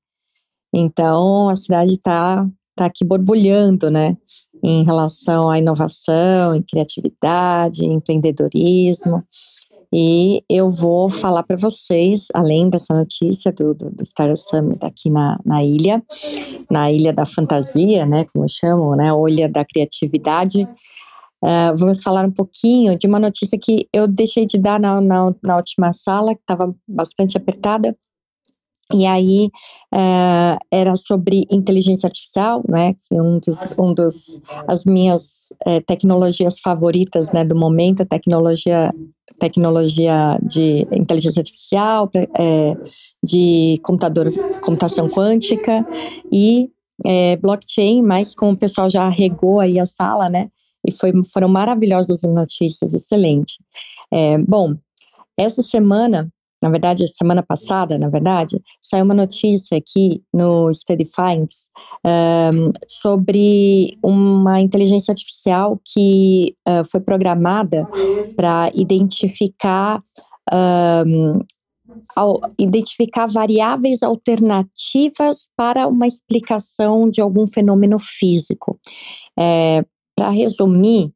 Então, 0.72 1.50
a 1.50 1.56
cidade 1.56 1.98
tá, 1.98 2.48
tá 2.74 2.86
aqui 2.86 3.04
borbulhando, 3.04 3.90
né? 3.90 4.16
Em 4.64 4.82
relação 4.82 5.50
à 5.50 5.58
inovação, 5.58 6.54
em 6.54 6.62
criatividade, 6.62 7.84
em 7.84 7.92
empreendedorismo. 7.92 9.22
E 9.92 10.42
eu 10.48 10.70
vou 10.70 11.10
falar 11.10 11.42
para 11.42 11.56
vocês, 11.56 12.26
além 12.32 12.70
dessa 12.70 12.94
notícia 12.94 13.52
do, 13.52 13.74
do, 13.74 13.90
do 13.90 14.02
Startup 14.02 14.40
Summit 14.40 14.78
aqui 14.80 15.10
na, 15.10 15.38
na 15.44 15.62
ilha, 15.62 16.02
na 16.70 16.90
Ilha 16.90 17.12
da 17.12 17.26
Fantasia, 17.26 18.06
né, 18.06 18.24
como 18.32 18.48
chamam, 18.48 18.96
né, 18.96 19.12
Olha 19.12 19.48
da 19.48 19.64
Criatividade, 19.64 20.62
uh, 21.44 21.76
vamos 21.76 22.02
falar 22.02 22.24
um 22.24 22.32
pouquinho 22.32 22.98
de 22.98 23.06
uma 23.06 23.20
notícia 23.20 23.56
que 23.56 23.86
eu 23.92 24.08
deixei 24.08 24.46
de 24.46 24.58
dar 24.58 24.80
na, 24.80 25.00
na, 25.00 25.32
na 25.44 25.56
última 25.56 25.92
sala, 25.92 26.34
que 26.34 26.40
estava 26.40 26.74
bastante 26.88 27.36
apertada, 27.36 27.94
e 28.94 29.04
aí 29.06 29.50
uh, 29.92 30.56
era 30.70 30.94
sobre 30.94 31.44
inteligência 31.50 32.06
artificial, 32.06 32.62
né? 32.68 32.94
Que 32.94 33.16
é 33.16 33.20
um 33.20 33.40
dos, 33.40 33.74
um 33.76 33.92
dos 33.92 34.40
as 34.68 34.84
minhas 34.84 35.48
uh, 35.66 35.80
tecnologias 35.84 36.60
favoritas, 36.60 37.32
né? 37.32 37.44
Do 37.44 37.56
momento, 37.56 38.02
a 38.02 38.06
tecnologia 38.06 38.94
tecnologia 39.40 40.38
de 40.42 40.86
inteligência 40.92 41.40
artificial, 41.40 42.08
é, 42.38 42.76
de 43.22 43.80
computador, 43.82 44.30
computação 44.60 45.08
quântica 45.08 45.84
e 46.30 46.70
blockchain, 47.40 48.02
mas 48.02 48.34
como 48.34 48.52
o 48.52 48.56
pessoal 48.56 48.88
já 48.88 49.08
regou 49.08 49.58
aí 49.60 49.80
a 49.80 49.86
sala, 49.86 50.28
né? 50.28 50.50
E 50.86 50.92
foi, 50.92 51.10
foram 51.32 51.48
maravilhosas 51.48 52.22
as 52.22 52.32
notícias, 52.32 52.94
excelente. 52.94 53.58
Bom, 54.46 54.76
essa 55.36 55.62
semana 55.62 56.30
na 56.64 56.70
verdade, 56.70 57.06
semana 57.14 57.42
passada, 57.42 57.98
na 57.98 58.08
verdade, 58.08 58.58
saiu 58.82 59.04
uma 59.04 59.12
notícia 59.12 59.76
aqui 59.76 60.22
no 60.32 60.72
Study 60.72 61.04
Finds 61.04 61.68
um, 62.02 62.70
sobre 62.88 63.98
uma 64.02 64.62
inteligência 64.62 65.12
artificial 65.12 65.78
que 65.84 66.56
uh, 66.66 66.82
foi 66.90 67.00
programada 67.00 67.86
para 68.34 68.70
identificar 68.72 70.02
um, 71.06 71.40
ao 72.16 72.40
identificar 72.58 73.26
variáveis 73.26 74.02
alternativas 74.02 75.50
para 75.54 75.86
uma 75.86 76.06
explicação 76.06 77.10
de 77.10 77.20
algum 77.20 77.46
fenômeno 77.46 77.98
físico. 77.98 78.80
É, 79.38 79.84
para 80.14 80.30
resumir, 80.30 81.12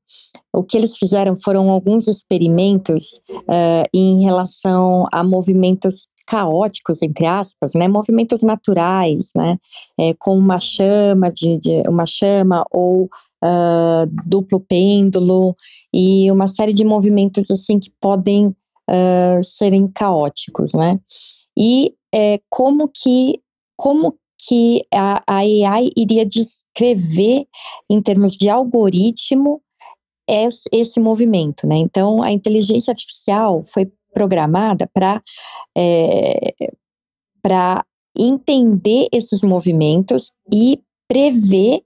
o 0.53 0.63
que 0.63 0.77
eles 0.77 0.97
fizeram 0.97 1.37
foram 1.37 1.71
alguns 1.71 2.09
experimentos 2.09 3.21
uh, 3.31 3.89
em 3.95 4.23
relação 4.23 5.07
a 5.13 5.23
movimentos 5.23 6.09
caóticos, 6.29 7.01
entre 7.01 7.25
aspas, 7.25 7.73
né, 7.75 7.89
movimentos 7.89 8.43
naturais, 8.43 9.31
né, 9.35 9.57
é, 9.99 10.13
com 10.19 10.37
uma 10.37 10.59
chama 10.59 11.33
de, 11.33 11.59
de 11.59 11.83
uma 11.89 12.05
chama 12.05 12.65
ou 12.71 13.05
uh, 13.05 14.07
duplo 14.27 14.61
pêndulo 14.61 15.57
e 15.93 16.31
uma 16.31 16.47
série 16.47 16.75
de 16.75 16.85
movimentos 16.85 17.51
assim 17.51 17.81
que 17.81 17.91
podem 17.99 18.49
uh, 18.49 19.43
serem 19.43 19.89
caóticos, 19.89 20.75
né, 20.75 21.01
e 21.57 21.95
é, 22.15 22.39
como 22.51 22.89
que 22.89 23.41
como 23.75 24.15
que 24.39 24.85
a, 24.93 25.23
a 25.27 25.39
AI 25.39 25.91
iria 25.97 26.25
descrever 26.25 27.47
em 27.91 28.01
termos 28.01 28.33
de 28.33 28.49
algoritmo 28.49 29.61
esse, 30.29 30.69
esse 30.73 31.01
movimento, 31.01 31.67
né? 31.67 31.77
Então, 31.77 32.23
a 32.23 32.31
inteligência 32.31 32.91
artificial 32.91 33.65
foi 33.67 33.91
programada 34.13 34.89
para 34.93 35.23
é, 35.77 36.55
para 37.43 37.85
entender 38.17 39.09
esses 39.13 39.43
movimentos 39.43 40.33
e 40.53 40.81
prever 41.07 41.81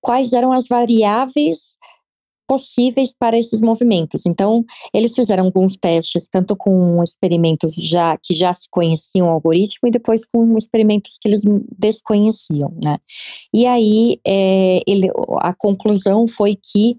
quais 0.00 0.32
eram 0.32 0.52
as 0.52 0.68
variáveis 0.68 1.76
possíveis 2.46 3.14
para 3.18 3.38
esses 3.38 3.62
movimentos. 3.62 4.26
Então, 4.26 4.64
eles 4.92 5.14
fizeram 5.14 5.44
alguns 5.44 5.76
testes, 5.76 6.26
tanto 6.30 6.56
com 6.56 7.02
experimentos 7.02 7.74
já 7.74 8.16
que 8.16 8.34
já 8.34 8.54
se 8.54 8.68
conheciam 8.70 9.28
o 9.28 9.30
algoritmo 9.30 9.88
e 9.88 9.90
depois 9.90 10.22
com 10.26 10.56
experimentos 10.56 11.16
que 11.20 11.28
eles 11.28 11.42
desconheciam, 11.78 12.74
né? 12.82 12.98
E 13.52 13.66
aí, 13.66 14.20
é, 14.26 14.82
ele, 14.86 15.08
a 15.40 15.54
conclusão 15.54 16.26
foi 16.26 16.56
que 16.56 16.96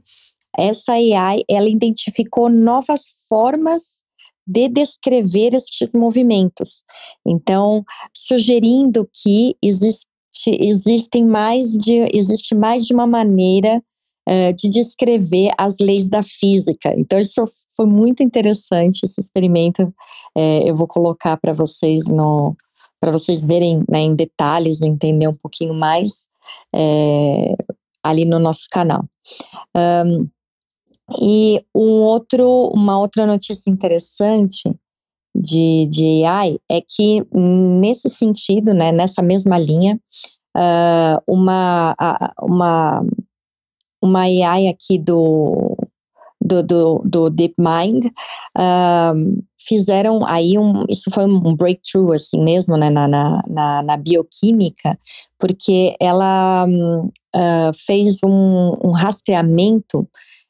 essa 0.57 0.93
AI 0.93 1.43
ela 1.49 1.67
identificou 1.67 2.49
novas 2.49 3.01
formas 3.27 4.03
de 4.45 4.67
descrever 4.67 5.53
estes 5.53 5.93
movimentos. 5.93 6.83
Então, 7.25 7.83
sugerindo 8.15 9.09
que 9.11 9.55
existe, 9.61 10.05
existem 10.47 11.25
mais 11.25 11.71
de, 11.71 11.99
existe 12.13 12.53
mais 12.53 12.83
de 12.83 12.93
uma 12.93 13.07
maneira 13.07 13.81
uh, 14.27 14.53
de 14.55 14.69
descrever 14.69 15.51
as 15.57 15.77
leis 15.79 16.09
da 16.09 16.23
física. 16.23 16.93
Então, 16.97 17.19
isso 17.19 17.43
foi 17.75 17.85
muito 17.85 18.23
interessante, 18.23 19.03
esse 19.03 19.19
experimento. 19.19 19.83
Uh, 20.35 20.67
eu 20.67 20.75
vou 20.75 20.87
colocar 20.87 21.37
para 21.37 21.53
vocês 21.53 22.05
no 22.05 22.55
para 22.99 23.11
vocês 23.11 23.43
verem 23.43 23.83
né, 23.91 23.99
em 23.99 24.15
detalhes, 24.15 24.81
entender 24.81 25.27
um 25.27 25.35
pouquinho 25.35 25.73
mais 25.73 26.25
é, 26.73 27.53
ali 28.01 28.23
no 28.23 28.39
nosso 28.39 28.65
canal. 28.71 29.03
Um, 29.75 30.29
e 31.19 31.61
um 31.75 32.01
outro, 32.01 32.71
uma 32.73 32.97
outra 32.97 33.27
notícia 33.27 33.69
interessante 33.69 34.73
de, 35.35 35.85
de 35.87 36.23
AI 36.23 36.59
é 36.71 36.79
que, 36.79 37.25
nesse 37.33 38.09
sentido, 38.09 38.73
né, 38.73 38.93
nessa 38.93 39.21
mesma 39.21 39.57
linha, 39.57 39.99
uh, 40.55 41.21
uma, 41.27 41.95
uma, 42.41 43.05
uma 44.03 44.23
AI 44.23 44.67
aqui 44.67 44.99
do, 44.99 45.77
do, 46.41 46.61
do, 46.61 47.01
do 47.05 47.29
DeepMind 47.29 48.05
uh, 48.57 49.43
fizeram 49.65 50.25
aí 50.25 50.59
um, 50.59 50.83
isso 50.89 51.09
foi 51.09 51.25
um 51.25 51.55
breakthrough 51.55 52.11
assim 52.11 52.43
mesmo 52.43 52.75
né, 52.75 52.89
na, 52.89 53.07
na, 53.07 53.81
na, 53.81 53.97
bioquímica, 53.97 54.99
porque 55.39 55.95
ela 56.01 56.67
uh, 56.67 57.71
fez 57.85 58.17
um, 58.23 58.73
um 58.83 58.91
rastreamento 58.91 60.05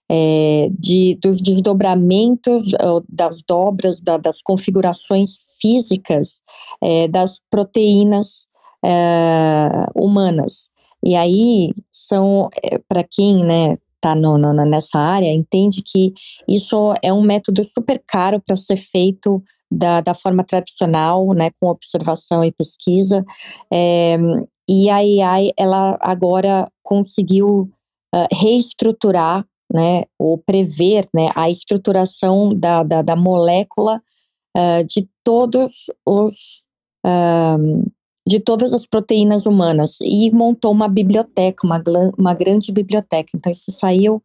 é, 0.10 0.70
de, 0.78 1.18
dos 1.22 1.39
desdobramentos, 1.41 2.66
das 3.08 3.41
dobras, 3.47 3.99
da, 4.01 4.18
das 4.18 4.41
configurações 4.41 5.32
físicas 5.60 6.41
é, 6.82 7.08
das 7.08 7.39
proteínas 7.49 8.45
é, 8.84 9.88
humanas. 9.95 10.70
E 11.04 11.16
aí 11.16 11.74
são, 11.91 12.49
é, 12.64 12.80
para 12.88 13.04
quem 13.04 13.43
né, 13.43 13.78
está 13.95 14.16
nessa 14.66 14.99
área, 14.99 15.32
entende 15.32 15.82
que 15.82 16.14
isso 16.47 16.93
é 17.01 17.12
um 17.14 17.22
método 17.22 17.64
super 17.64 18.01
caro 18.06 18.41
para 18.41 18.58
ser 18.58 18.76
feito 18.76 19.41
da, 19.72 20.01
da 20.01 20.14
forma 20.14 20.43
tradicional, 20.43 21.34
né, 21.34 21.49
com 21.60 21.68
observação 21.68 22.43
e 22.43 22.51
pesquisa. 22.51 23.24
É, 23.72 24.18
e 24.68 24.89
a 24.89 24.97
AI, 24.97 25.51
ela 25.58 25.97
agora 25.99 26.70
conseguiu 26.82 27.70
uh, 28.16 28.28
reestruturar 28.32 29.45
né, 29.74 30.04
ou 30.20 30.38
prever 30.38 31.08
né, 31.14 31.30
a 31.36 31.49
estruturação 31.49 32.54
da, 32.56 32.84
da, 32.84 33.01
da 33.01 33.16
molécula 33.16 34.01
uh, 34.56 34.84
de 34.86 35.10
todos 35.24 35.86
os 36.06 36.64
uh, 37.06 37.91
de 38.26 38.39
todas 38.39 38.74
as 38.74 38.88
proteínas 38.88 39.45
humanas 39.45 39.97
e 40.01 40.32
montou 40.32 40.71
uma 40.71 40.88
biblioteca, 40.88 41.65
uma, 41.65 41.82
uma 42.17 42.34
grande 42.34 42.71
biblioteca. 42.71 43.30
Então 43.36 43.51
isso 43.51 43.69
saiu 43.71 44.24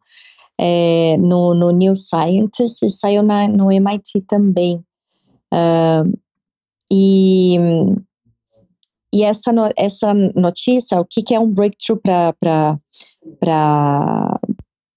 é, 0.59 1.17
no, 1.17 1.53
no 1.53 1.71
New 1.71 1.95
Scientist 1.95 2.81
e 2.83 2.89
saiu 2.89 3.23
na, 3.23 3.47
no 3.47 3.71
MIT 3.71 4.21
também. 4.27 4.83
Uh, 5.53 6.17
e, 6.91 7.57
e 9.13 9.23
essa, 9.23 9.51
no, 9.51 9.69
essa 9.75 10.13
notícia, 10.13 10.99
o 10.99 11.05
que, 11.05 11.21
que 11.21 11.33
é 11.33 11.39
um 11.39 11.51
breakthrough 11.51 11.99
para 11.99 12.77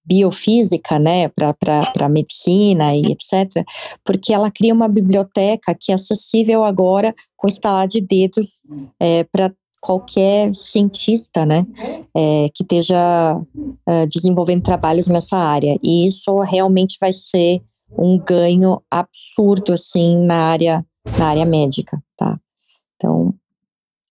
biofísica, 0.04 0.98
né, 0.98 1.28
para 1.28 2.08
medicina 2.08 2.94
e 2.94 3.12
etc., 3.12 3.64
porque 4.04 4.32
ela 4.32 4.50
cria 4.50 4.74
uma 4.74 4.88
biblioteca 4.88 5.76
que 5.78 5.92
é 5.92 5.94
acessível 5.94 6.64
agora 6.64 7.14
com 7.36 7.46
estalar 7.46 7.86
de 7.86 8.00
dedos 8.00 8.60
é, 8.98 9.24
para 9.24 9.52
qualquer 9.80 10.54
cientista, 10.54 11.44
né, 11.44 11.66
é, 12.14 12.48
que 12.54 12.62
esteja 12.62 13.40
é, 13.86 14.06
desenvolvendo 14.06 14.62
trabalhos 14.62 15.06
nessa 15.06 15.36
área. 15.36 15.76
E 15.82 16.06
isso 16.06 16.38
realmente 16.40 16.96
vai 17.00 17.12
ser 17.12 17.60
um 17.98 18.18
ganho 18.18 18.80
absurdo, 18.90 19.72
assim, 19.72 20.18
na 20.18 20.50
área, 20.50 20.86
na 21.18 21.26
área 21.26 21.44
médica, 21.44 22.02
tá? 22.16 22.38
Então, 22.96 23.34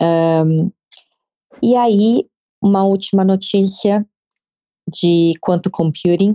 um, 0.02 0.72
e 1.64 1.76
aí, 1.76 2.26
uma 2.62 2.84
última 2.84 3.24
notícia 3.24 4.06
de 4.92 5.34
quantum 5.42 5.70
computing, 5.70 6.32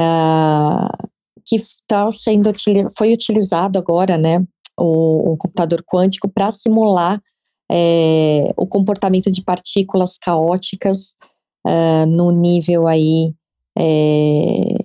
uh, 0.00 1.08
que 1.44 1.56
está 1.56 2.10
sendo 2.12 2.50
foi 2.96 3.12
utilizado 3.12 3.78
agora, 3.78 4.16
né, 4.16 4.44
o, 4.78 5.36
computador 5.36 5.82
quântico 5.84 6.28
para 6.28 6.50
simular 6.52 7.20
é, 7.70 8.52
o 8.56 8.66
comportamento 8.66 9.30
de 9.30 9.42
partículas 9.42 10.16
caóticas 10.18 11.14
uh, 11.66 12.06
no 12.06 12.30
nível 12.30 12.86
aí 12.86 13.34
é, 13.78 14.76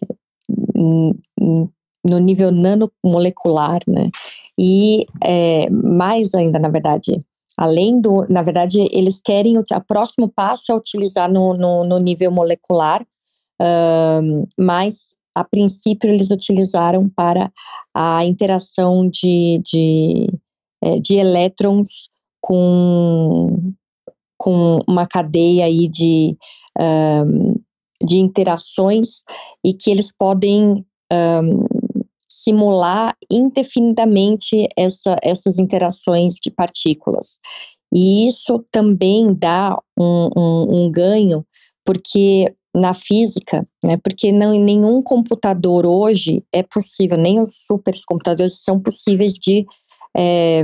no 2.08 2.20
nível 2.20 2.52
nanomolecular, 2.52 3.82
né? 3.88 4.10
E 4.58 5.06
é, 5.24 5.70
mais 5.70 6.34
ainda, 6.34 6.58
na 6.58 6.70
verdade, 6.70 7.22
além 7.58 8.00
do, 8.00 8.26
na 8.30 8.42
verdade, 8.42 8.88
eles 8.92 9.20
querem, 9.20 9.58
o 9.58 9.66
próximo 9.88 10.30
passo 10.30 10.72
é 10.72 10.76
utilizar 10.76 11.32
no, 11.32 11.54
no, 11.56 11.84
no 11.84 11.98
nível 11.98 12.32
molecular, 12.32 13.06
mas 14.58 15.18
a 15.36 15.44
princípio 15.44 16.10
eles 16.10 16.32
utilizaram 16.32 17.10
para 17.10 17.52
a 17.94 18.26
interação 18.26 19.08
de, 19.08 19.62
de, 19.64 20.28
é, 20.84 21.00
de 21.00 21.16
elétrons 21.16 22.10
com, 22.42 23.74
com 24.38 24.80
uma 24.88 25.06
cadeia 25.06 25.66
aí 25.66 25.88
de, 25.88 26.36
um, 26.80 27.56
de 28.04 28.18
interações 28.18 29.24
e 29.64 29.74
que 29.74 29.92
eles 29.92 30.12
podem 30.12 30.86
um, 31.12 31.77
simular 32.48 33.14
indefinidamente 33.30 34.70
essa, 34.78 35.18
essas 35.22 35.60
interações 35.60 36.36
de 36.42 36.50
partículas. 36.50 37.38
E 37.94 38.28
isso 38.28 38.66
também 38.72 39.34
dá 39.34 39.78
um, 40.00 40.30
um, 40.36 40.86
um 40.86 40.92
ganho, 40.92 41.46
porque 41.86 42.54
na 42.74 42.94
física, 42.94 43.68
né, 43.84 43.98
porque 43.98 44.32
não 44.32 44.52
nenhum 44.52 45.02
computador 45.02 45.86
hoje 45.86 46.44
é 46.54 46.64
possível, 46.64 47.18
nem 47.18 47.42
os 47.42 47.66
supercomputadores 47.66 48.62
são 48.64 48.80
possíveis 48.80 49.34
de 49.34 49.66
é, 50.16 50.64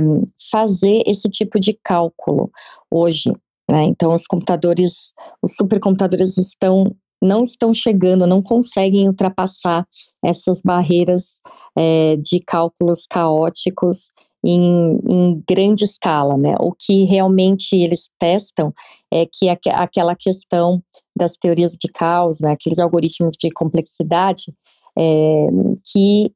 fazer 0.50 1.02
esse 1.06 1.28
tipo 1.28 1.60
de 1.60 1.78
cálculo 1.82 2.50
hoje. 2.90 3.30
Né? 3.70 3.84
Então, 3.84 4.14
os 4.14 4.26
computadores, 4.26 5.12
os 5.42 5.56
supercomputadores 5.56 6.36
estão 6.38 6.94
não 7.24 7.42
estão 7.42 7.72
chegando, 7.72 8.26
não 8.26 8.42
conseguem 8.42 9.08
ultrapassar 9.08 9.86
essas 10.24 10.60
barreiras 10.62 11.40
é, 11.76 12.16
de 12.16 12.40
cálculos 12.40 13.06
caóticos 13.08 14.10
em, 14.44 14.98
em, 15.08 15.42
grande 15.48 15.84
escala, 15.84 16.36
né? 16.36 16.54
O 16.60 16.72
que 16.72 17.04
realmente 17.04 17.74
eles 17.74 18.10
testam 18.18 18.72
é 19.10 19.24
que 19.24 19.48
aqu 19.48 19.70
aquela 19.70 20.14
questão 20.14 20.82
das 21.16 21.36
teorias 21.36 21.72
de 21.72 21.88
caos, 21.90 22.40
né? 22.40 22.52
aqueles 22.52 22.78
algoritmos 22.78 23.34
de 23.40 23.50
complexidade, 23.50 24.52
é, 24.98 25.46
que 25.90 26.30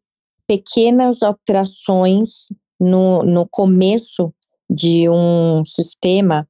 pequenas 0.47 1.23
alterações 1.23 2.49
no, 2.81 3.23
no 3.23 3.47
começo 3.47 4.33
de 4.71 5.09
um 5.09 5.63
sistema 5.65 6.49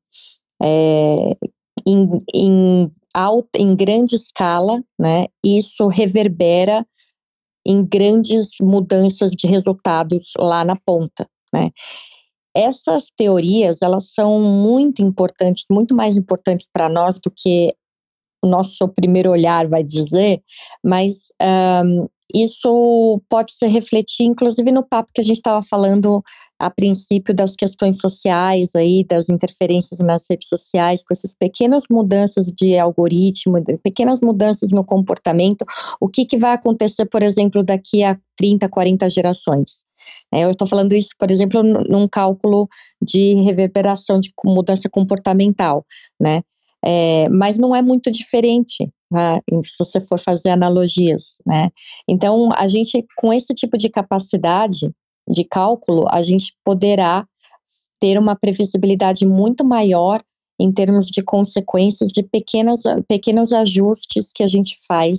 é, 0.62 1.32
em, 1.86 2.22
em 2.34 2.90
alta, 3.18 3.58
em 3.58 3.74
grande 3.74 4.16
escala, 4.16 4.82
né? 4.98 5.26
Isso 5.44 5.88
reverbera 5.88 6.86
em 7.66 7.84
grandes 7.84 8.50
mudanças 8.60 9.32
de 9.32 9.46
resultados 9.46 10.32
lá 10.38 10.64
na 10.64 10.76
ponta, 10.76 11.28
né? 11.52 11.70
Essas 12.54 13.06
teorias, 13.16 13.82
elas 13.82 14.12
são 14.12 14.40
muito 14.40 15.02
importantes, 15.02 15.64
muito 15.70 15.94
mais 15.94 16.16
importantes 16.16 16.68
para 16.72 16.88
nós 16.88 17.18
do 17.20 17.30
que 17.30 17.74
o 18.42 18.48
nosso 18.48 18.88
primeiro 18.88 19.30
olhar 19.30 19.68
vai 19.68 19.82
dizer, 19.82 20.42
mas 20.84 21.16
um, 21.84 22.08
isso 22.34 23.20
pode 23.28 23.52
se 23.54 23.66
refletir, 23.66 24.24
inclusive, 24.24 24.70
no 24.70 24.82
papo 24.82 25.10
que 25.14 25.20
a 25.20 25.24
gente 25.24 25.38
estava 25.38 25.62
falando 25.62 26.22
a 26.58 26.68
princípio 26.68 27.32
das 27.34 27.54
questões 27.54 27.98
sociais 27.98 28.70
aí, 28.74 29.04
das 29.04 29.28
interferências 29.28 30.00
nas 30.00 30.24
redes 30.28 30.48
sociais, 30.48 31.02
com 31.04 31.12
essas 31.12 31.34
pequenas 31.34 31.84
mudanças 31.90 32.48
de 32.48 32.76
algoritmo, 32.76 33.62
pequenas 33.82 34.20
mudanças 34.20 34.72
no 34.72 34.84
comportamento, 34.84 35.64
o 36.00 36.08
que, 36.08 36.24
que 36.24 36.36
vai 36.36 36.52
acontecer, 36.52 37.06
por 37.06 37.22
exemplo, 37.22 37.62
daqui 37.62 38.02
a 38.02 38.18
30, 38.36 38.68
40 38.68 39.08
gerações? 39.08 39.80
É, 40.32 40.44
eu 40.44 40.50
estou 40.50 40.66
falando 40.66 40.92
isso, 40.94 41.10
por 41.18 41.30
exemplo, 41.30 41.62
num 41.62 42.08
cálculo 42.08 42.68
de 43.02 43.34
reverberação 43.42 44.20
de 44.20 44.32
mudança 44.44 44.88
comportamental, 44.88 45.84
né? 46.20 46.42
É, 46.84 47.28
mas 47.28 47.58
não 47.58 47.74
é 47.74 47.82
muito 47.82 48.10
diferente 48.10 48.88
né, 49.10 49.40
se 49.64 49.74
você 49.78 50.00
for 50.00 50.18
fazer 50.18 50.50
analogias, 50.50 51.36
né? 51.46 51.70
Então, 52.08 52.50
a 52.54 52.68
gente, 52.68 53.04
com 53.16 53.32
esse 53.32 53.54
tipo 53.54 53.76
de 53.76 53.88
capacidade 53.88 54.90
de 55.28 55.44
cálculo, 55.44 56.04
a 56.10 56.22
gente 56.22 56.54
poderá 56.64 57.26
ter 58.00 58.18
uma 58.18 58.36
previsibilidade 58.36 59.26
muito 59.26 59.64
maior 59.64 60.22
em 60.60 60.72
termos 60.72 61.06
de 61.06 61.22
consequências 61.22 62.10
de 62.10 62.22
pequenas, 62.22 62.80
pequenos 63.06 63.52
ajustes 63.52 64.30
que 64.34 64.42
a 64.42 64.48
gente 64.48 64.76
faz 64.86 65.18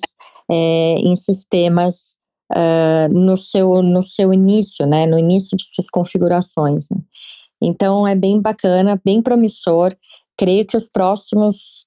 é, 0.49 0.95
em 0.99 1.15
sistemas 1.15 2.15
uh, 2.51 3.13
no, 3.13 3.37
seu, 3.37 3.81
no 3.81 4.03
seu 4.03 4.33
início, 4.33 4.85
né, 4.85 5.05
no 5.05 5.17
início 5.17 5.55
de 5.55 5.65
suas 5.67 5.89
configurações. 5.89 6.85
Né? 6.89 6.97
Então 7.61 8.07
é 8.07 8.15
bem 8.15 8.41
bacana, 8.41 8.99
bem 9.03 9.21
promissor. 9.21 9.95
Creio 10.39 10.65
que 10.65 10.77
os 10.77 10.87
próximos 10.87 11.85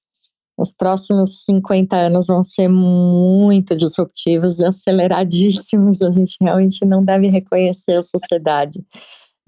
os 0.55 0.71
próximos 0.71 1.43
50 1.45 1.95
anos 1.95 2.27
vão 2.27 2.43
ser 2.43 2.69
muito 2.69 3.75
disruptivos 3.75 4.61
aceleradíssimos. 4.61 6.03
A 6.03 6.11
gente 6.11 6.37
realmente 6.39 6.85
não 6.85 7.03
deve 7.03 7.27
reconhecer 7.27 7.93
a 7.93 8.03
sociedade 8.03 8.79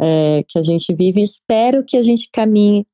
é, 0.01 0.43
que 0.47 0.58
a 0.58 0.64
gente 0.64 0.91
vive. 0.95 1.22
Espero 1.22 1.86
que 1.86 1.95
a 1.95 2.01
gente 2.01 2.28
caminhe 2.34 2.88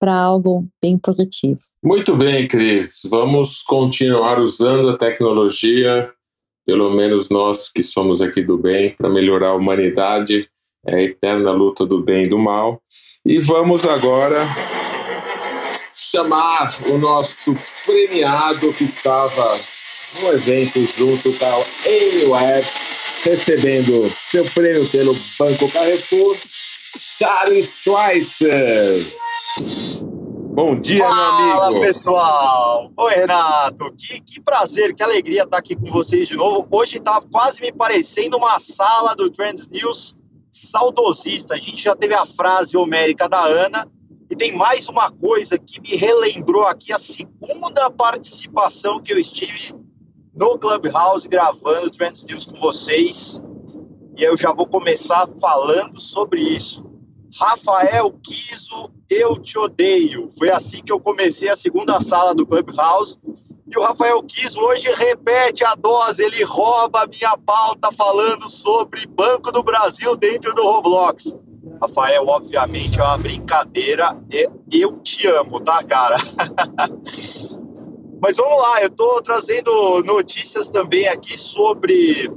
para 0.00 0.12
algo 0.12 0.66
bem 0.82 0.98
positivo. 0.98 1.60
Muito 1.84 2.16
bem, 2.16 2.48
Cris. 2.48 3.02
Vamos 3.08 3.62
continuar 3.62 4.40
usando 4.40 4.88
a 4.88 4.98
tecnologia, 4.98 6.10
pelo 6.66 6.90
menos 6.90 7.30
nós 7.30 7.70
que 7.70 7.84
somos 7.84 8.20
aqui 8.20 8.42
do 8.42 8.58
bem, 8.58 8.96
para 8.96 9.08
melhorar 9.08 9.50
a 9.50 9.54
humanidade. 9.54 10.48
É 10.84 10.96
a 10.96 11.02
eterna 11.02 11.52
luta 11.52 11.86
do 11.86 12.02
bem 12.02 12.24
e 12.24 12.28
do 12.28 12.40
mal. 12.40 12.82
E 13.24 13.38
vamos 13.38 13.86
agora 13.86 14.81
chamar 16.14 16.76
o 16.90 16.98
nosso 16.98 17.56
premiado 17.86 18.70
que 18.74 18.84
estava 18.84 19.58
no 20.20 20.28
evento 20.28 20.84
junto 20.84 21.32
com 21.38 21.44
a 21.46 21.64
Anywhere, 21.86 22.66
recebendo 23.22 24.12
seu 24.30 24.44
prêmio 24.44 24.86
pelo 24.90 25.16
Banco 25.38 25.72
Carrefour, 25.72 26.36
Charles 26.98 27.82
Schweitzer. 27.82 29.06
Bom 30.54 30.78
dia, 30.78 30.98
Fala, 30.98 31.14
meu 31.14 31.24
amigo. 31.24 31.60
Fala, 31.60 31.80
pessoal. 31.80 32.92
Oi, 32.94 33.14
Renato. 33.14 33.90
Que, 33.96 34.20
que 34.20 34.38
prazer, 34.38 34.94
que 34.94 35.02
alegria 35.02 35.44
estar 35.44 35.56
aqui 35.56 35.74
com 35.74 35.86
vocês 35.86 36.28
de 36.28 36.36
novo. 36.36 36.68
Hoje 36.70 36.98
está 36.98 37.22
quase 37.32 37.62
me 37.62 37.72
parecendo 37.72 38.36
uma 38.36 38.58
sala 38.58 39.16
do 39.16 39.30
Trends 39.30 39.66
News 39.70 40.14
saudosista. 40.50 41.54
A 41.54 41.58
gente 41.58 41.82
já 41.82 41.96
teve 41.96 42.14
a 42.14 42.26
frase 42.26 42.76
homérica 42.76 43.26
da 43.30 43.40
Ana 43.40 43.88
e 44.32 44.34
tem 44.34 44.56
mais 44.56 44.88
uma 44.88 45.10
coisa 45.10 45.58
que 45.58 45.78
me 45.78 45.94
relembrou 45.94 46.66
aqui 46.66 46.90
a 46.90 46.98
segunda 46.98 47.90
participação 47.90 48.98
que 48.98 49.12
eu 49.12 49.18
estive 49.18 49.74
no 50.34 50.58
Clubhouse 50.58 51.28
gravando 51.28 51.90
Trends 51.90 52.24
News 52.24 52.46
com 52.46 52.58
vocês. 52.58 53.38
E 54.16 54.22
eu 54.22 54.34
já 54.34 54.50
vou 54.50 54.66
começar 54.66 55.28
falando 55.38 56.00
sobre 56.00 56.40
isso. 56.40 56.82
Rafael 57.38 58.10
Kiso, 58.22 58.90
eu 59.10 59.36
te 59.36 59.58
odeio. 59.58 60.30
Foi 60.38 60.50
assim 60.50 60.82
que 60.82 60.90
eu 60.90 60.98
comecei 60.98 61.50
a 61.50 61.56
segunda 61.56 62.00
sala 62.00 62.34
do 62.34 62.46
Clubhouse. 62.46 63.18
E 63.68 63.78
o 63.78 63.82
Rafael 63.82 64.22
Kiso 64.22 64.58
hoje 64.60 64.90
repete 64.94 65.62
a 65.62 65.74
dose, 65.74 66.24
ele 66.24 66.42
rouba 66.42 67.02
a 67.02 67.06
minha 67.06 67.36
pauta 67.36 67.92
falando 67.92 68.48
sobre 68.48 69.04
Banco 69.06 69.52
do 69.52 69.62
Brasil 69.62 70.16
dentro 70.16 70.54
do 70.54 70.62
Roblox. 70.62 71.36
Rafael, 71.82 72.24
obviamente, 72.28 73.00
é 73.00 73.02
uma 73.02 73.18
brincadeira. 73.18 74.16
Eu 74.70 75.00
te 75.00 75.26
amo, 75.26 75.58
tá, 75.58 75.82
cara? 75.82 76.16
Mas 78.22 78.36
vamos 78.36 78.62
lá, 78.62 78.80
eu 78.80 78.86
estou 78.86 79.20
trazendo 79.20 80.00
notícias 80.04 80.68
também 80.68 81.08
aqui 81.08 81.36
sobre 81.36 82.30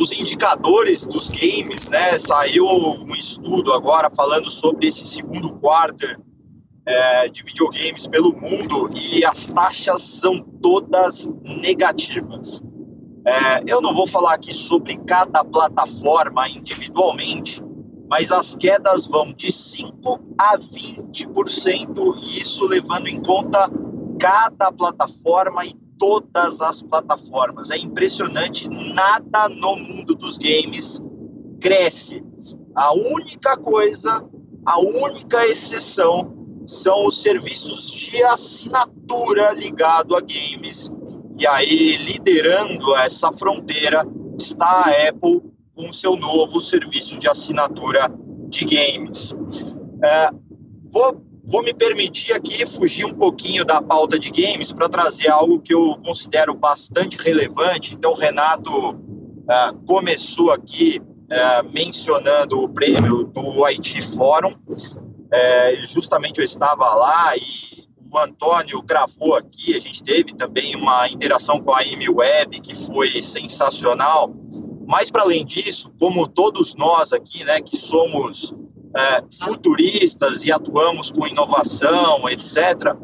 os 0.00 0.12
indicadores 0.12 1.04
dos 1.04 1.28
games, 1.28 1.90
né? 1.90 2.16
Saiu 2.16 2.66
um 2.66 3.14
estudo 3.14 3.70
agora 3.70 4.08
falando 4.08 4.48
sobre 4.48 4.86
esse 4.86 5.04
segundo 5.04 5.52
quarto 5.56 6.06
é, 6.86 7.28
de 7.28 7.42
videogames 7.42 8.06
pelo 8.06 8.32
mundo 8.32 8.88
e 8.96 9.22
as 9.26 9.46
taxas 9.48 10.00
são 10.00 10.40
todas 10.40 11.28
negativas. 11.42 12.62
É, 13.26 13.62
eu 13.66 13.82
não 13.82 13.94
vou 13.94 14.06
falar 14.06 14.32
aqui 14.32 14.54
sobre 14.54 14.96
cada 15.06 15.44
plataforma 15.44 16.48
individualmente, 16.48 17.62
mas 18.14 18.30
as 18.30 18.54
quedas 18.54 19.08
vão 19.08 19.32
de 19.32 19.50
5 19.50 20.20
a 20.38 20.56
20%, 20.56 22.16
e 22.22 22.38
isso 22.38 22.64
levando 22.64 23.08
em 23.08 23.20
conta 23.20 23.68
cada 24.20 24.70
plataforma 24.70 25.66
e 25.66 25.74
todas 25.98 26.60
as 26.60 26.80
plataformas. 26.80 27.72
É 27.72 27.76
impressionante, 27.76 28.68
nada 28.68 29.48
no 29.48 29.74
mundo 29.74 30.14
dos 30.14 30.38
games 30.38 31.02
cresce. 31.60 32.24
A 32.76 32.94
única 32.94 33.56
coisa, 33.56 34.24
a 34.64 34.78
única 34.78 35.44
exceção 35.46 36.62
são 36.68 37.06
os 37.06 37.20
serviços 37.20 37.90
de 37.90 38.22
assinatura 38.22 39.50
ligado 39.54 40.14
a 40.14 40.20
games. 40.20 40.88
E 41.36 41.44
aí, 41.48 41.96
liderando 41.96 42.94
essa 42.94 43.32
fronteira, 43.32 44.06
está 44.38 44.84
a 44.84 45.08
Apple 45.08 45.53
com 45.74 45.92
seu 45.92 46.16
novo 46.16 46.60
serviço 46.60 47.18
de 47.18 47.28
assinatura 47.28 48.10
de 48.48 48.64
games. 48.64 49.34
É, 50.02 50.30
vou 50.90 51.24
Vou 51.46 51.62
me 51.62 51.74
permitir 51.74 52.32
aqui 52.32 52.64
fugir 52.64 53.04
um 53.04 53.12
pouquinho 53.12 53.66
da 53.66 53.80
pauta 53.82 54.18
de 54.18 54.30
games 54.30 54.72
para 54.72 54.88
trazer 54.88 55.28
algo 55.28 55.60
que 55.60 55.74
eu 55.74 55.98
considero 56.02 56.54
bastante 56.54 57.18
relevante. 57.18 57.94
Então, 57.94 58.12
o 58.12 58.14
Renato 58.14 58.92
uh, 58.92 59.74
começou 59.86 60.50
aqui 60.50 61.02
uh, 61.02 61.70
mencionando 61.70 62.62
o 62.62 62.68
prêmio 62.68 63.24
do 63.24 63.62
Haiti 63.62 64.00
Forum. 64.00 64.54
Uh, 64.66 65.86
justamente 65.86 66.38
eu 66.38 66.44
estava 66.44 66.94
lá 66.94 67.36
e 67.36 67.86
o 68.10 68.18
Antônio 68.18 68.80
gravou 68.80 69.34
aqui. 69.34 69.76
A 69.76 69.80
gente 69.80 70.02
teve 70.02 70.32
também 70.32 70.74
uma 70.74 71.06
interação 71.10 71.60
com 71.60 71.74
a 71.74 71.82
Amy 71.82 72.08
Web 72.08 72.58
que 72.62 72.74
foi 72.74 73.22
sensacional. 73.22 74.34
Mas, 74.86 75.10
para 75.10 75.22
além 75.22 75.44
disso, 75.44 75.92
como 75.98 76.26
todos 76.26 76.74
nós 76.74 77.12
aqui, 77.12 77.44
né, 77.44 77.60
que 77.60 77.76
somos 77.76 78.54
é, 78.96 79.22
futuristas 79.42 80.44
e 80.44 80.52
atuamos 80.52 81.10
com 81.10 81.26
inovação, 81.26 82.28
etc., 82.28 82.94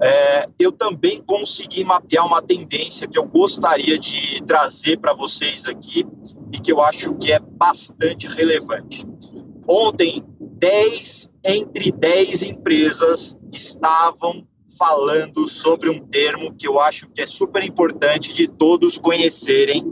é, 0.00 0.48
eu 0.58 0.72
também 0.72 1.22
consegui 1.22 1.84
mapear 1.84 2.26
uma 2.26 2.42
tendência 2.42 3.06
que 3.06 3.16
eu 3.16 3.24
gostaria 3.24 3.96
de 3.98 4.42
trazer 4.42 4.98
para 4.98 5.12
vocês 5.12 5.66
aqui 5.66 6.04
e 6.52 6.58
que 6.58 6.72
eu 6.72 6.82
acho 6.82 7.14
que 7.14 7.30
é 7.32 7.38
bastante 7.38 8.26
relevante. 8.26 9.06
Ontem, 9.68 10.24
10 10.40 11.30
entre 11.44 11.90
10 11.92 12.42
empresas 12.42 13.36
estavam 13.52 14.46
falando 14.78 15.46
sobre 15.46 15.88
um 15.88 15.98
termo 15.98 16.52
que 16.54 16.66
eu 16.66 16.80
acho 16.80 17.08
que 17.10 17.20
é 17.20 17.26
super 17.26 17.62
importante 17.62 18.32
de 18.32 18.48
todos 18.48 18.98
conhecerem, 18.98 19.84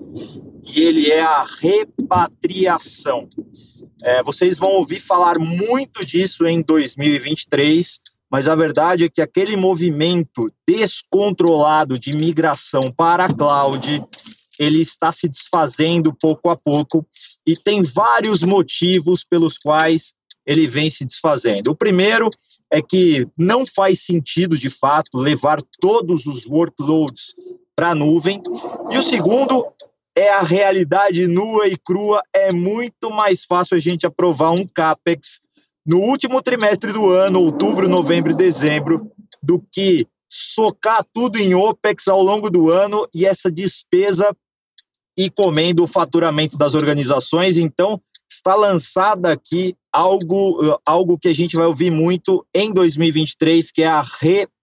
e 0.75 0.81
ele 0.81 1.11
é 1.11 1.23
a 1.23 1.45
repatriação. 1.45 3.29
É, 4.03 4.23
vocês 4.23 4.59
vão 4.59 4.71
ouvir 4.71 5.01
falar 5.01 5.39
muito 5.39 6.05
disso 6.05 6.47
em 6.47 6.62
2023, 6.62 8.01
mas 8.31 8.49
a 8.49 8.55
verdade 8.55 9.05
é 9.05 9.09
que 9.09 9.21
aquele 9.21 9.57
movimento 9.57 10.51
descontrolado 10.66 11.99
de 11.99 12.12
migração 12.12 12.91
para 12.91 13.27
a 13.27 13.35
cloud, 13.35 14.03
ele 14.59 14.81
está 14.81 15.11
se 15.12 15.29
desfazendo 15.29 16.14
pouco 16.14 16.49
a 16.49 16.57
pouco 16.57 17.07
e 17.47 17.57
tem 17.57 17.83
vários 17.83 18.43
motivos 18.43 19.25
pelos 19.25 19.59
quais 19.59 20.14
ele 20.47 20.66
vem 20.66 20.91
se 20.91 21.05
desfazendo. 21.05 21.71
O 21.71 21.77
primeiro 21.77 22.31
é 22.71 22.81
que 22.81 23.27
não 23.37 23.66
faz 23.66 24.01
sentido, 24.01 24.57
de 24.57 24.71
fato, 24.71 25.18
levar 25.18 25.61
todos 25.81 26.27
os 26.27 26.47
workloads 26.47 27.35
para 27.75 27.91
a 27.91 27.95
nuvem. 27.95 28.43
E 28.91 28.99
o 28.99 29.03
segundo 29.03 29.66
é 30.16 30.30
a 30.30 30.42
realidade 30.42 31.26
nua 31.26 31.68
e 31.68 31.76
crua. 31.76 32.22
É 32.32 32.52
muito 32.52 33.11
mais 33.11 33.44
fácil 33.44 33.76
a 33.76 33.80
gente 33.80 34.06
aprovar 34.06 34.50
um 34.50 34.66
CAPEX 34.66 35.40
no 35.86 35.98
último 35.98 36.42
trimestre 36.42 36.92
do 36.92 37.08
ano, 37.08 37.40
outubro, 37.40 37.88
novembro 37.88 38.32
e 38.32 38.36
dezembro, 38.36 39.11
do 39.42 39.64
que 39.72 40.06
socar 40.28 41.04
tudo 41.12 41.38
em 41.38 41.54
OPEX 41.54 42.06
ao 42.06 42.22
longo 42.22 42.50
do 42.50 42.70
ano 42.70 43.08
e 43.12 43.26
essa 43.26 43.50
despesa 43.50 44.36
e 45.16 45.28
comendo 45.28 45.82
o 45.82 45.88
faturamento 45.88 46.56
das 46.56 46.74
organizações. 46.74 47.56
Então, 47.56 48.00
está 48.30 48.54
lançada 48.54 49.32
aqui 49.32 49.76
algo, 49.92 50.78
algo 50.86 51.18
que 51.18 51.28
a 51.28 51.34
gente 51.34 51.56
vai 51.56 51.66
ouvir 51.66 51.90
muito 51.90 52.46
em 52.54 52.72
2023, 52.72 53.72
que 53.72 53.82
é 53.82 53.88
a 53.88 54.02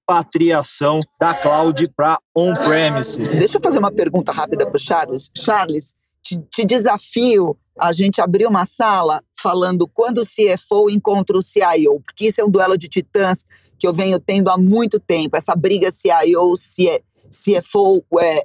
repatriação 0.07 1.01
da 1.19 1.33
cloud 1.33 1.87
para 1.95 2.17
on-premises. 2.35 3.33
Deixa 3.33 3.57
eu 3.57 3.61
fazer 3.61 3.79
uma 3.79 3.91
pergunta 3.91 4.31
rápida 4.31 4.65
para 4.65 4.77
o 4.77 4.79
Charles. 4.79 5.29
Charles, 5.35 5.93
te, 6.23 6.37
te, 6.49 6.65
desafio 6.65 7.57
a 7.77 7.91
gente 7.91 8.21
abrir 8.21 8.47
uma 8.47 8.65
sala 8.65 9.21
falando 9.41 9.87
quando 9.87 10.19
o 10.19 10.25
CFO 10.25 10.89
encontra 10.89 11.37
o 11.37 11.41
CIO, 11.41 12.01
porque 12.05 12.27
isso 12.27 12.41
é 12.41 12.45
um 12.45 12.49
duelo 12.49 12.77
de 12.77 12.87
titãs 12.87 13.43
que 13.77 13.85
eu 13.85 13.93
venho 13.93 14.19
tendo 14.19 14.49
há 14.49 14.57
muito 14.57 14.99
tempo, 14.99 15.37
essa 15.37 15.55
briga 15.55 15.91
CIO, 15.91 16.53
CFO 17.29 18.03
é, 18.19 18.41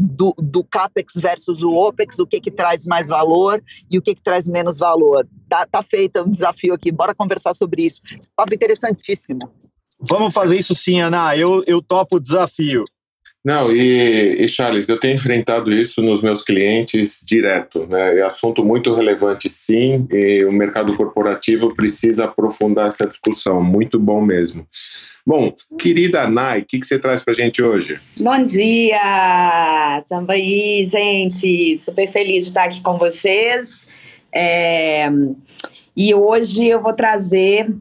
do, 0.00 0.34
do 0.38 0.64
CAPEX 0.64 1.14
versus 1.16 1.62
o 1.62 1.70
OPEX, 1.70 2.18
o 2.18 2.26
que 2.26 2.40
que 2.40 2.50
traz 2.50 2.84
mais 2.86 3.06
valor 3.06 3.62
e 3.90 3.98
o 3.98 4.02
que 4.02 4.14
que 4.14 4.22
traz 4.22 4.48
menos 4.48 4.78
valor. 4.78 5.28
Tá, 5.48 5.66
tá 5.70 5.82
feito 5.82 6.22
o 6.22 6.28
desafio 6.28 6.74
aqui, 6.74 6.90
bora 6.90 7.14
conversar 7.14 7.54
sobre 7.54 7.84
isso. 7.84 8.00
Papo 8.34 8.54
interessantíssimo. 8.54 9.48
Vamos 10.00 10.32
fazer 10.32 10.56
isso 10.56 10.74
sim, 10.74 11.00
Ana. 11.00 11.36
Eu, 11.36 11.64
eu 11.66 11.80
topo 11.80 12.16
o 12.16 12.20
desafio. 12.20 12.84
Não, 13.46 13.70
e, 13.70 14.42
e, 14.42 14.48
Charles, 14.48 14.88
eu 14.88 14.98
tenho 14.98 15.14
enfrentado 15.14 15.72
isso 15.72 16.02
nos 16.02 16.20
meus 16.20 16.42
clientes 16.42 17.22
direto, 17.24 17.86
né? 17.86 18.18
É 18.18 18.22
assunto 18.22 18.64
muito 18.64 18.92
relevante, 18.92 19.48
sim, 19.48 20.04
e 20.10 20.44
o 20.44 20.52
mercado 20.52 20.96
corporativo 20.96 21.72
precisa 21.72 22.24
aprofundar 22.24 22.88
essa 22.88 23.06
discussão. 23.06 23.62
Muito 23.62 24.00
bom 24.00 24.20
mesmo. 24.20 24.66
Bom, 25.24 25.54
querida 25.78 26.28
Nai, 26.28 26.62
o 26.62 26.64
que, 26.64 26.80
que 26.80 26.86
você 26.86 26.98
traz 26.98 27.22
para 27.22 27.34
a 27.34 27.36
gente 27.36 27.62
hoje? 27.62 28.00
Bom 28.18 28.44
dia! 28.44 30.02
Tamo 30.08 30.32
aí, 30.32 30.82
gente. 30.84 31.78
Super 31.78 32.08
feliz 32.08 32.42
de 32.42 32.48
estar 32.48 32.64
aqui 32.64 32.82
com 32.82 32.98
vocês. 32.98 33.86
É... 34.34 35.08
E 35.96 36.12
hoje 36.12 36.66
eu 36.66 36.82
vou 36.82 36.92
trazer 36.92 37.72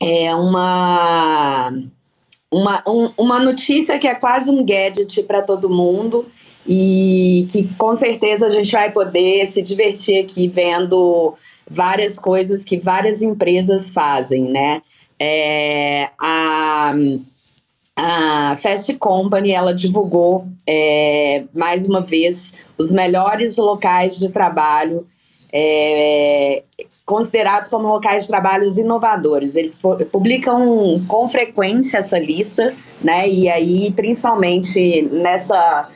é, 0.00 0.34
uma 0.34 1.72
uma, 2.50 2.82
um, 2.86 3.10
uma 3.18 3.40
notícia 3.40 3.98
que 3.98 4.06
é 4.06 4.14
quase 4.14 4.50
um 4.50 4.64
gadget 4.64 5.22
para 5.24 5.42
todo 5.42 5.68
mundo 5.68 6.26
e 6.66 7.46
que 7.50 7.68
com 7.74 7.94
certeza 7.94 8.46
a 8.46 8.48
gente 8.48 8.70
vai 8.72 8.90
poder 8.90 9.44
se 9.46 9.62
divertir 9.62 10.22
aqui 10.22 10.48
vendo 10.48 11.34
várias 11.68 12.18
coisas 12.18 12.64
que 12.64 12.78
várias 12.78 13.22
empresas 13.22 13.90
fazem, 13.90 14.44
né? 14.44 14.80
É, 15.18 16.10
a, 16.20 16.94
a 17.96 18.56
Fast 18.56 18.92
Company 18.94 19.52
ela 19.52 19.74
divulgou 19.74 20.46
é, 20.66 21.44
mais 21.54 21.86
uma 21.88 22.02
vez 22.02 22.66
os 22.76 22.90
melhores 22.90 23.56
locais 23.56 24.18
de 24.18 24.30
trabalho 24.30 25.06
é, 25.52 26.62
considerados 27.04 27.68
como 27.68 27.88
locais 27.88 28.22
de 28.22 28.28
trabalhos 28.28 28.78
inovadores. 28.78 29.56
Eles 29.56 29.80
publicam 30.10 31.04
com 31.06 31.28
frequência 31.28 31.98
essa 31.98 32.18
lista, 32.18 32.74
né? 33.00 33.28
E 33.28 33.48
aí, 33.48 33.92
principalmente 33.92 35.02
nessa 35.10 35.88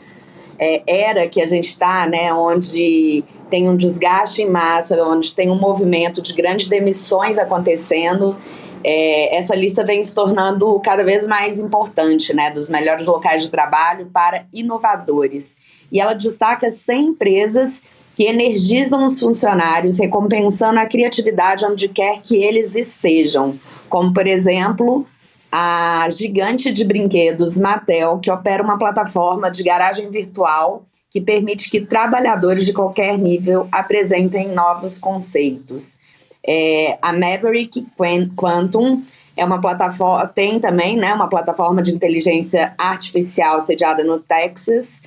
é, 0.58 0.82
era 0.86 1.28
que 1.28 1.40
a 1.40 1.46
gente 1.46 1.68
está, 1.68 2.06
né? 2.06 2.32
Onde 2.32 3.24
tem 3.48 3.68
um 3.68 3.76
desgaste 3.76 4.42
em 4.42 4.50
massa, 4.50 5.02
onde 5.04 5.34
tem 5.34 5.50
um 5.50 5.58
movimento 5.58 6.22
de 6.22 6.32
grandes 6.34 6.68
demissões 6.68 7.38
acontecendo. 7.38 8.36
É, 8.82 9.36
essa 9.36 9.54
lista 9.54 9.84
vem 9.84 10.02
se 10.02 10.14
tornando 10.14 10.80
cada 10.80 11.04
vez 11.04 11.26
mais 11.26 11.58
importante, 11.58 12.32
né? 12.32 12.50
Dos 12.50 12.70
melhores 12.70 13.06
locais 13.06 13.42
de 13.42 13.50
trabalho 13.50 14.06
para 14.06 14.46
inovadores. 14.52 15.56
E 15.90 16.00
ela 16.00 16.14
destaca 16.14 16.70
100 16.70 17.06
empresas 17.08 17.82
que 18.20 18.26
energizam 18.26 19.06
os 19.06 19.18
funcionários, 19.18 19.98
recompensando 19.98 20.78
a 20.78 20.84
criatividade 20.84 21.64
onde 21.64 21.88
quer 21.88 22.20
que 22.20 22.36
eles 22.36 22.76
estejam. 22.76 23.58
Como, 23.88 24.12
por 24.12 24.26
exemplo, 24.26 25.06
a 25.50 26.06
gigante 26.10 26.70
de 26.70 26.84
brinquedos 26.84 27.56
Mattel, 27.56 28.18
que 28.18 28.30
opera 28.30 28.62
uma 28.62 28.76
plataforma 28.76 29.50
de 29.50 29.62
garagem 29.62 30.10
virtual 30.10 30.84
que 31.08 31.18
permite 31.18 31.70
que 31.70 31.80
trabalhadores 31.80 32.66
de 32.66 32.74
qualquer 32.74 33.16
nível 33.16 33.66
apresentem 33.72 34.48
novos 34.48 34.98
conceitos. 34.98 35.96
É, 36.46 36.98
a 37.00 37.14
Maverick 37.14 37.86
Quantum 38.36 39.02
é 39.34 39.46
uma 39.46 39.62
plataforma, 39.62 40.26
tem 40.28 40.60
também 40.60 40.94
né, 40.98 41.14
uma 41.14 41.30
plataforma 41.30 41.80
de 41.80 41.94
inteligência 41.94 42.74
artificial 42.76 43.62
sediada 43.62 44.04
no 44.04 44.20
Texas, 44.20 45.00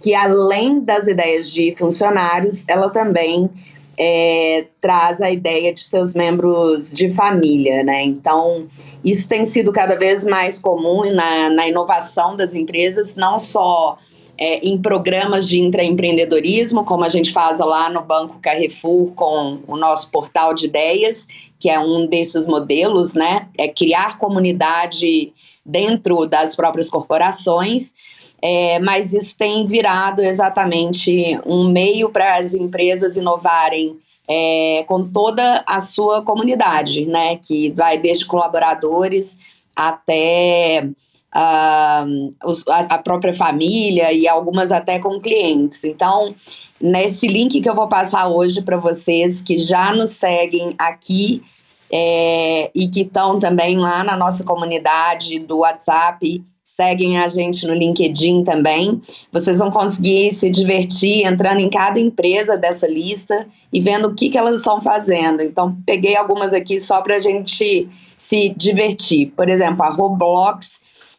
que 0.00 0.14
além 0.14 0.80
das 0.80 1.08
ideias 1.08 1.50
de 1.50 1.74
funcionários, 1.76 2.64
ela 2.68 2.90
também 2.90 3.50
é, 3.98 4.66
traz 4.80 5.20
a 5.20 5.30
ideia 5.30 5.74
de 5.74 5.82
seus 5.82 6.14
membros 6.14 6.92
de 6.92 7.10
família, 7.10 7.82
né? 7.82 8.04
Então, 8.04 8.66
isso 9.04 9.28
tem 9.28 9.44
sido 9.44 9.72
cada 9.72 9.96
vez 9.96 10.22
mais 10.22 10.58
comum 10.58 11.12
na, 11.12 11.50
na 11.50 11.68
inovação 11.68 12.36
das 12.36 12.54
empresas, 12.54 13.16
não 13.16 13.38
só 13.38 13.98
é, 14.38 14.64
em 14.64 14.80
programas 14.80 15.48
de 15.48 15.60
intraempreendedorismo, 15.60 16.84
como 16.84 17.04
a 17.04 17.08
gente 17.08 17.32
faz 17.32 17.58
lá 17.58 17.90
no 17.90 18.02
Banco 18.02 18.38
Carrefour 18.40 19.12
com 19.14 19.58
o 19.66 19.76
nosso 19.76 20.12
portal 20.12 20.54
de 20.54 20.66
ideias, 20.66 21.26
que 21.58 21.68
é 21.68 21.80
um 21.80 22.06
desses 22.06 22.46
modelos, 22.46 23.14
né? 23.14 23.48
É 23.58 23.66
criar 23.66 24.16
comunidade 24.16 25.32
dentro 25.66 26.24
das 26.24 26.54
próprias 26.54 26.88
corporações, 26.88 27.92
é, 28.40 28.78
mas 28.78 29.12
isso 29.12 29.36
tem 29.36 29.66
virado 29.66 30.22
exatamente 30.22 31.38
um 31.44 31.68
meio 31.68 32.10
para 32.10 32.36
as 32.36 32.54
empresas 32.54 33.16
inovarem 33.16 33.96
é, 34.28 34.84
com 34.86 35.08
toda 35.08 35.64
a 35.66 35.80
sua 35.80 36.22
comunidade, 36.22 37.06
né? 37.06 37.36
Que 37.36 37.70
vai 37.70 37.98
desde 37.98 38.26
colaboradores 38.26 39.36
até 39.74 40.88
uh, 41.34 42.34
os, 42.44 42.66
a, 42.68 42.98
própria 42.98 43.32
família 43.32 44.12
e 44.12 44.28
algumas 44.28 44.70
até 44.70 44.98
com 44.98 45.20
clientes. 45.20 45.82
Então, 45.84 46.34
nesse 46.80 47.26
link 47.26 47.60
que 47.60 47.68
eu 47.68 47.74
vou 47.74 47.88
passar 47.88 48.28
hoje 48.28 48.62
para 48.62 48.76
vocês 48.76 49.40
que 49.40 49.56
já 49.56 49.92
nos 49.92 50.10
seguem 50.10 50.74
aqui 50.78 51.42
é, 51.90 52.70
e 52.74 52.86
que 52.86 53.00
estão 53.00 53.38
também 53.38 53.78
lá 53.78 54.04
na 54.04 54.16
nossa 54.16 54.44
comunidade 54.44 55.38
do 55.38 55.58
WhatsApp 55.58 56.44
seguem 56.68 57.18
a 57.18 57.26
gente 57.28 57.66
no 57.66 57.72
LinkedIn 57.72 58.44
também. 58.44 59.00
Vocês 59.32 59.58
vão 59.58 59.70
conseguir 59.70 60.30
se 60.32 60.50
divertir 60.50 61.26
entrando 61.26 61.60
em 61.60 61.70
cada 61.70 61.98
empresa 61.98 62.58
dessa 62.58 62.86
lista 62.86 63.46
e 63.72 63.80
vendo 63.80 64.08
o 64.08 64.14
que, 64.14 64.28
que 64.28 64.36
elas 64.36 64.58
estão 64.58 64.80
fazendo. 64.80 65.42
Então, 65.42 65.76
peguei 65.86 66.14
algumas 66.14 66.52
aqui 66.52 66.78
só 66.78 67.00
para 67.00 67.16
a 67.16 67.18
gente 67.18 67.88
se 68.16 68.50
divertir. 68.50 69.32
Por 69.34 69.48
exemplo, 69.48 69.82
a 69.82 69.88
Roblox, 69.88 70.78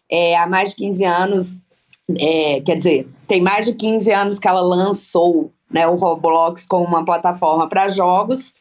é, 0.10 0.38
há 0.38 0.46
mais 0.46 0.70
de 0.70 0.76
15 0.76 1.04
anos, 1.04 1.58
é, 2.20 2.62
quer 2.62 2.78
dizer, 2.78 3.08
tem 3.28 3.42
mais 3.42 3.66
de 3.66 3.74
15 3.74 4.12
anos 4.12 4.40
que 4.40 4.48
ela 4.48 4.62
lançou 4.62 5.52
né, 5.70 5.88
o 5.88 5.96
Roblox 5.96 6.66
como 6.68 6.86
uma 6.86 7.04
plataforma 7.04 7.68
para 7.68 7.90
jogos 7.90 8.54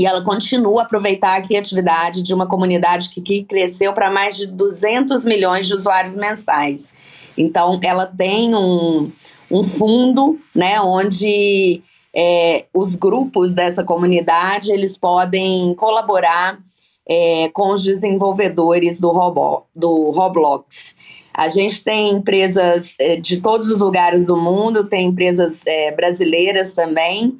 e 0.00 0.06
ela 0.06 0.22
continua 0.22 0.80
a 0.80 0.84
aproveitar 0.84 1.36
a 1.36 1.42
criatividade 1.42 2.22
de 2.22 2.32
uma 2.32 2.46
comunidade 2.46 3.10
que, 3.10 3.20
que 3.20 3.44
cresceu 3.44 3.92
para 3.92 4.10
mais 4.10 4.34
de 4.34 4.46
200 4.46 5.26
milhões 5.26 5.66
de 5.66 5.74
usuários 5.74 6.16
mensais. 6.16 6.94
Então, 7.36 7.78
ela 7.84 8.06
tem 8.06 8.54
um, 8.54 9.12
um 9.50 9.62
fundo, 9.62 10.40
né, 10.54 10.80
onde 10.80 11.82
é, 12.16 12.64
os 12.72 12.94
grupos 12.94 13.52
dessa 13.52 13.84
comunidade 13.84 14.72
eles 14.72 14.96
podem 14.96 15.74
colaborar 15.74 16.58
é, 17.06 17.50
com 17.52 17.70
os 17.74 17.82
desenvolvedores 17.82 19.02
do, 19.02 19.10
Robo, 19.10 19.66
do 19.76 20.12
Roblox. 20.12 20.94
A 21.34 21.48
gente 21.48 21.84
tem 21.84 22.08
empresas 22.12 22.94
é, 22.98 23.16
de 23.16 23.36
todos 23.42 23.70
os 23.70 23.80
lugares 23.80 24.28
do 24.28 24.36
mundo, 24.36 24.88
tem 24.88 25.08
empresas 25.08 25.60
é, 25.66 25.92
brasileiras 25.92 26.72
também. 26.72 27.36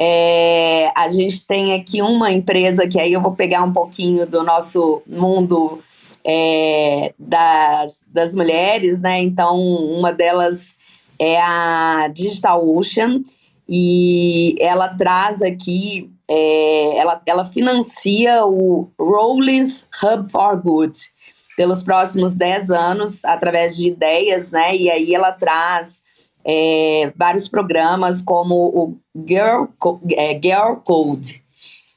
É, 0.00 0.92
a 0.94 1.08
gente 1.08 1.44
tem 1.44 1.74
aqui 1.74 2.00
uma 2.00 2.30
empresa 2.30 2.86
que 2.86 3.00
aí 3.00 3.12
eu 3.12 3.20
vou 3.20 3.32
pegar 3.32 3.64
um 3.64 3.72
pouquinho 3.72 4.26
do 4.26 4.44
nosso 4.44 5.02
mundo 5.04 5.82
é, 6.24 7.12
das, 7.18 8.04
das 8.06 8.34
mulheres, 8.34 9.00
né? 9.00 9.20
Então, 9.20 9.58
uma 9.58 10.12
delas 10.12 10.76
é 11.18 11.40
a 11.40 12.08
Digital 12.14 12.68
Ocean 12.68 13.22
e 13.68 14.54
ela 14.60 14.88
traz 14.90 15.42
aqui, 15.42 16.10
é, 16.28 16.96
ela, 16.96 17.20
ela 17.26 17.44
financia 17.44 18.46
o 18.46 18.88
Rollis 18.98 19.84
Hub 20.02 20.30
for 20.30 20.62
Good 20.62 20.96
pelos 21.56 21.82
próximos 21.82 22.34
10 22.34 22.70
anos 22.70 23.24
através 23.24 23.76
de 23.76 23.88
ideias, 23.88 24.52
né? 24.52 24.76
E 24.76 24.88
aí 24.88 25.12
ela 25.12 25.32
traz 25.32 26.02
é, 26.48 27.12
vários 27.14 27.46
programas 27.46 28.22
como 28.22 28.54
o 28.54 28.96
Girl, 29.26 29.64
é, 30.12 30.40
Girl 30.42 30.76
Code. 30.82 31.42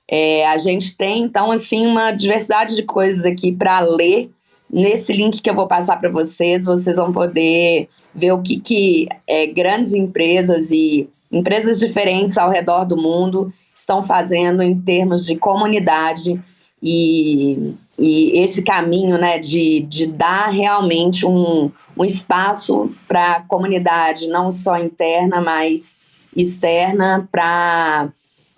É, 0.09 0.45
a 0.47 0.57
gente 0.57 0.97
tem, 0.97 1.23
então, 1.23 1.51
assim, 1.51 1.87
uma 1.87 2.11
diversidade 2.11 2.75
de 2.75 2.83
coisas 2.83 3.23
aqui 3.23 3.53
para 3.53 3.79
ler. 3.79 4.29
Nesse 4.69 5.13
link 5.13 5.41
que 5.41 5.49
eu 5.49 5.55
vou 5.55 5.67
passar 5.67 5.97
para 5.97 6.09
vocês, 6.09 6.65
vocês 6.65 6.97
vão 6.97 7.13
poder 7.13 7.87
ver 8.13 8.33
o 8.33 8.41
que, 8.41 8.59
que 8.59 9.07
é, 9.25 9.47
grandes 9.47 9.93
empresas 9.93 10.69
e 10.69 11.09
empresas 11.31 11.79
diferentes 11.79 12.37
ao 12.37 12.49
redor 12.49 12.83
do 12.83 12.97
mundo 12.97 13.53
estão 13.73 14.03
fazendo 14.03 14.61
em 14.61 14.77
termos 14.79 15.25
de 15.25 15.37
comunidade 15.37 16.41
e 16.81 17.75
e 18.01 18.39
esse 18.41 18.63
caminho 18.63 19.15
né, 19.15 19.37
de, 19.37 19.81
de 19.81 20.07
dar 20.07 20.47
realmente 20.49 21.23
um, 21.23 21.71
um 21.95 22.03
espaço 22.03 22.89
para 23.07 23.35
a 23.35 23.41
comunidade, 23.43 24.27
não 24.27 24.49
só 24.49 24.75
interna, 24.75 25.39
mas 25.39 25.95
externa, 26.35 27.29
para 27.31 28.11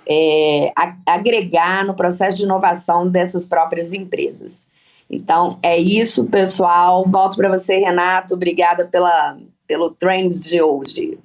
é, 0.07 0.71
agregar 1.05 1.85
no 1.85 1.93
processo 1.93 2.37
de 2.37 2.43
inovação 2.43 3.05
dessas 3.05 3.45
próprias 3.45 3.93
empresas. 3.93 4.65
Então, 5.09 5.59
é 5.61 5.77
isso, 5.77 6.27
pessoal. 6.27 7.03
Volto 7.05 7.35
para 7.35 7.49
você, 7.49 7.79
Renato. 7.79 8.35
Obrigada 8.35 8.85
pela, 8.85 9.37
pelo 9.67 9.89
Trends 9.89 10.45
de 10.45 10.61
hoje. 10.61 11.17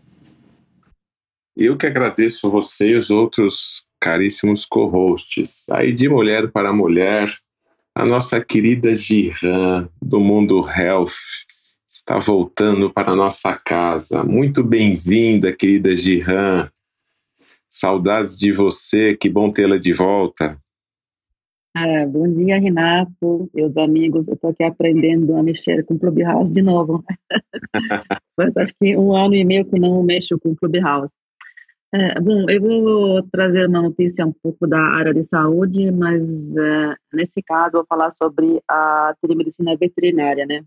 Eu 1.57 1.77
que 1.77 1.87
agradeço 1.87 2.51
você 2.51 2.89
e 2.89 2.97
os 2.97 3.11
outros 3.11 3.88
caríssimos 4.01 4.65
co-hosts. 4.65 5.69
Aí 5.71 5.93
de 5.93 6.09
mulher 6.09 6.51
para 6.51 6.73
mulher, 6.73 7.33
a 7.95 8.05
nossa 8.05 8.41
querida 8.41 8.95
Giran, 8.95 9.89
do 10.01 10.21
mundo 10.21 10.65
health, 10.69 11.13
está 11.87 12.19
voltando 12.19 12.93
para 12.93 13.13
a 13.13 13.17
nossa 13.17 13.55
casa. 13.55 14.23
Muito 14.23 14.63
bem-vinda, 14.63 15.53
querida 15.53 15.97
Gihan. 15.97 16.71
Saudades 17.69 18.39
de 18.39 18.53
você, 18.53 19.17
que 19.17 19.29
bom 19.29 19.51
tê-la 19.51 19.79
de 19.79 19.93
volta. 19.93 20.59
Ah, 21.75 22.07
bom 22.07 22.33
dia, 22.33 22.59
Renato, 22.59 23.51
meus 23.55 23.77
amigos. 23.77 24.27
Eu 24.27 24.35
estou 24.35 24.51
aqui 24.51 24.65
aprendendo 24.65 25.37
a 25.37 25.43
mexer 25.43 25.85
com 25.85 25.99
Clubhouse 25.99 26.53
de 26.53 26.63
novo. 26.63 27.05
Mas 28.37 28.57
acho 28.57 28.75
que 28.81 28.97
um 28.97 29.15
ano 29.15 29.35
e 29.35 29.45
meio 29.45 29.65
que 29.65 29.79
não 29.79 30.03
mexo 30.03 30.39
com 30.39 30.55
Clubhouse. 30.55 31.13
É, 31.91 32.20
bom, 32.20 32.45
eu 32.51 32.61
vou 32.61 33.22
trazer 33.30 33.66
uma 33.66 33.80
notícia 33.80 34.26
um 34.26 34.32
pouco 34.32 34.66
da 34.66 34.78
área 34.78 35.14
de 35.14 35.24
saúde, 35.24 35.91
mas 35.91 36.55
é, 36.55 36.95
nesse 37.14 37.43
caso 37.43 37.78
vou 37.78 37.86
falar 37.89 38.12
sobre 38.14 38.61
a 38.68 39.14
telemedicina 39.22 39.74
veterinária, 39.74 40.45
né? 40.45 40.62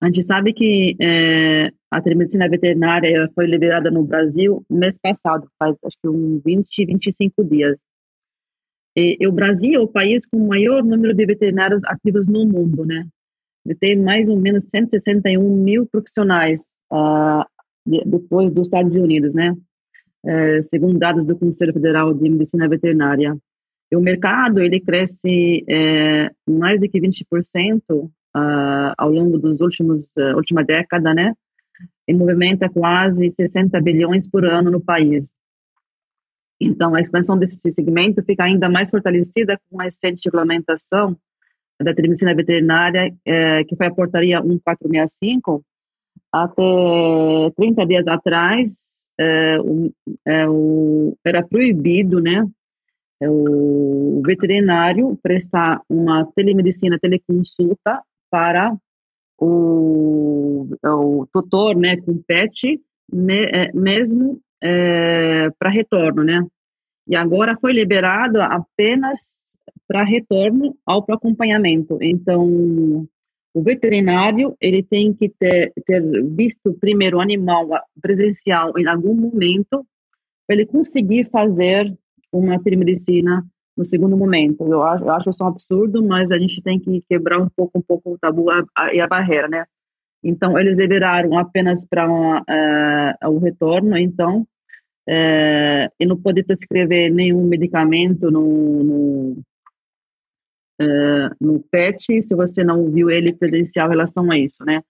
A 0.00 0.06
gente 0.06 0.24
sabe 0.24 0.52
que 0.52 0.96
é, 1.00 1.70
a 1.88 2.02
telemedicina 2.02 2.48
veterinária 2.48 3.30
foi 3.32 3.46
liberada 3.46 3.92
no 3.92 4.02
Brasil 4.02 4.64
no 4.68 4.78
mês 4.78 4.98
passado, 4.98 5.48
faz 5.56 5.76
acho 5.84 5.96
que 6.02 6.08
uns 6.08 6.42
20, 6.44 6.86
25 6.86 7.44
dias. 7.44 7.76
E, 8.96 9.16
e, 9.20 9.26
o 9.26 9.32
Brasil 9.32 9.74
é 9.74 9.78
o 9.82 9.88
país 9.88 10.26
com 10.26 10.36
o 10.36 10.48
maior 10.48 10.82
número 10.82 11.14
de 11.14 11.26
veterinários 11.26 11.82
ativos 11.84 12.26
no 12.26 12.44
mundo, 12.44 12.84
né? 12.84 13.06
Ele 13.64 13.74
tem 13.76 13.96
mais 13.96 14.28
ou 14.28 14.38
menos 14.38 14.64
161 14.64 15.56
mil 15.56 15.86
profissionais 15.86 16.62
uh, 16.92 17.44
depois 17.84 18.50
dos 18.50 18.66
Estados 18.66 18.96
Unidos, 18.96 19.34
né? 19.34 19.54
É, 20.24 20.62
segundo 20.62 20.98
dados 20.98 21.24
do 21.24 21.36
Conselho 21.36 21.72
Federal 21.72 22.14
de 22.14 22.28
Medicina 22.30 22.68
Veterinária. 22.68 23.36
E 23.92 23.96
o 23.96 24.00
mercado, 24.00 24.60
ele 24.60 24.80
cresce 24.80 25.64
é, 25.68 26.30
mais 26.48 26.80
de 26.80 26.88
que 26.88 27.00
20% 27.00 27.80
uh, 27.90 28.10
ah, 28.34 28.94
ao 28.98 29.10
longo 29.10 29.38
dos 29.38 29.60
últimos, 29.60 30.10
uh, 30.16 30.34
última 30.36 30.64
década, 30.64 31.14
né? 31.14 31.34
E 32.08 32.12
movimenta 32.12 32.68
quase 32.68 33.30
60 33.30 33.80
bilhões 33.80 34.28
por 34.28 34.44
ano 34.44 34.70
no 34.70 34.80
país. 34.80 35.30
Então, 36.60 36.94
a 36.94 37.00
expansão 37.00 37.38
desse 37.38 37.70
segmento 37.70 38.22
fica 38.24 38.44
ainda 38.44 38.68
mais 38.68 38.90
fortalecida 38.90 39.60
com 39.70 39.80
a 39.80 39.84
recente 39.84 40.22
regulamentação 40.24 41.16
da 41.80 41.92
medicina 41.92 42.34
veterinária, 42.34 43.12
é, 43.24 43.64
que 43.64 43.76
foi 43.76 43.86
a 43.86 43.94
portaria 43.94 44.40
1465, 44.40 45.64
até 46.32 47.50
30 47.56 47.86
dias 47.86 48.08
atrás, 48.08 49.10
é, 49.18 49.58
o, 49.60 49.92
é, 50.26 50.48
o, 50.48 51.16
era 51.24 51.46
proibido, 51.46 52.20
né, 52.20 52.44
é, 53.20 53.30
o 53.30 54.20
veterinário 54.24 55.18
prestar 55.22 55.80
uma 55.88 56.26
telemedicina, 56.34 56.98
teleconsulta 56.98 58.02
para 58.30 58.76
o, 59.38 60.66
é, 60.84 60.88
o 60.90 61.26
tutor, 61.32 61.76
né, 61.76 61.96
com 61.98 62.20
pet, 62.26 62.80
me, 63.12 63.44
é, 63.44 63.70
mesmo 63.72 64.40
é, 64.62 65.50
para 65.58 65.70
retorno, 65.70 66.24
né? 66.24 66.44
E 67.06 67.14
agora 67.14 67.56
foi 67.60 67.72
liberado 67.72 68.40
apenas 68.40 69.44
para 69.86 70.02
retorno 70.02 70.74
ao 70.86 71.04
acompanhamento. 71.10 71.98
Então, 72.00 73.06
o 73.54 73.62
veterinário 73.62 74.56
ele 74.60 74.82
tem 74.82 75.14
que 75.14 75.28
ter, 75.28 75.72
ter 75.86 76.02
visto 76.34 76.74
primeiro 76.74 77.18
o 77.18 77.20
animal 77.20 77.68
presencial 78.02 78.76
em 78.76 78.86
algum 78.86 79.14
momento 79.14 79.86
para 80.46 80.56
ele 80.56 80.66
conseguir 80.66 81.30
fazer 81.30 81.96
uma 82.32 82.60
telemedicina 82.60 83.46
no 83.76 83.84
segundo 83.84 84.16
momento. 84.16 84.66
Eu 84.66 84.82
acho, 84.82 85.04
eu 85.04 85.10
acho 85.10 85.30
isso 85.30 85.44
um 85.44 85.46
absurdo, 85.46 86.04
mas 86.04 86.32
a 86.32 86.38
gente 86.38 86.60
tem 86.62 86.80
que 86.80 87.02
quebrar 87.08 87.40
um 87.40 87.48
pouco, 87.48 87.78
um 87.78 87.82
pouco 87.82 88.12
o 88.12 88.18
tabu 88.18 88.50
a, 88.50 88.64
a, 88.76 88.92
e 88.92 89.00
a 89.00 89.06
barreira, 89.06 89.48
né? 89.48 89.64
Então, 90.22 90.58
eles 90.58 90.76
liberaram 90.76 91.38
apenas 91.38 91.84
para 91.84 92.08
uh, 92.10 93.30
o 93.30 93.38
retorno, 93.38 93.96
então, 93.96 94.40
uh, 94.40 95.92
e 96.00 96.06
não 96.06 96.16
pode 96.16 96.42
prescrever 96.42 97.12
nenhum 97.12 97.44
medicamento 97.46 98.30
no, 98.30 98.82
no, 98.82 99.42
no 101.40 101.60
PET, 101.70 102.22
se 102.22 102.34
você 102.34 102.64
não 102.64 102.90
viu 102.90 103.10
ele 103.10 103.32
presencial 103.32 103.86
em 103.86 103.90
relação 103.90 104.30
a 104.30 104.38
isso, 104.38 104.64
né? 104.64 104.82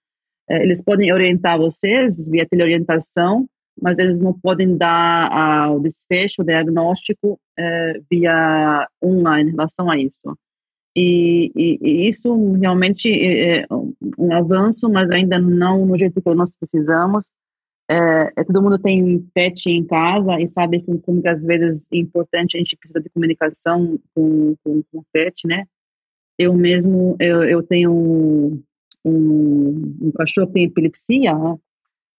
Uh, 0.51 0.61
eles 0.63 0.83
podem 0.83 1.13
orientar 1.13 1.59
vocês 1.59 2.29
via 2.29 2.47
teleorientação, 2.47 3.49
mas 3.81 3.99
eles 3.99 4.21
não 4.21 4.33
podem 4.33 4.77
dar 4.77 5.69
uh, 5.71 5.75
o 5.75 5.81
desfecho, 5.81 6.43
o 6.43 6.45
diagnóstico 6.45 7.33
uh, 7.33 8.05
via 8.11 8.89
online 9.03 9.51
em 9.51 9.55
relação 9.55 9.91
a 9.91 9.99
isso. 9.99 10.37
E, 10.97 11.51
e, 11.57 11.79
e 11.83 12.09
isso 12.09 12.53
realmente 12.53 13.11
é, 13.11 13.63
é 13.63 13.67
um 14.17 14.33
avanço, 14.33 14.89
mas 14.89 15.11
ainda 15.11 15.41
não 15.41 15.85
no 15.85 15.99
jeito 15.99 16.23
que 16.23 16.35
nós 16.35 16.55
precisamos. 16.55 17.33
É, 17.91 18.33
é, 18.37 18.45
todo 18.45 18.63
mundo 18.63 18.79
tem 18.79 19.21
pet 19.35 19.69
em 19.69 19.85
casa 19.85 20.41
e 20.41 20.49
sabe 20.49 20.81
que, 20.81 20.99
como 21.01 21.21
que 21.21 21.29
às 21.29 21.43
vezes 21.43 21.87
é 21.93 21.97
importante 21.97 22.57
a 22.57 22.59
gente 22.59 22.77
precisa 22.77 23.01
de 23.01 23.11
comunicação 23.11 23.99
com, 24.15 24.55
com, 24.63 24.83
com 24.85 24.99
o 24.99 25.05
pet, 25.13 25.47
né? 25.47 25.67
Eu 26.39 26.55
mesmo, 26.55 27.17
eu, 27.21 27.45
eu 27.45 27.63
tenho 27.63 27.93
um, 27.93 28.63
um, 29.05 29.97
um 30.03 30.13
cachorro 30.13 30.49
que 30.49 30.55
tem 30.55 30.65
epilepsia, 30.65 31.35
né? 31.35 31.57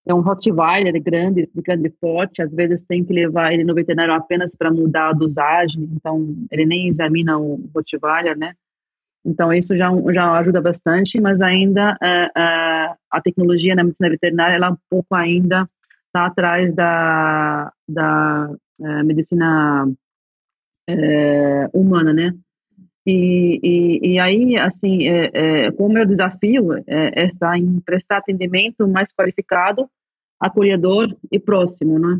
é 0.06 0.14
um 0.14 0.22
Rottweiler 0.22 1.02
grande, 1.02 1.50
de 1.54 1.62
grande 1.62 1.90
porte, 1.90 2.42
às 2.42 2.52
vezes 2.52 2.84
tem 2.84 3.04
que 3.04 3.12
levar 3.12 3.52
ele 3.54 3.64
no 3.64 3.74
veterinário 3.74 4.14
apenas 4.14 4.56
para 4.56 4.72
mudar 4.72 5.10
a 5.10 5.14
dosagem, 5.14 5.90
então 5.94 6.36
ele 6.52 6.66
nem 6.66 6.88
examina 6.88 7.38
o 7.40 7.60
Rottweiler, 7.74 8.38
né? 8.38 8.54
Então 9.26 9.52
isso 9.52 9.76
já, 9.76 9.90
já 10.14 10.38
ajuda 10.38 10.62
bastante, 10.62 11.20
mas 11.20 11.42
ainda 11.42 11.98
é, 12.02 12.30
é, 12.38 12.96
a 13.10 13.22
tecnologia 13.24 13.74
na 13.74 13.84
medicina 13.84 14.10
veterinária, 14.10 14.56
ela 14.56 14.72
um 14.72 14.78
pouco 14.88 15.16
ainda 15.16 15.68
está 16.06 16.28
atrás 16.28 16.74
da, 16.76 17.74
da 17.90 18.56
é, 18.80 19.04
medicina 19.04 19.88
humana, 21.74 22.14
né? 22.14 22.32
E, 23.06 23.60
e, 23.62 24.14
e, 24.14 24.20
aí, 24.20 24.58
assim, 24.58 25.08
é, 25.08 25.30
é, 25.68 25.72
como 25.72 25.94
meu 25.94 26.06
desafio 26.06 26.74
é, 26.88 27.24
é, 27.24 27.58
em 27.58 27.80
prestar 27.80 28.18
atendimento 28.18 28.88
mais 28.88 29.14
qualificado, 29.14 29.88
acolhedor 30.40 31.16
e 31.32 31.40
próximo, 31.40 32.00
né? 32.00 32.20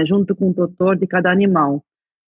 É, 0.00 0.06
junto 0.06 0.34
com 0.34 0.50
o 0.50 0.54
tutor 0.54 0.96
de 0.96 1.06
cada 1.06 1.30
animal, 1.30 1.84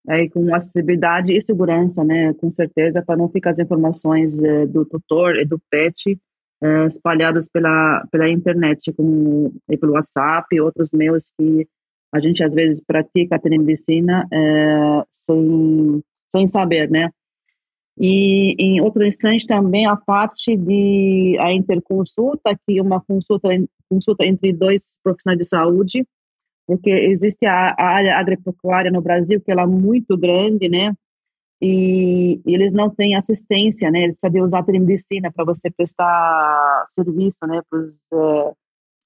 é, 0.08 0.28
com 0.28 0.54
acessibilidade 0.54 1.32
e 1.32 1.40
segurança, 1.40 2.04
né? 2.04 2.34
Com 2.34 2.50
certeza, 2.50 3.02
para 3.02 3.16
não 3.16 3.28
ficar 3.30 3.50
as 3.50 3.58
informações 3.58 4.42
é, 4.42 4.66
do 4.66 4.84
tutor 4.84 5.36
e 5.36 5.46
do 5.46 5.58
pet 5.70 6.18
é, 6.62 6.86
espalhadas 6.86 7.48
pela, 7.48 8.06
pela 8.10 8.28
internet, 8.28 8.92
como 8.92 9.54
pelo 9.80 9.92
WhatsApp 9.94 10.54
e 10.54 10.60
outros 10.60 10.92
meios 10.92 11.32
que 11.38 11.66
a 12.14 12.20
gente 12.20 12.42
às 12.44 12.54
vezes 12.54 12.82
pratica 12.86 13.36
a 13.36 13.38
telemedicina 13.38 14.26
sem, 15.10 16.02
sem 16.30 16.48
saber, 16.48 16.88
né? 16.88 17.10
E 17.98 18.54
em 18.58 18.80
outro 18.80 19.04
instante 19.04 19.46
também 19.46 19.86
a 19.86 19.96
parte 19.96 20.54
de 20.54 21.36
a 21.40 21.52
interconsulta, 21.52 22.54
que 22.66 22.78
é 22.78 22.82
uma 22.82 23.00
consulta, 23.00 23.48
consulta 23.88 24.26
entre 24.26 24.52
dois 24.52 24.98
profissionais 25.02 25.38
de 25.38 25.46
saúde, 25.46 26.06
porque 26.66 26.90
existe 26.90 27.46
a, 27.46 27.74
a 27.78 27.84
área 27.84 28.16
agropecuária 28.16 28.90
no 28.90 29.00
Brasil 29.00 29.40
que 29.40 29.50
ela 29.50 29.62
é 29.62 29.66
muito 29.66 30.16
grande, 30.16 30.68
né? 30.68 30.92
E, 31.62 32.38
e 32.44 32.54
eles 32.54 32.74
não 32.74 32.90
têm 32.90 33.16
assistência, 33.16 33.90
né? 33.90 34.00
Eles 34.00 34.16
precisam 34.16 34.32
de 34.32 34.46
usar 34.46 34.58
a 34.58 34.62
telemedicina 34.62 35.32
para 35.32 35.44
você 35.44 35.70
prestar 35.70 36.84
serviço, 36.90 37.38
né? 37.46 37.62
Para 37.70 37.78
os 37.78 37.94
uh, 38.12 38.54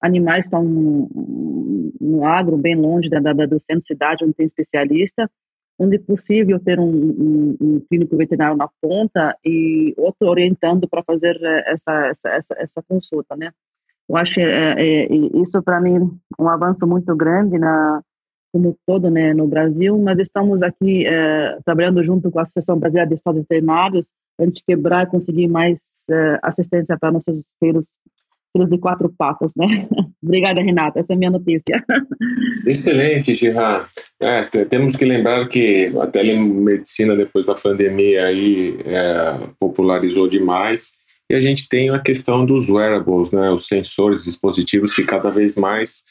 animais 0.02 0.48
que 0.48 0.48
estão 0.48 0.64
no 0.64 2.24
agro, 2.24 2.56
bem 2.56 2.74
longe 2.74 3.08
da, 3.08 3.20
da, 3.20 3.46
do 3.46 3.60
centro 3.60 3.82
de 3.82 3.86
cidade, 3.86 4.24
onde 4.24 4.34
tem 4.34 4.46
especialista 4.46 5.30
onde 5.80 5.96
é 5.96 5.98
possível 5.98 6.60
ter 6.60 6.78
um, 6.78 6.84
um, 6.84 7.56
um, 7.58 7.80
clínico 7.88 8.14
veterinário 8.14 8.54
na 8.54 8.68
ponta 8.82 9.34
e 9.42 9.94
outro 9.96 10.28
orientando 10.28 10.86
para 10.86 11.02
fazer 11.02 11.40
eh, 11.42 11.72
essa, 11.72 12.06
essa, 12.08 12.28
essa, 12.28 12.54
essa, 12.58 12.82
consulta, 12.82 13.34
né? 13.34 13.50
Eu 14.06 14.14
acho 14.14 14.34
que 14.34 14.42
é, 14.42 14.74
é, 14.78 15.14
isso 15.40 15.62
para 15.62 15.80
mim 15.80 16.20
um 16.38 16.48
avanço 16.48 16.86
muito 16.86 17.16
grande 17.16 17.58
na 17.58 18.02
como 18.52 18.76
todo, 18.84 19.08
né, 19.08 19.32
no 19.32 19.46
Brasil, 19.46 19.96
mas 19.96 20.18
estamos 20.18 20.60
aqui 20.60 21.06
é, 21.06 21.56
trabalhando 21.64 22.02
junto 22.02 22.32
com 22.32 22.40
a 22.40 22.42
Associação 22.42 22.76
Brasileira 22.76 23.08
de 23.08 23.14
Estados 23.14 23.40
Veterinários 23.42 24.10
para 24.36 24.44
a 24.44 24.48
gente 24.48 24.64
quebrar 24.66 25.04
e 25.04 25.10
conseguir 25.10 25.46
mais 25.46 26.04
assistência 26.42 26.98
para 26.98 27.12
nossos 27.12 27.54
filhos 27.60 27.96
filhos 28.52 28.70
de 28.70 28.78
quatro 28.78 29.12
patas, 29.16 29.52
né? 29.56 29.88
Obrigada, 30.22 30.62
Renata. 30.62 31.00
Essa 31.00 31.12
é 31.12 31.16
a 31.16 31.18
minha 31.18 31.30
notícia. 31.30 31.84
Excelente, 32.66 33.34
Gerard. 33.34 33.88
É, 34.20 34.42
temos 34.64 34.96
que 34.96 35.04
lembrar 35.04 35.46
que 35.48 35.92
a 36.00 36.06
telemedicina, 36.06 37.16
depois 37.16 37.46
da 37.46 37.54
pandemia, 37.54 38.26
aí, 38.26 38.78
é, 38.84 39.48
popularizou 39.58 40.28
demais. 40.28 40.92
E 41.30 41.34
a 41.34 41.40
gente 41.40 41.68
tem 41.68 41.90
a 41.90 41.98
questão 41.98 42.44
dos 42.44 42.68
wearables, 42.68 43.30
né? 43.30 43.50
os 43.50 43.68
sensores, 43.68 44.24
dispositivos 44.24 44.92
que 44.92 45.04
cada 45.04 45.30
vez 45.30 45.54
mais 45.54 46.02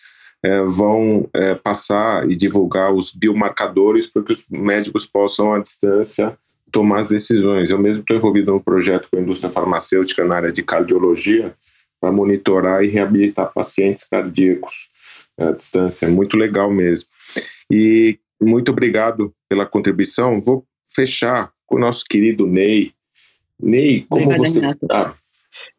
é, 0.42 0.62
vão 0.64 1.28
é, 1.34 1.56
passar 1.56 2.30
e 2.30 2.36
divulgar 2.36 2.94
os 2.94 3.12
biomarcadores 3.12 4.08
para 4.08 4.24
que 4.24 4.32
os 4.32 4.46
médicos 4.50 5.06
possam, 5.06 5.54
à 5.54 5.60
distância, 5.60 6.38
tomar 6.72 7.02
as 7.02 7.08
decisões. 7.08 7.70
Eu 7.70 7.80
mesmo 7.80 8.02
estou 8.02 8.16
envolvido 8.16 8.54
num 8.54 8.60
projeto 8.60 9.10
com 9.12 9.18
a 9.18 9.22
indústria 9.22 9.52
farmacêutica 9.52 10.24
na 10.24 10.36
área 10.36 10.52
de 10.52 10.64
cardiologia, 10.64 11.54
para 12.00 12.12
monitorar 12.12 12.84
e 12.84 12.88
reabilitar 12.88 13.52
pacientes 13.54 14.06
cardíacos 14.06 14.90
à 15.38 15.52
distância. 15.52 16.10
Muito 16.10 16.38
legal 16.38 16.72
mesmo. 16.72 17.10
E 17.72 18.20
muito 18.42 18.72
obrigado 18.72 19.34
pela 19.48 19.66
contribuição. 19.66 20.42
Vou 20.42 20.66
fechar 20.94 21.52
com 21.66 21.76
o 21.76 21.80
nosso 21.80 22.04
querido 22.06 22.48
Ney. 22.48 22.94
Ney, 23.62 24.06
como 24.10 24.26
Obrigada, 24.26 24.50
você 24.50 24.60
Renato. 24.60 24.86
está? 24.86 25.16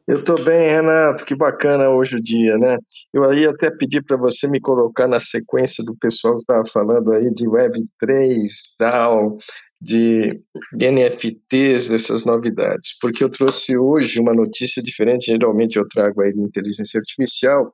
Eu 0.07 0.19
estou 0.19 0.43
bem, 0.45 0.69
Renato. 0.69 1.25
Que 1.25 1.35
bacana 1.35 1.89
hoje 1.89 2.17
o 2.17 2.23
dia, 2.23 2.59
né? 2.59 2.77
Eu 3.13 3.33
ia 3.33 3.51
até 3.51 3.71
pedir 3.71 4.03
para 4.03 4.17
você 4.17 4.49
me 4.49 4.61
colocar 4.61 5.07
na 5.07 5.21
sequência 5.21 5.85
do 5.85 5.97
pessoal 5.97 6.37
que 6.37 6.43
estava 6.43 6.65
falando 6.67 7.13
aí 7.13 7.33
de 7.33 7.47
Web3, 7.47 8.49
tal, 8.77 9.39
de 9.81 10.43
NFTs, 10.75 11.89
dessas 11.89 12.25
novidades, 12.25 12.97
porque 13.01 13.25
eu 13.25 13.31
trouxe 13.31 13.79
hoje 13.79 14.21
uma 14.21 14.35
notícia 14.35 14.83
diferente. 14.83 15.27
Geralmente 15.27 15.79
eu 15.79 15.89
trago 15.89 16.23
aí 16.23 16.33
de 16.33 16.41
inteligência 16.41 16.99
artificial, 16.99 17.73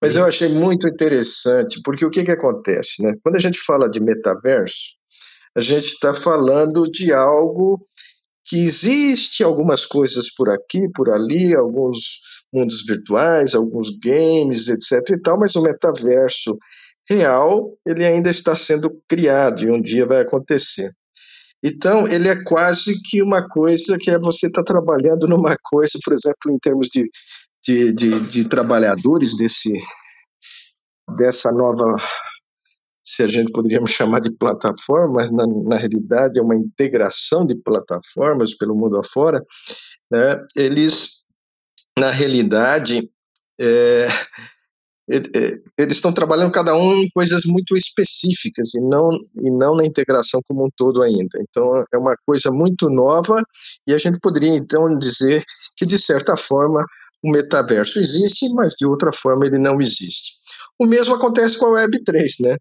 mas 0.00 0.16
eu 0.16 0.24
achei 0.24 0.48
muito 0.48 0.86
interessante, 0.86 1.80
porque 1.84 2.06
o 2.06 2.10
que, 2.10 2.24
que 2.24 2.32
acontece, 2.32 3.02
né? 3.02 3.14
Quando 3.22 3.36
a 3.36 3.40
gente 3.40 3.58
fala 3.60 3.90
de 3.90 4.00
metaverso, 4.00 4.94
a 5.56 5.60
gente 5.60 5.88
está 5.88 6.14
falando 6.14 6.88
de 6.88 7.12
algo 7.12 7.84
que 8.46 8.64
existe 8.64 9.42
algumas 9.42 9.84
coisas 9.84 10.32
por 10.32 10.48
aqui, 10.48 10.88
por 10.94 11.10
ali, 11.10 11.54
alguns 11.54 12.20
mundos 12.52 12.84
virtuais, 12.86 13.54
alguns 13.54 13.90
games, 13.98 14.68
etc. 14.68 15.10
e 15.10 15.20
tal, 15.20 15.38
mas 15.38 15.54
o 15.56 15.62
metaverso 15.62 16.56
real 17.08 17.76
ele 17.84 18.06
ainda 18.06 18.30
está 18.30 18.54
sendo 18.54 18.90
criado 19.08 19.64
e 19.64 19.70
um 19.70 19.80
dia 19.80 20.06
vai 20.06 20.22
acontecer. 20.22 20.92
Então, 21.62 22.06
ele 22.08 22.28
é 22.28 22.42
quase 22.44 23.00
que 23.02 23.22
uma 23.22 23.46
coisa 23.46 23.98
que 23.98 24.10
é 24.10 24.18
você 24.18 24.46
estar 24.46 24.62
tá 24.62 24.72
trabalhando 24.72 25.26
numa 25.28 25.56
coisa, 25.62 25.98
por 26.02 26.12
exemplo, 26.12 26.50
em 26.50 26.58
termos 26.58 26.88
de, 26.88 27.08
de, 27.66 27.92
de, 27.92 28.28
de 28.30 28.48
trabalhadores 28.48 29.36
desse, 29.36 29.72
dessa 31.18 31.50
nova 31.52 31.96
se 33.04 33.24
a 33.24 33.26
gente 33.26 33.50
poderíamos 33.50 33.90
chamar 33.90 34.20
de 34.20 34.30
plataforma, 34.30 35.14
mas 35.14 35.30
na, 35.32 35.44
na 35.46 35.76
realidade 35.76 36.38
é 36.38 36.42
uma 36.42 36.54
integração 36.54 37.44
de 37.44 37.56
plataformas 37.56 38.56
pelo 38.56 38.76
mundo 38.76 38.98
afora, 38.98 39.44
né, 40.10 40.38
eles, 40.54 41.24
na 41.98 42.10
realidade, 42.10 43.10
é, 43.60 44.06
eles 45.76 45.96
estão 45.96 46.12
trabalhando 46.12 46.52
cada 46.52 46.74
um 46.74 46.92
em 46.92 47.08
coisas 47.10 47.42
muito 47.44 47.76
específicas 47.76 48.74
e 48.74 48.80
não, 48.80 49.08
e 49.42 49.50
não 49.50 49.74
na 49.74 49.84
integração 49.84 50.40
como 50.46 50.64
um 50.64 50.70
todo 50.76 51.02
ainda. 51.02 51.38
Então, 51.40 51.84
é 51.92 51.98
uma 51.98 52.14
coisa 52.24 52.50
muito 52.50 52.88
nova 52.88 53.42
e 53.86 53.92
a 53.92 53.98
gente 53.98 54.20
poderia, 54.20 54.54
então, 54.54 54.86
dizer 54.98 55.42
que, 55.76 55.84
de 55.84 55.98
certa 55.98 56.36
forma, 56.36 56.84
o 57.22 57.30
metaverso 57.30 57.98
existe, 57.98 58.48
mas 58.54 58.74
de 58.78 58.86
outra 58.86 59.12
forma 59.12 59.46
ele 59.46 59.58
não 59.58 59.80
existe. 59.80 60.34
O 60.78 60.86
mesmo 60.86 61.14
acontece 61.14 61.58
com 61.58 61.66
a 61.66 61.80
Web3, 61.80 62.26
né? 62.40 62.56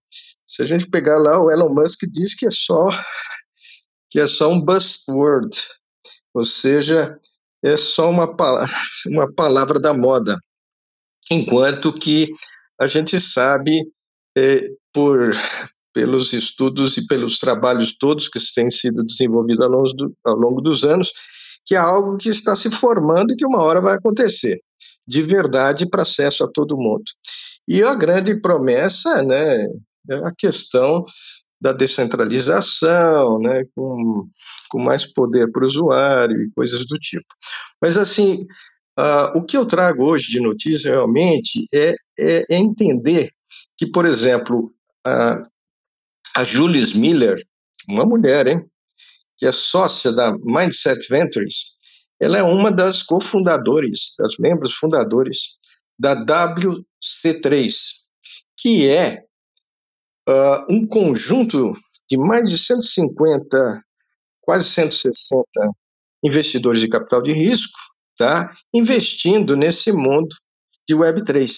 Se 0.48 0.64
a 0.64 0.68
gente 0.68 0.90
pegar 0.90 1.18
lá, 1.18 1.40
o 1.40 1.52
Elon 1.52 1.74
Musk 1.74 2.02
diz 2.12 2.36
que 2.36 2.48
é 2.48 2.52
só 2.52 2.90
que 4.10 4.20
é 4.20 4.26
só 4.26 4.50
um 4.50 4.60
buzzword, 4.60 5.56
ou 6.34 6.44
seja, 6.44 7.20
é 7.64 7.78
só 7.78 8.10
uma 8.10 8.26
uma 9.06 9.32
palavra 9.34 9.80
da 9.80 9.94
moda, 9.94 10.36
enquanto 11.30 11.94
que 11.94 12.28
a 12.80 12.88
gente 12.88 13.20
sabe 13.20 13.86
é, 14.38 14.62
por 14.94 15.32
pelos 15.94 16.34
estudos 16.34 16.98
e 16.98 17.08
pelos 17.08 17.40
trabalhos 17.40 17.98
todos 17.98 18.28
que 18.28 18.40
têm 18.54 18.70
sido 18.70 19.04
desenvolvidos 19.04 19.66
ao 19.66 19.72
longo, 19.72 19.94
do, 19.94 20.14
ao 20.24 20.36
longo 20.36 20.62
dos 20.62 20.84
anos, 20.84 21.12
que 21.66 21.76
é 21.76 21.78
algo 21.78 22.18
que 22.18 22.30
está 22.30 22.56
se 22.56 22.70
formando 22.72 23.34
e 23.34 23.36
que 23.36 23.46
uma 23.46 23.62
hora 23.62 23.82
vai 23.82 23.96
acontecer, 23.96 24.60
de 25.08 25.22
verdade 25.22 25.90
para 25.90 26.04
acesso 26.04 26.44
a 26.44 26.52
todo 26.52 26.78
mundo. 26.78 27.04
E 27.68 27.84
a 27.84 27.94
grande 27.96 28.40
promessa 28.40 29.22
né, 29.24 29.66
é 30.10 30.16
a 30.16 30.32
questão 30.38 31.06
da 31.62 31.74
descentralização, 31.74 33.40
né, 33.40 33.64
com, 33.76 34.28
com 34.70 34.82
mais 34.82 35.06
poder 35.12 35.52
para 35.52 35.64
o 35.64 35.68
usuário 35.68 36.42
e 36.42 36.52
coisas 36.56 36.86
do 36.88 36.98
tipo. 36.98 37.28
Mas, 37.82 37.98
assim, 37.98 38.46
uh, 39.00 39.38
o 39.38 39.46
que 39.46 39.56
eu 39.56 39.66
trago 39.66 40.04
hoje 40.04 40.30
de 40.32 40.40
notícia 40.42 40.92
realmente 40.92 41.66
é, 41.74 41.96
é, 42.20 42.46
é 42.50 42.58
entender 42.58 43.32
que, 43.78 43.90
por 43.90 44.06
exemplo, 44.06 44.74
a, 45.06 45.42
a 46.36 46.44
Julius 46.44 46.94
Miller, 46.94 47.42
uma 47.88 48.06
mulher, 48.06 48.48
hein, 48.48 48.70
que 49.38 49.46
é 49.46 49.52
sócia 49.52 50.12
da 50.12 50.34
Mindset 50.44 51.08
Ventures, 51.10 51.78
ela 52.20 52.38
é 52.38 52.44
uma 52.44 52.70
das 52.70 53.02
cofundadores, 53.02 54.14
das 54.20 54.36
membros 54.38 54.74
fundadores 54.74 55.58
da 55.98 56.14
WC3, 56.26 57.74
que 58.58 58.90
é 58.90 59.24
uh, 60.28 60.66
um 60.70 60.86
conjunto 60.86 61.74
de 62.10 62.18
mais 62.18 62.50
de 62.50 62.58
150, 62.58 63.82
quase 64.42 64.66
160 64.66 65.44
investidores 66.22 66.82
de 66.82 66.90
capital 66.90 67.22
de 67.22 67.32
risco, 67.32 67.80
tá, 68.20 68.52
investindo 68.74 69.56
nesse 69.56 69.92
mundo 69.94 70.36
de 70.88 70.94
Web3. 70.94 71.50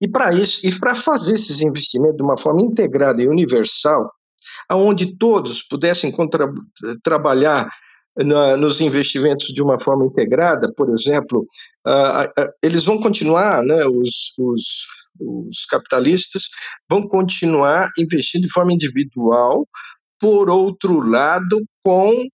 E 0.00 0.08
para 0.08 0.32
isso, 0.32 0.64
e 0.64 0.78
para 0.78 0.94
fazer 0.94 1.34
esses 1.34 1.60
investimentos 1.60 2.16
de 2.16 2.22
uma 2.22 2.38
forma 2.38 2.62
integrada 2.62 3.20
e 3.20 3.28
universal, 3.28 4.10
aonde 4.68 5.18
todos 5.18 5.60
pudessem 5.62 6.12
contra, 6.12 6.46
trabalhar 7.02 7.68
na, 8.16 8.56
nos 8.56 8.80
investimentos 8.80 9.48
de 9.48 9.60
uma 9.60 9.78
forma 9.80 10.06
integrada, 10.06 10.72
por 10.76 10.88
exemplo, 10.90 11.44
uh, 11.86 12.42
uh, 12.42 12.50
eles 12.62 12.84
vão 12.84 13.00
continuar, 13.00 13.62
né, 13.64 13.84
os, 13.86 14.32
os, 14.38 14.86
os 15.20 15.64
capitalistas 15.68 16.44
vão 16.88 17.02
continuar 17.08 17.88
investindo 17.98 18.46
de 18.46 18.52
forma 18.52 18.72
individual, 18.72 19.66
por 20.20 20.48
outro 20.48 21.00
lado, 21.00 21.64
com 21.82 22.24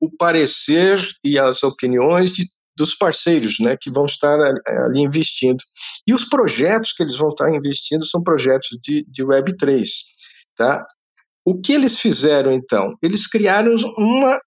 o 0.00 0.10
parecer 0.16 0.98
e 1.22 1.38
as 1.38 1.62
opiniões 1.62 2.32
de, 2.32 2.44
dos 2.76 2.94
parceiros, 2.94 3.56
né, 3.60 3.76
que 3.80 3.90
vão 3.90 4.04
estar 4.04 4.36
ali 4.86 5.00
investindo. 5.00 5.62
E 6.06 6.12
os 6.12 6.24
projetos 6.24 6.92
que 6.92 7.02
eles 7.02 7.16
vão 7.16 7.28
estar 7.28 7.50
investindo 7.54 8.06
são 8.06 8.22
projetos 8.22 8.78
de, 8.82 9.04
de 9.08 9.24
Web3, 9.24 9.84
tá? 10.56 10.84
O 11.44 11.60
que 11.60 11.72
eles 11.72 12.00
fizeram 12.00 12.52
então? 12.52 12.94
Eles 13.02 13.26
criaram 13.26 13.74
uma 13.98 14.38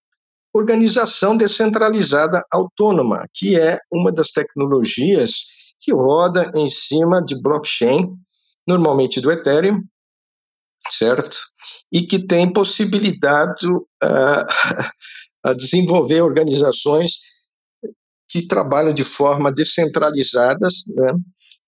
organização 0.53 1.38
descentralizada 1.38 2.41
autônoma, 2.51 3.25
que 3.34 3.59
é 3.59 3.78
uma 3.91 4.11
das 4.11 4.32
tecnologias 4.32 5.32
que 5.80 5.93
roda 5.93 6.51
em 6.55 6.69
cima 6.69 7.21
de 7.23 7.39
blockchain, 7.39 8.07
normalmente 8.67 9.21
do 9.21 9.32
Ethereum, 9.32 9.82
certo? 10.91 11.38
E 11.91 12.01
que 12.01 12.25
tem 12.25 12.51
possibilidade 12.51 13.67
uh, 13.67 14.45
a 15.43 15.53
desenvolver 15.53 16.21
organizações 16.21 17.13
que 18.30 18.45
trabalham 18.45 18.93
de 18.93 19.03
forma 19.03 19.51
descentralizadas, 19.51 20.84
né? 20.95 21.13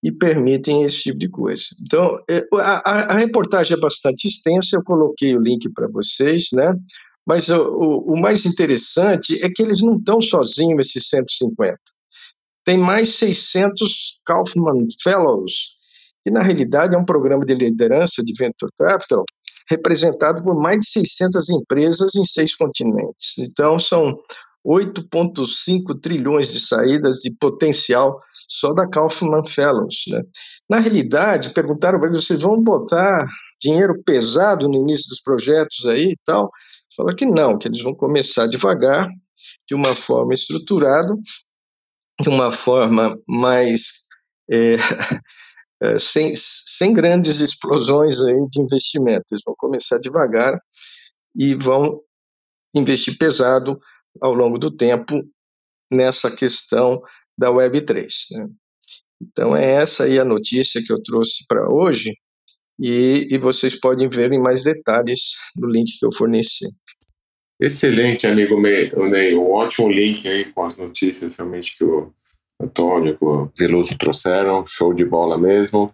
E 0.02 0.10
permitem 0.10 0.82
esse 0.84 1.02
tipo 1.02 1.18
de 1.18 1.28
coisa. 1.28 1.64
Então, 1.82 2.18
é, 2.28 2.42
a, 2.54 3.14
a 3.14 3.18
reportagem 3.18 3.76
é 3.76 3.80
bastante 3.80 4.28
extensa, 4.28 4.76
eu 4.76 4.82
coloquei 4.82 5.36
o 5.36 5.42
link 5.42 5.70
para 5.74 5.88
vocês, 5.88 6.48
né? 6.52 6.74
Mas 7.26 7.48
o, 7.48 7.62
o, 7.62 8.14
o, 8.14 8.20
mais 8.20 8.46
interessante 8.46 9.42
é 9.44 9.48
que 9.48 9.62
eles 9.62 9.82
não 9.82 9.96
estão 9.96 10.20
sozinhos, 10.20 10.88
esses 10.88 11.08
150. 11.08 11.78
Tem 12.64 12.78
mais 12.78 13.14
600 13.16 14.20
Kaufman 14.24 14.86
Fellows, 15.02 15.76
que 16.24 16.32
na 16.32 16.42
realidade 16.42 16.94
é 16.94 16.98
um 16.98 17.04
programa 17.04 17.44
de 17.44 17.54
liderança 17.54 18.22
de 18.22 18.32
Venture 18.38 18.72
Capital, 18.76 19.24
representado 19.68 20.42
por 20.42 20.56
mais 20.56 20.78
de 20.78 20.90
600 20.90 21.48
empresas 21.50 22.14
em 22.14 22.24
seis 22.24 22.54
continentes. 22.56 23.38
Então, 23.38 23.78
são 23.78 24.18
8,5 24.66 26.00
trilhões 26.00 26.52
de 26.52 26.60
saídas 26.60 27.16
de 27.16 27.34
potencial 27.38 28.20
só 28.48 28.72
da 28.72 28.88
Kaufman 28.88 29.46
Fellows. 29.46 30.04
Né? 30.08 30.22
Na 30.68 30.78
realidade, 30.80 31.54
perguntaram 31.54 31.98
para 31.98 32.10
eles, 32.10 32.26
vocês 32.26 32.42
vão 32.42 32.60
botar 32.62 33.26
dinheiro 33.60 33.94
pesado 34.04 34.68
no 34.68 34.76
início 34.76 35.08
dos 35.08 35.20
projetos 35.22 35.86
aí 35.86 36.10
e 36.10 36.16
tal? 36.24 36.50
Fala 36.96 37.14
que 37.14 37.24
não, 37.24 37.56
que 37.56 37.68
eles 37.68 37.82
vão 37.82 37.94
começar 37.94 38.46
devagar, 38.46 39.08
de 39.66 39.74
uma 39.74 39.94
forma 39.94 40.34
estruturada, 40.34 41.14
de 42.20 42.28
uma 42.28 42.52
forma 42.52 43.16
mais 43.26 43.92
é, 44.50 44.76
é, 45.82 45.98
sem, 45.98 46.34
sem 46.36 46.92
grandes 46.92 47.40
explosões 47.40 48.22
aí 48.22 48.46
de 48.50 48.60
investimento. 48.60 49.24
Eles 49.30 49.42
vão 49.46 49.54
começar 49.56 49.98
devagar 49.98 50.60
e 51.34 51.54
vão 51.54 52.00
investir 52.74 53.16
pesado 53.16 53.80
ao 54.20 54.34
longo 54.34 54.58
do 54.58 54.70
tempo 54.70 55.22
nessa 55.90 56.34
questão 56.34 57.02
da 57.36 57.50
Web3. 57.50 58.06
Né? 58.32 58.48
Então, 59.20 59.56
é 59.56 59.72
essa 59.72 60.04
aí 60.04 60.18
a 60.18 60.24
notícia 60.24 60.82
que 60.84 60.92
eu 60.92 61.02
trouxe 61.02 61.44
para 61.46 61.68
hoje, 61.68 62.14
e, 62.78 63.28
e, 63.30 63.36
vocês 63.36 63.78
podem 63.78 64.08
ver 64.08 64.32
em 64.32 64.40
mais 64.40 64.62
detalhes 64.62 65.36
no 65.54 65.68
link 65.68 65.98
que 65.98 66.06
eu 66.06 66.12
forneci. 66.14 66.66
Excelente, 67.60 68.26
amigo 68.26 68.58
Ney. 68.58 68.90
Um 69.34 69.50
ótimo 69.50 69.90
link 69.90 70.26
aí 70.26 70.46
com 70.46 70.64
as 70.64 70.78
notícias 70.78 71.36
realmente 71.36 71.76
que 71.76 71.84
o 71.84 72.10
Antônio, 72.58 73.18
que 73.18 73.24
o 73.24 73.50
Veloso 73.54 73.98
trouxeram, 73.98 74.64
show 74.66 74.94
de 74.94 75.04
bola 75.04 75.36
mesmo. 75.36 75.90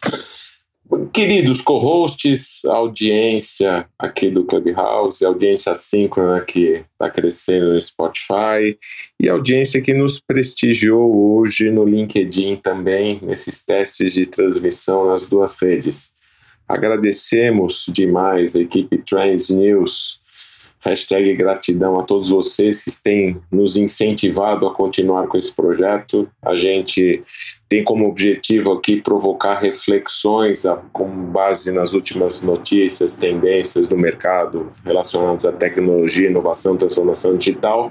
Queridos 1.13 1.63
co-hosts, 1.63 2.65
audiência 2.65 3.89
aqui 3.99 4.31
do 4.31 4.45
Clubhouse, 4.45 5.25
audiência 5.25 5.75
síncrona 5.75 6.41
que 6.43 6.85
está 6.93 7.11
crescendo 7.11 7.73
no 7.73 7.81
Spotify 7.81 8.79
e 9.19 9.29
audiência 9.29 9.81
que 9.81 9.93
nos 9.93 10.21
prestigiou 10.21 11.39
hoje 11.39 11.71
no 11.71 11.85
LinkedIn 11.85 12.57
também, 12.57 13.19
nesses 13.21 13.65
testes 13.65 14.13
de 14.13 14.27
transmissão 14.27 15.09
nas 15.09 15.27
duas 15.27 15.61
redes. 15.61 16.13
Agradecemos 16.69 17.87
demais 17.89 18.55
a 18.55 18.61
equipe 18.61 18.99
Trends 18.99 19.51
News, 19.51 20.21
Hashtag 20.87 21.35
gratidão 21.35 21.99
a 21.99 22.05
todos 22.05 22.29
vocês 22.29 22.85
que 22.85 23.03
têm 23.03 23.41
nos 23.51 23.77
incentivado 23.77 24.69
a 24.69 24.73
continuar 24.73 25.27
com 25.27 25.37
esse 25.37 25.53
projeto. 25.53 26.29
A 26.41 26.55
gente 26.55 27.25
tem 27.69 27.83
como 27.83 28.09
objetivo 28.09 28.71
aqui 28.71 29.01
provocar 29.01 29.55
reflexões 29.55 30.65
com 30.93 31.09
base 31.09 31.73
nas 31.73 31.93
últimas 31.93 32.43
notícias, 32.43 33.17
tendências 33.17 33.89
do 33.89 33.99
mercado 33.99 34.73
relacionadas 34.85 35.45
à 35.45 35.51
tecnologia, 35.51 36.31
inovação, 36.31 36.77
transformação 36.77 37.37
digital. 37.37 37.91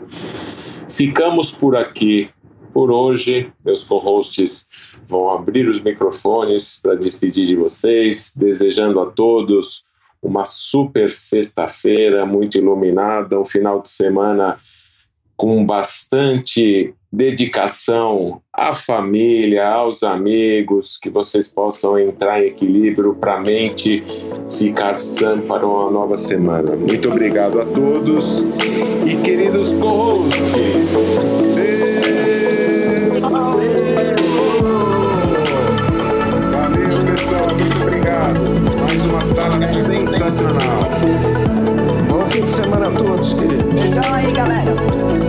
Ficamos 0.90 1.52
por 1.52 1.76
aqui 1.76 2.30
por 2.74 2.92
hoje. 2.92 3.52
Meus 3.66 3.84
co-hosts 3.84 4.70
vão 5.06 5.30
abrir 5.32 5.68
os 5.68 5.82
microfones 5.82 6.80
para 6.82 6.96
despedir 6.96 7.46
de 7.46 7.58
vocês, 7.58 8.32
desejando 8.34 9.02
a 9.02 9.08
todos 9.08 9.85
uma 10.26 10.44
super 10.44 11.12
sexta-feira 11.12 12.26
muito 12.26 12.58
iluminada, 12.58 13.40
um 13.40 13.46
final 13.46 13.80
de 13.80 13.90
semana 13.90 14.58
com 15.38 15.64
bastante 15.64 16.94
dedicação 17.12 18.42
à 18.52 18.74
família, 18.74 19.68
aos 19.68 20.02
amigos, 20.02 20.98
que 20.98 21.10
vocês 21.10 21.48
possam 21.48 22.00
entrar 22.00 22.42
em 22.42 22.48
equilíbrio 22.48 23.16
para 23.16 23.36
a 23.36 23.40
mente 23.40 24.04
ficar 24.58 24.98
sã 24.98 25.40
para 25.40 25.68
uma 25.68 25.92
nova 25.92 26.18
semana. 26.18 26.76
Muito 26.76 27.10
obrigado 27.10 27.62
a 27.62 27.66
todos 27.66 28.44
e 29.06 29.16
queridos 29.24 29.70
co-hosts. 29.76 31.25
Sensacional. 40.36 40.84
Bom 42.10 42.30
fim 42.30 42.44
de 42.44 42.56
semana 42.56 42.88
a 42.88 42.92
todos, 42.92 43.34
queridos. 43.34 43.74
Então 43.74 44.14
aí, 44.14 44.32
galera. 44.32 45.25